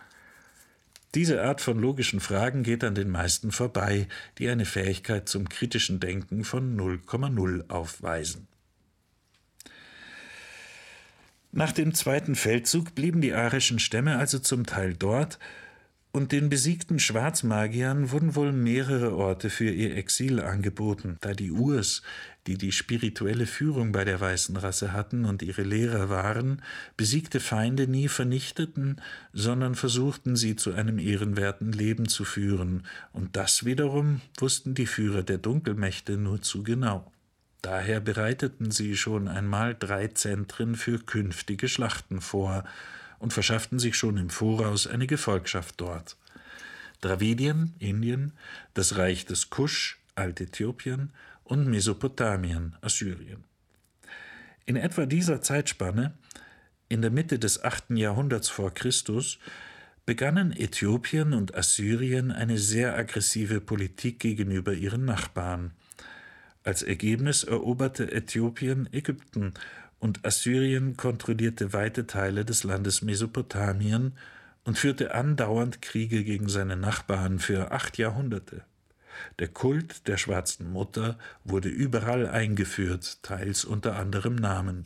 [1.16, 4.08] Diese Art von logischen Fragen geht an den meisten vorbei,
[4.40, 8.48] die eine Fähigkeit zum kritischen Denken von 0,0 aufweisen.
[11.56, 15.38] Nach dem zweiten Feldzug blieben die arischen Stämme also zum Teil dort,
[16.12, 22.02] und den besiegten Schwarzmagiern wurden wohl mehrere Orte für ihr Exil angeboten, da die Urs,
[22.48, 26.64] die die spirituelle Führung bei der weißen Rasse hatten und ihre Lehrer waren,
[26.98, 29.00] besiegte Feinde nie vernichteten,
[29.32, 35.22] sondern versuchten sie zu einem ehrenwerten Leben zu führen, und das wiederum wussten die Führer
[35.22, 37.13] der Dunkelmächte nur zu genau.
[37.64, 42.66] Daher bereiteten sie schon einmal drei Zentren für künftige Schlachten vor
[43.20, 46.18] und verschafften sich schon im Voraus eine Gefolgschaft dort.
[47.00, 48.34] Dravidien, Indien,
[48.74, 51.14] das Reich des Kusch, Altäthiopien
[51.46, 53.46] und Mesopotamien, Assyrien.
[54.66, 56.14] In etwa dieser Zeitspanne,
[56.90, 57.92] in der Mitte des 8.
[57.92, 59.40] Jahrhunderts vor Christus,
[60.06, 65.72] begannen Äthiopien und Assyrien eine sehr aggressive Politik gegenüber ihren Nachbarn.
[66.64, 69.54] Als Ergebnis eroberte Äthiopien Ägypten
[70.00, 74.14] und Assyrien kontrollierte weite Teile des Landes Mesopotamien
[74.64, 78.64] und führte andauernd Kriege gegen seine Nachbarn für acht Jahrhunderte.
[79.40, 84.86] Der Kult der schwarzen Mutter wurde überall eingeführt, teils unter anderem Namen.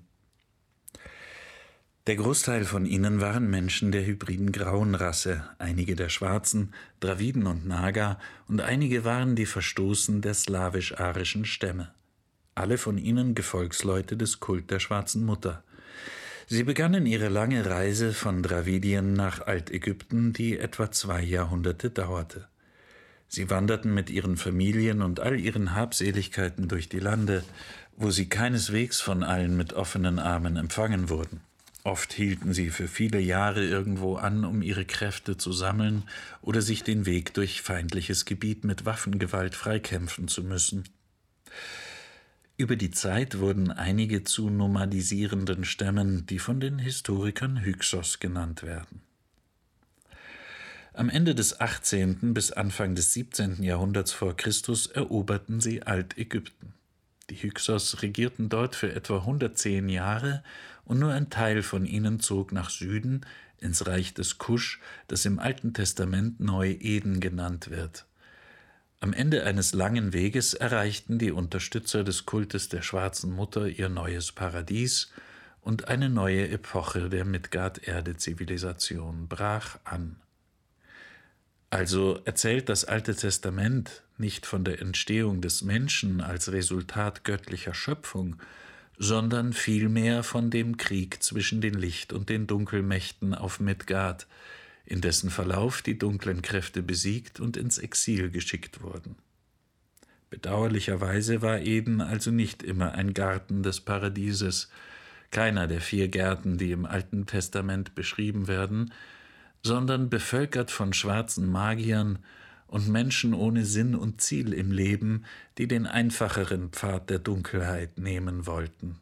[2.08, 7.68] Der Großteil von ihnen waren Menschen der hybriden grauen Rasse, einige der Schwarzen, Draviden und
[7.68, 8.18] Naga,
[8.48, 11.92] und einige waren die Verstoßen der slawisch-arischen Stämme.
[12.56, 15.66] Alle von ihnen Gefolgsleute des Kult der schwarzen Mutter.
[16.48, 22.48] Sie begannen ihre lange Reise von Dravidien nach Altägypten, die etwa zwei Jahrhunderte dauerte.
[23.28, 27.44] Sie wanderten mit ihren Familien und all ihren Habseligkeiten durch die Lande,
[27.98, 31.42] wo sie keineswegs von allen mit offenen Armen empfangen wurden.
[31.88, 36.04] Oft hielten sie für viele Jahre irgendwo an, um ihre Kräfte zu sammeln
[36.42, 40.84] oder sich den Weg durch feindliches Gebiet mit Waffengewalt freikämpfen zu müssen.
[42.58, 49.02] Über die Zeit wurden einige zu nomadisierenden Stämmen, die von den Historikern Hyksos genannt werden.
[50.92, 52.34] Am Ende des 18.
[52.34, 53.64] bis Anfang des 17.
[53.64, 56.74] Jahrhunderts vor Christus eroberten sie Altägypten.
[57.30, 60.44] Die Hyksos regierten dort für etwa 110 Jahre
[60.86, 63.26] und nur ein Teil von ihnen zog nach Süden
[63.60, 68.06] ins Reich des Kusch, das im Alten Testament Neu-Eden genannt wird.
[69.00, 74.32] Am Ende eines langen Weges erreichten die Unterstützer des Kultes der schwarzen Mutter ihr neues
[74.32, 75.12] Paradies
[75.62, 80.16] und eine neue Epoche der Midgard-Erde-Zivilisation brach an.
[81.70, 88.38] Also erzählt das Alte Testament nicht von der Entstehung des Menschen als Resultat göttlicher Schöpfung,
[88.98, 94.28] sondern vielmehr von dem Krieg zwischen den Licht- und den Dunkelmächten auf Midgard,
[94.86, 99.16] in dessen Verlauf die dunklen Kräfte besiegt und ins Exil geschickt wurden.
[100.30, 104.70] Bedauerlicherweise war Eden also nicht immer ein Garten des Paradieses,
[105.32, 108.94] keiner der vier Gärten, die im Alten Testament beschrieben werden,
[109.68, 112.20] sondern bevölkert von schwarzen Magiern
[112.68, 115.26] und Menschen ohne Sinn und Ziel im Leben,
[115.58, 118.98] die den einfacheren Pfad der Dunkelheit nehmen wollten.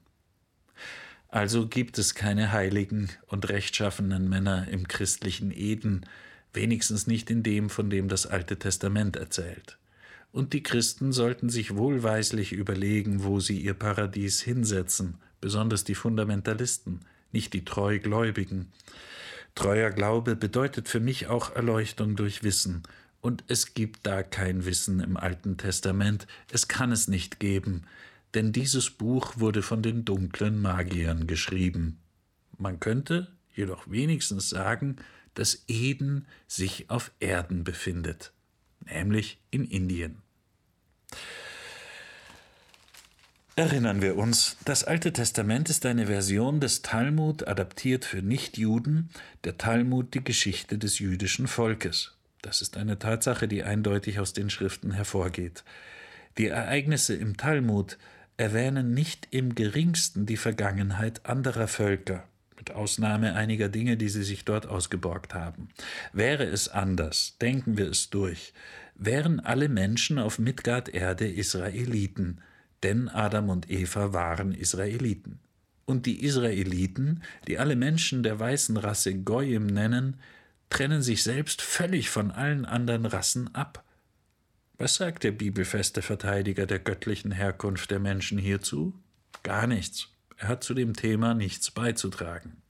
[1.29, 6.05] Also gibt es keine heiligen und rechtschaffenen Männer im christlichen Eden,
[6.53, 9.77] wenigstens nicht in dem, von dem das Alte Testament erzählt.
[10.31, 17.01] Und die Christen sollten sich wohlweislich überlegen, wo sie ihr Paradies hinsetzen, besonders die Fundamentalisten,
[17.31, 18.71] nicht die Treugläubigen.
[19.55, 22.83] Treuer Glaube bedeutet für mich auch Erleuchtung durch Wissen,
[23.21, 27.87] und es gibt da kein Wissen im Alten Testament, es kann es nicht geben,
[28.35, 31.97] denn dieses Buch wurde von den dunklen Magiern geschrieben.
[32.57, 34.97] Man könnte jedoch wenigstens sagen,
[35.33, 38.31] dass Eden sich auf Erden befindet,
[38.81, 40.21] nämlich in Indien.
[43.57, 49.09] Erinnern wir uns, das Alte Testament ist eine Version des Talmud adaptiert für Nichtjuden,
[49.45, 52.17] der Talmud die Geschichte des jüdischen Volkes.
[52.41, 55.63] Das ist eine Tatsache, die eindeutig aus den Schriften hervorgeht.
[56.37, 57.97] Die Ereignisse im Talmud
[58.35, 62.25] erwähnen nicht im geringsten die Vergangenheit anderer Völker,
[62.57, 65.69] mit Ausnahme einiger Dinge, die sie sich dort ausgeborgt haben.
[66.11, 68.53] Wäre es anders, denken wir es durch,
[68.95, 72.41] wären alle Menschen auf Midgard-Erde Israeliten,
[72.85, 75.39] denn Adam und Eva waren Israeliten.
[75.85, 80.17] Und die Israeliten, die alle Menschen der weißen Rasse Goyim nennen,
[80.69, 83.83] trennen sich selbst völlig von allen anderen Rassen ab.
[84.77, 88.93] Was sagt der bibelfeste Verteidiger der göttlichen Herkunft der Menschen hierzu?
[89.41, 90.09] Gar nichts.
[90.37, 92.61] Er hat zu dem Thema nichts beizutragen.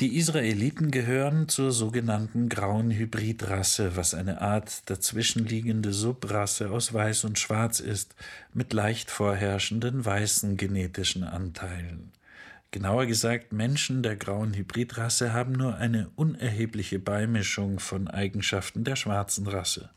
[0.00, 7.36] Die Israeliten gehören zur sogenannten grauen Hybridrasse, was eine Art dazwischenliegende Subrasse aus Weiß und
[7.36, 8.14] Schwarz ist,
[8.54, 12.12] mit leicht vorherrschenden weißen genetischen Anteilen.
[12.70, 19.48] Genauer gesagt, Menschen der grauen Hybridrasse haben nur eine unerhebliche Beimischung von Eigenschaften der schwarzen
[19.48, 19.90] Rasse.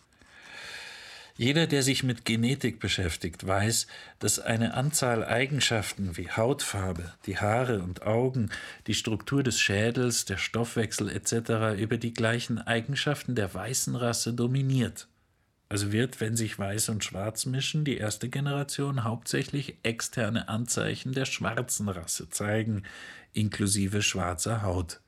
[1.42, 3.88] Jeder, der sich mit Genetik beschäftigt, weiß,
[4.20, 8.52] dass eine Anzahl Eigenschaften wie Hautfarbe, die Haare und Augen,
[8.86, 11.82] die Struktur des Schädels, der Stoffwechsel etc.
[11.82, 15.08] über die gleichen Eigenschaften der weißen Rasse dominiert.
[15.68, 21.26] Also wird, wenn sich Weiß und Schwarz mischen, die erste Generation hauptsächlich externe Anzeichen der
[21.26, 22.84] schwarzen Rasse zeigen,
[23.34, 25.02] inklusive schwarzer Haut.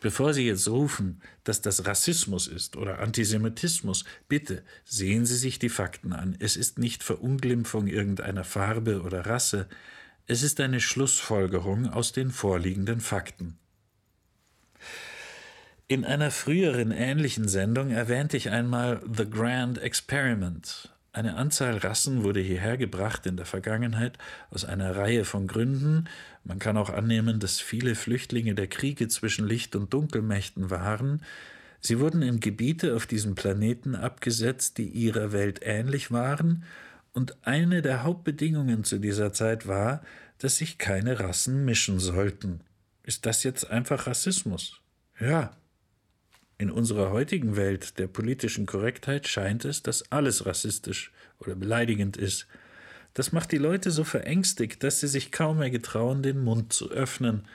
[0.00, 5.68] Bevor Sie jetzt rufen, dass das Rassismus ist oder Antisemitismus, bitte sehen Sie sich die
[5.68, 6.36] Fakten an.
[6.38, 9.68] Es ist nicht Verunglimpfung irgendeiner Farbe oder Rasse,
[10.30, 13.58] es ist eine Schlussfolgerung aus den vorliegenden Fakten.
[15.88, 22.40] In einer früheren ähnlichen Sendung erwähnte ich einmal The Grand Experiment, eine Anzahl Rassen wurde
[22.40, 24.18] hierher gebracht in der Vergangenheit
[24.50, 26.08] aus einer Reihe von Gründen.
[26.44, 31.22] Man kann auch annehmen, dass viele Flüchtlinge der Kriege zwischen Licht- und Dunkelmächten waren.
[31.80, 36.64] Sie wurden in Gebiete auf diesem Planeten abgesetzt, die ihrer Welt ähnlich waren,
[37.12, 40.02] und eine der Hauptbedingungen zu dieser Zeit war,
[40.38, 42.60] dass sich keine Rassen mischen sollten.
[43.02, 44.80] Ist das jetzt einfach Rassismus?
[45.18, 45.50] Ja,
[46.58, 52.48] in unserer heutigen Welt der politischen Korrektheit scheint es, dass alles rassistisch oder beleidigend ist.
[53.14, 56.90] Das macht die Leute so verängstigt, dass sie sich kaum mehr getrauen, den Mund zu
[56.90, 57.46] öffnen.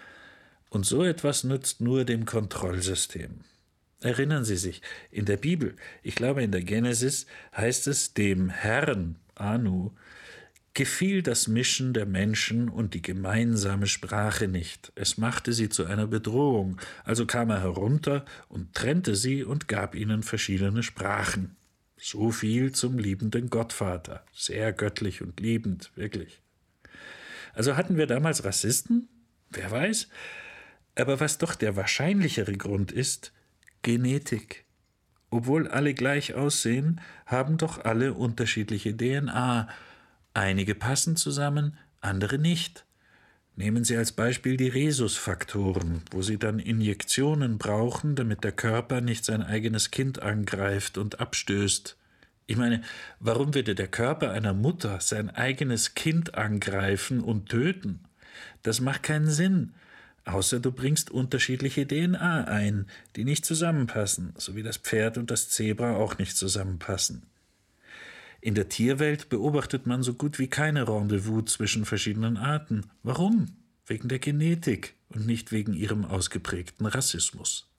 [0.70, 3.42] Und so etwas nützt nur dem Kontrollsystem.
[4.00, 4.82] Erinnern Sie sich,
[5.12, 7.26] in der Bibel, ich glaube in der Genesis,
[7.56, 9.92] heißt es dem Herrn, Anu,
[10.74, 14.92] gefiel das Mischen der Menschen und die gemeinsame Sprache nicht.
[14.96, 16.80] Es machte sie zu einer Bedrohung.
[17.04, 21.56] Also kam er herunter und trennte sie und gab ihnen verschiedene Sprachen.
[21.98, 24.26] So viel zum liebenden Gottvater.
[24.34, 26.42] Sehr göttlich und liebend, wirklich.
[27.54, 29.08] Also hatten wir damals Rassisten?
[29.52, 30.10] Wer weiß?
[30.96, 33.32] Aber was doch der wahrscheinlichere Grund ist,
[33.84, 34.66] Genetik.
[35.30, 39.68] Obwohl alle gleich aussehen, haben doch alle unterschiedliche DNA,
[40.34, 42.86] Einige passen zusammen, andere nicht.
[43.56, 49.26] Nehmen Sie als Beispiel die Rhesusfaktoren, wo Sie dann Injektionen brauchen, damit der Körper nicht
[49.26, 51.98] sein eigenes Kind angreift und abstößt.
[52.48, 52.82] Ich meine,
[53.20, 58.00] warum würde der Körper einer Mutter sein eigenes Kind angreifen und töten?
[58.64, 59.74] Das macht keinen Sinn,
[60.26, 65.50] außer du bringst unterschiedliche DNA ein, die nicht zusammenpassen, so wie das Pferd und das
[65.50, 67.24] Zebra auch nicht zusammenpassen.
[68.44, 72.82] In der Tierwelt beobachtet man so gut wie keine Rendezvous zwischen verschiedenen Arten.
[73.02, 73.56] Warum?
[73.86, 77.70] Wegen der Genetik und nicht wegen ihrem ausgeprägten Rassismus.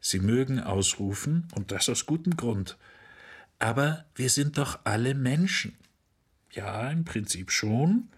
[0.00, 2.78] Sie mögen ausrufen, und das aus gutem Grund.
[3.58, 5.76] Aber wir sind doch alle Menschen.
[6.52, 8.08] Ja, im Prinzip schon,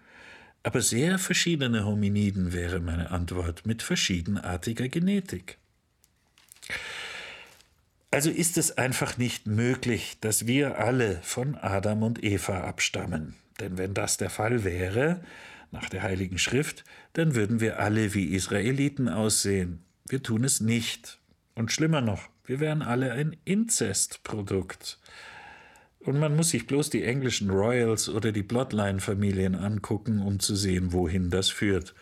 [0.63, 5.57] aber sehr verschiedene Hominiden wäre meine Antwort mit verschiedenartiger Genetik.
[8.11, 13.35] Also ist es einfach nicht möglich, dass wir alle von Adam und Eva abstammen.
[13.61, 15.21] Denn wenn das der Fall wäre,
[15.71, 16.83] nach der Heiligen Schrift,
[17.13, 19.83] dann würden wir alle wie Israeliten aussehen.
[20.05, 21.19] Wir tun es nicht.
[21.55, 24.99] Und schlimmer noch, wir wären alle ein Inzestprodukt.
[25.99, 30.91] Und man muss sich bloß die englischen Royals oder die Bloodline-Familien angucken, um zu sehen,
[30.91, 31.93] wohin das führt.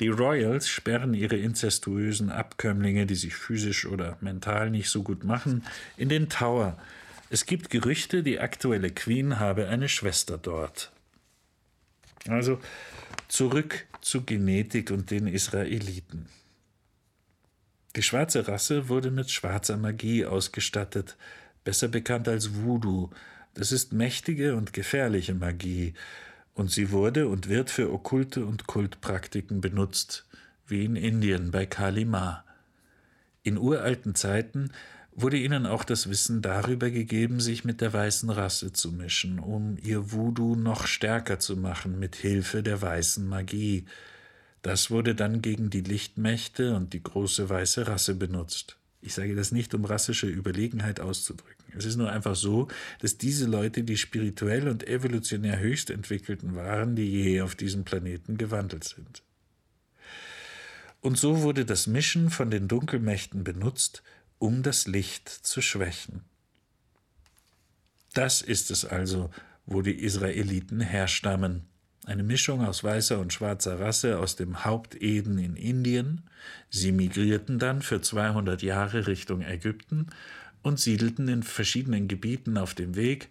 [0.00, 5.62] Die Royals sperren ihre inzestuösen Abkömmlinge, die sich physisch oder mental nicht so gut machen,
[5.98, 6.78] in den Tower.
[7.28, 10.90] Es gibt Gerüchte, die aktuelle Queen habe eine Schwester dort.
[12.26, 12.58] Also
[13.28, 16.26] zurück zu Genetik und den Israeliten.
[17.94, 21.16] Die schwarze Rasse wurde mit schwarzer Magie ausgestattet,
[21.64, 23.10] besser bekannt als Voodoo.
[23.54, 25.94] Das ist mächtige und gefährliche Magie,
[26.60, 30.26] und sie wurde und wird für okkulte und Kultpraktiken benutzt,
[30.66, 32.44] wie in Indien bei Kali Ma.
[33.42, 34.70] In uralten Zeiten
[35.12, 39.78] wurde ihnen auch das Wissen darüber gegeben, sich mit der weißen Rasse zu mischen, um
[39.82, 43.86] ihr Voodoo noch stärker zu machen mit Hilfe der weißen Magie.
[44.62, 48.76] Das wurde dann gegen die Lichtmächte und die große weiße Rasse benutzt.
[49.00, 51.59] Ich sage das nicht, um rassische Überlegenheit auszudrücken.
[51.76, 52.68] Es ist nur einfach so,
[53.00, 58.36] dass diese Leute die spirituell und evolutionär höchst entwickelten waren, die je auf diesem Planeten
[58.38, 59.22] gewandelt sind.
[61.00, 64.02] Und so wurde das Mischen von den Dunkelmächten benutzt,
[64.38, 66.22] um das Licht zu schwächen.
[68.12, 69.30] Das ist es also,
[69.66, 71.62] wo die Israeliten herstammen.
[72.06, 76.28] Eine Mischung aus weißer und schwarzer Rasse aus dem Haupteden in Indien.
[76.70, 80.08] Sie migrierten dann für 200 Jahre Richtung Ägypten
[80.62, 83.28] und siedelten in verschiedenen Gebieten auf dem Weg,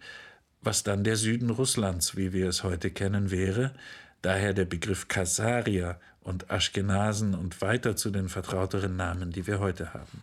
[0.62, 3.74] was dann der Süden Russlands, wie wir es heute kennen, wäre,
[4.22, 9.94] daher der Begriff Kasarier und Aschkenasen und weiter zu den vertrauteren Namen, die wir heute
[9.94, 10.22] haben.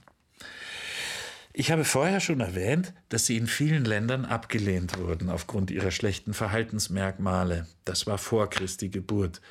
[1.60, 6.36] Ich habe vorher schon erwähnt, dass sie in vielen Ländern abgelehnt wurden aufgrund ihrer schlechten
[6.36, 7.66] Verhaltensmerkmale.
[7.84, 9.42] Das war vor Christi Geburt.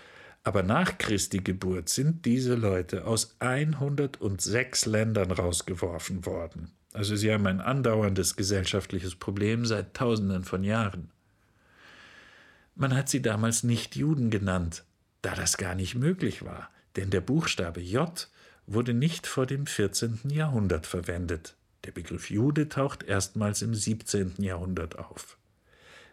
[0.44, 6.70] Aber nach Christi Geburt sind diese Leute aus 106 Ländern rausgeworfen worden.
[6.96, 11.10] Also sie haben ein andauerndes gesellschaftliches Problem seit Tausenden von Jahren.
[12.74, 14.82] Man hat sie damals nicht Juden genannt,
[15.20, 18.30] da das gar nicht möglich war, denn der Buchstabe J
[18.66, 20.20] wurde nicht vor dem 14.
[20.30, 21.54] Jahrhundert verwendet.
[21.84, 24.36] Der Begriff Jude taucht erstmals im 17.
[24.38, 25.36] Jahrhundert auf.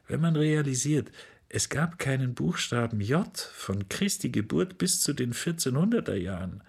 [0.10, 1.14] Wenn man realisiert,
[1.48, 6.62] es gab keinen Buchstaben J von Christi Geburt bis zu den 1400er Jahren.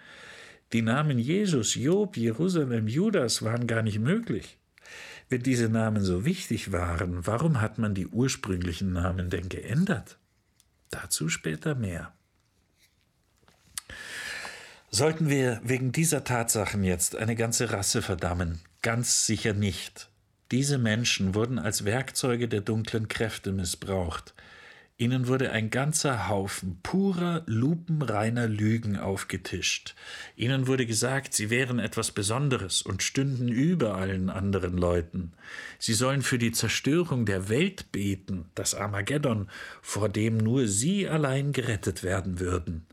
[0.72, 4.58] Die Namen Jesus, Job, Jerusalem, Judas waren gar nicht möglich.
[5.28, 10.18] Wenn diese Namen so wichtig waren, warum hat man die ursprünglichen Namen denn geändert?
[10.90, 12.12] Dazu später mehr.
[14.90, 18.60] Sollten wir wegen dieser Tatsachen jetzt eine ganze Rasse verdammen?
[18.82, 20.08] Ganz sicher nicht.
[20.52, 24.34] Diese Menschen wurden als Werkzeuge der dunklen Kräfte missbraucht.
[24.96, 29.96] Ihnen wurde ein ganzer Haufen purer, lupenreiner Lügen aufgetischt.
[30.36, 35.32] Ihnen wurde gesagt, sie wären etwas Besonderes und stünden über allen anderen Leuten.
[35.80, 39.48] Sie sollen für die Zerstörung der Welt beten, das Armageddon,
[39.82, 42.86] vor dem nur sie allein gerettet werden würden.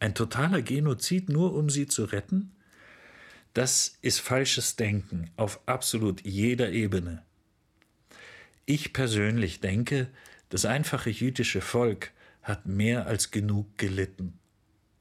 [0.00, 2.52] Ein totaler Genozid nur um sie zu retten?
[3.54, 7.22] Das ist falsches Denken auf absolut jeder Ebene.
[8.66, 10.08] Ich persönlich denke,
[10.48, 12.12] das einfache jüdische Volk
[12.42, 14.38] hat mehr als genug gelitten.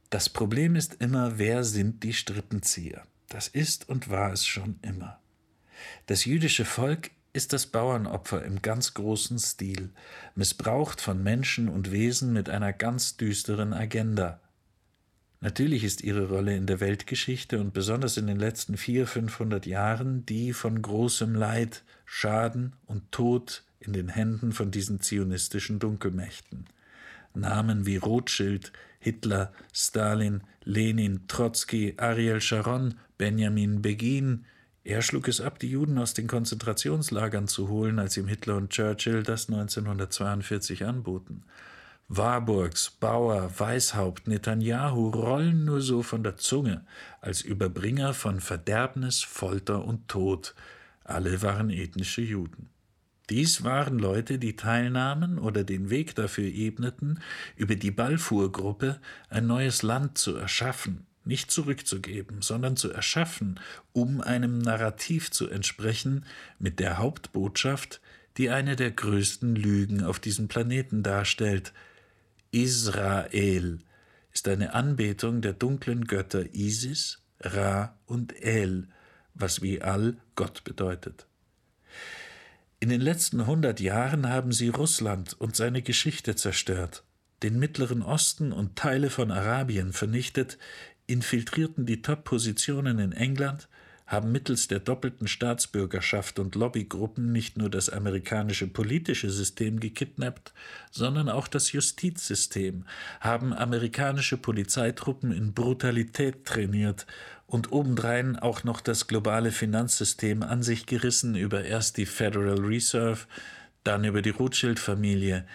[0.10, 3.06] Das Problem ist immer, wer sind die Strippenzieher?
[3.30, 5.20] Das ist und war es schon immer.
[6.06, 9.92] Das jüdische Volk ist das Bauernopfer im ganz großen Stil,
[10.36, 14.40] missbraucht von Menschen und Wesen mit einer ganz düsteren Agenda.
[15.40, 20.26] Natürlich ist ihre Rolle in der Weltgeschichte und besonders in den letzten vier, fünfhundert Jahren
[20.26, 26.66] die von großem Leid, Schaden und Tod in den Händen von diesen zionistischen Dunkelmächten.
[27.34, 34.46] Namen wie Rothschild, Hitler, Stalin, Lenin, Trotzki, Ariel Sharon, Benjamin Begin,
[34.88, 38.70] er schlug es ab, die Juden aus den Konzentrationslagern zu holen, als ihm Hitler und
[38.70, 41.44] Churchill das 1942 anboten.
[42.08, 46.86] Warburgs, Bauer, Weishaupt, Netanyahu rollen nur so von der Zunge
[47.20, 50.56] als Überbringer von Verderbnis, Folter und Tod.
[51.04, 52.70] Alle waren ethnische Juden.
[53.30, 57.20] Dies waren Leute, die teilnahmen oder den Weg dafür ebneten,
[57.58, 59.00] über die Balfour-Gruppe
[59.30, 63.60] ein neues Land zu erschaffen, nicht zurückzugeben, sondern zu erschaffen,
[63.92, 66.26] um einem Narrativ zu entsprechen,
[66.58, 68.00] mit der Hauptbotschaft,
[68.38, 71.74] die eine der größten Lügen auf diesem Planeten darstellt.
[72.52, 73.80] Israel
[74.32, 78.88] ist eine Anbetung der dunklen Götter Isis, Ra und El,
[79.34, 81.28] was wie Al Gott bedeutet.
[82.80, 87.04] In den letzten hundert Jahren haben sie Russland und seine Geschichte zerstört,
[87.42, 90.60] den Mittleren Osten und Teile von Arabien vernichtet,
[91.08, 93.68] infiltrierten die Top-Positionen in England,
[94.08, 100.54] haben mittels der doppelten Staatsbürgerschaft und Lobbygruppen nicht nur das amerikanische politische System gekidnappt,
[100.92, 102.86] sondern auch das Justizsystem,
[103.20, 107.06] haben amerikanische Polizeitruppen in Brutalität trainiert
[107.48, 113.26] und obendrein auch noch das globale Finanzsystem an sich gerissen über erst die Federal Reserve,
[113.84, 115.46] dann über die Rothschild-Familie,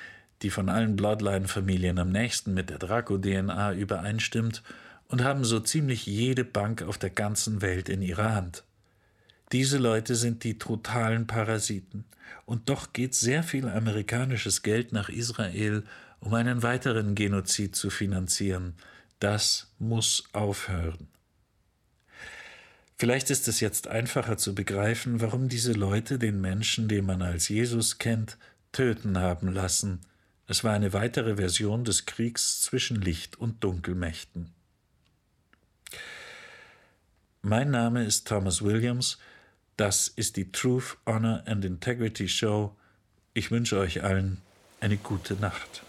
[0.42, 4.62] die von allen Bloodline-Familien am nächsten mit der Draco-DNA übereinstimmt,
[5.12, 8.64] und haben so ziemlich jede Bank auf der ganzen Welt in ihrer Hand.
[9.52, 12.06] Diese Leute sind die totalen Parasiten.
[12.46, 15.84] Und doch geht sehr viel amerikanisches Geld nach Israel,
[16.20, 18.72] um einen weiteren Genozid zu finanzieren.
[19.18, 21.08] Das muss aufhören.
[22.96, 27.50] Vielleicht ist es jetzt einfacher zu begreifen, warum diese Leute den Menschen, den man als
[27.50, 28.38] Jesus kennt,
[28.72, 30.00] töten haben lassen.
[30.46, 34.54] Es war eine weitere Version des Kriegs zwischen Licht und Dunkelmächten.
[37.44, 39.18] Mein Name ist Thomas Williams.
[39.76, 42.76] Das ist die Truth, Honor and Integrity Show.
[43.34, 44.40] Ich wünsche euch allen
[44.78, 45.82] eine gute Nacht.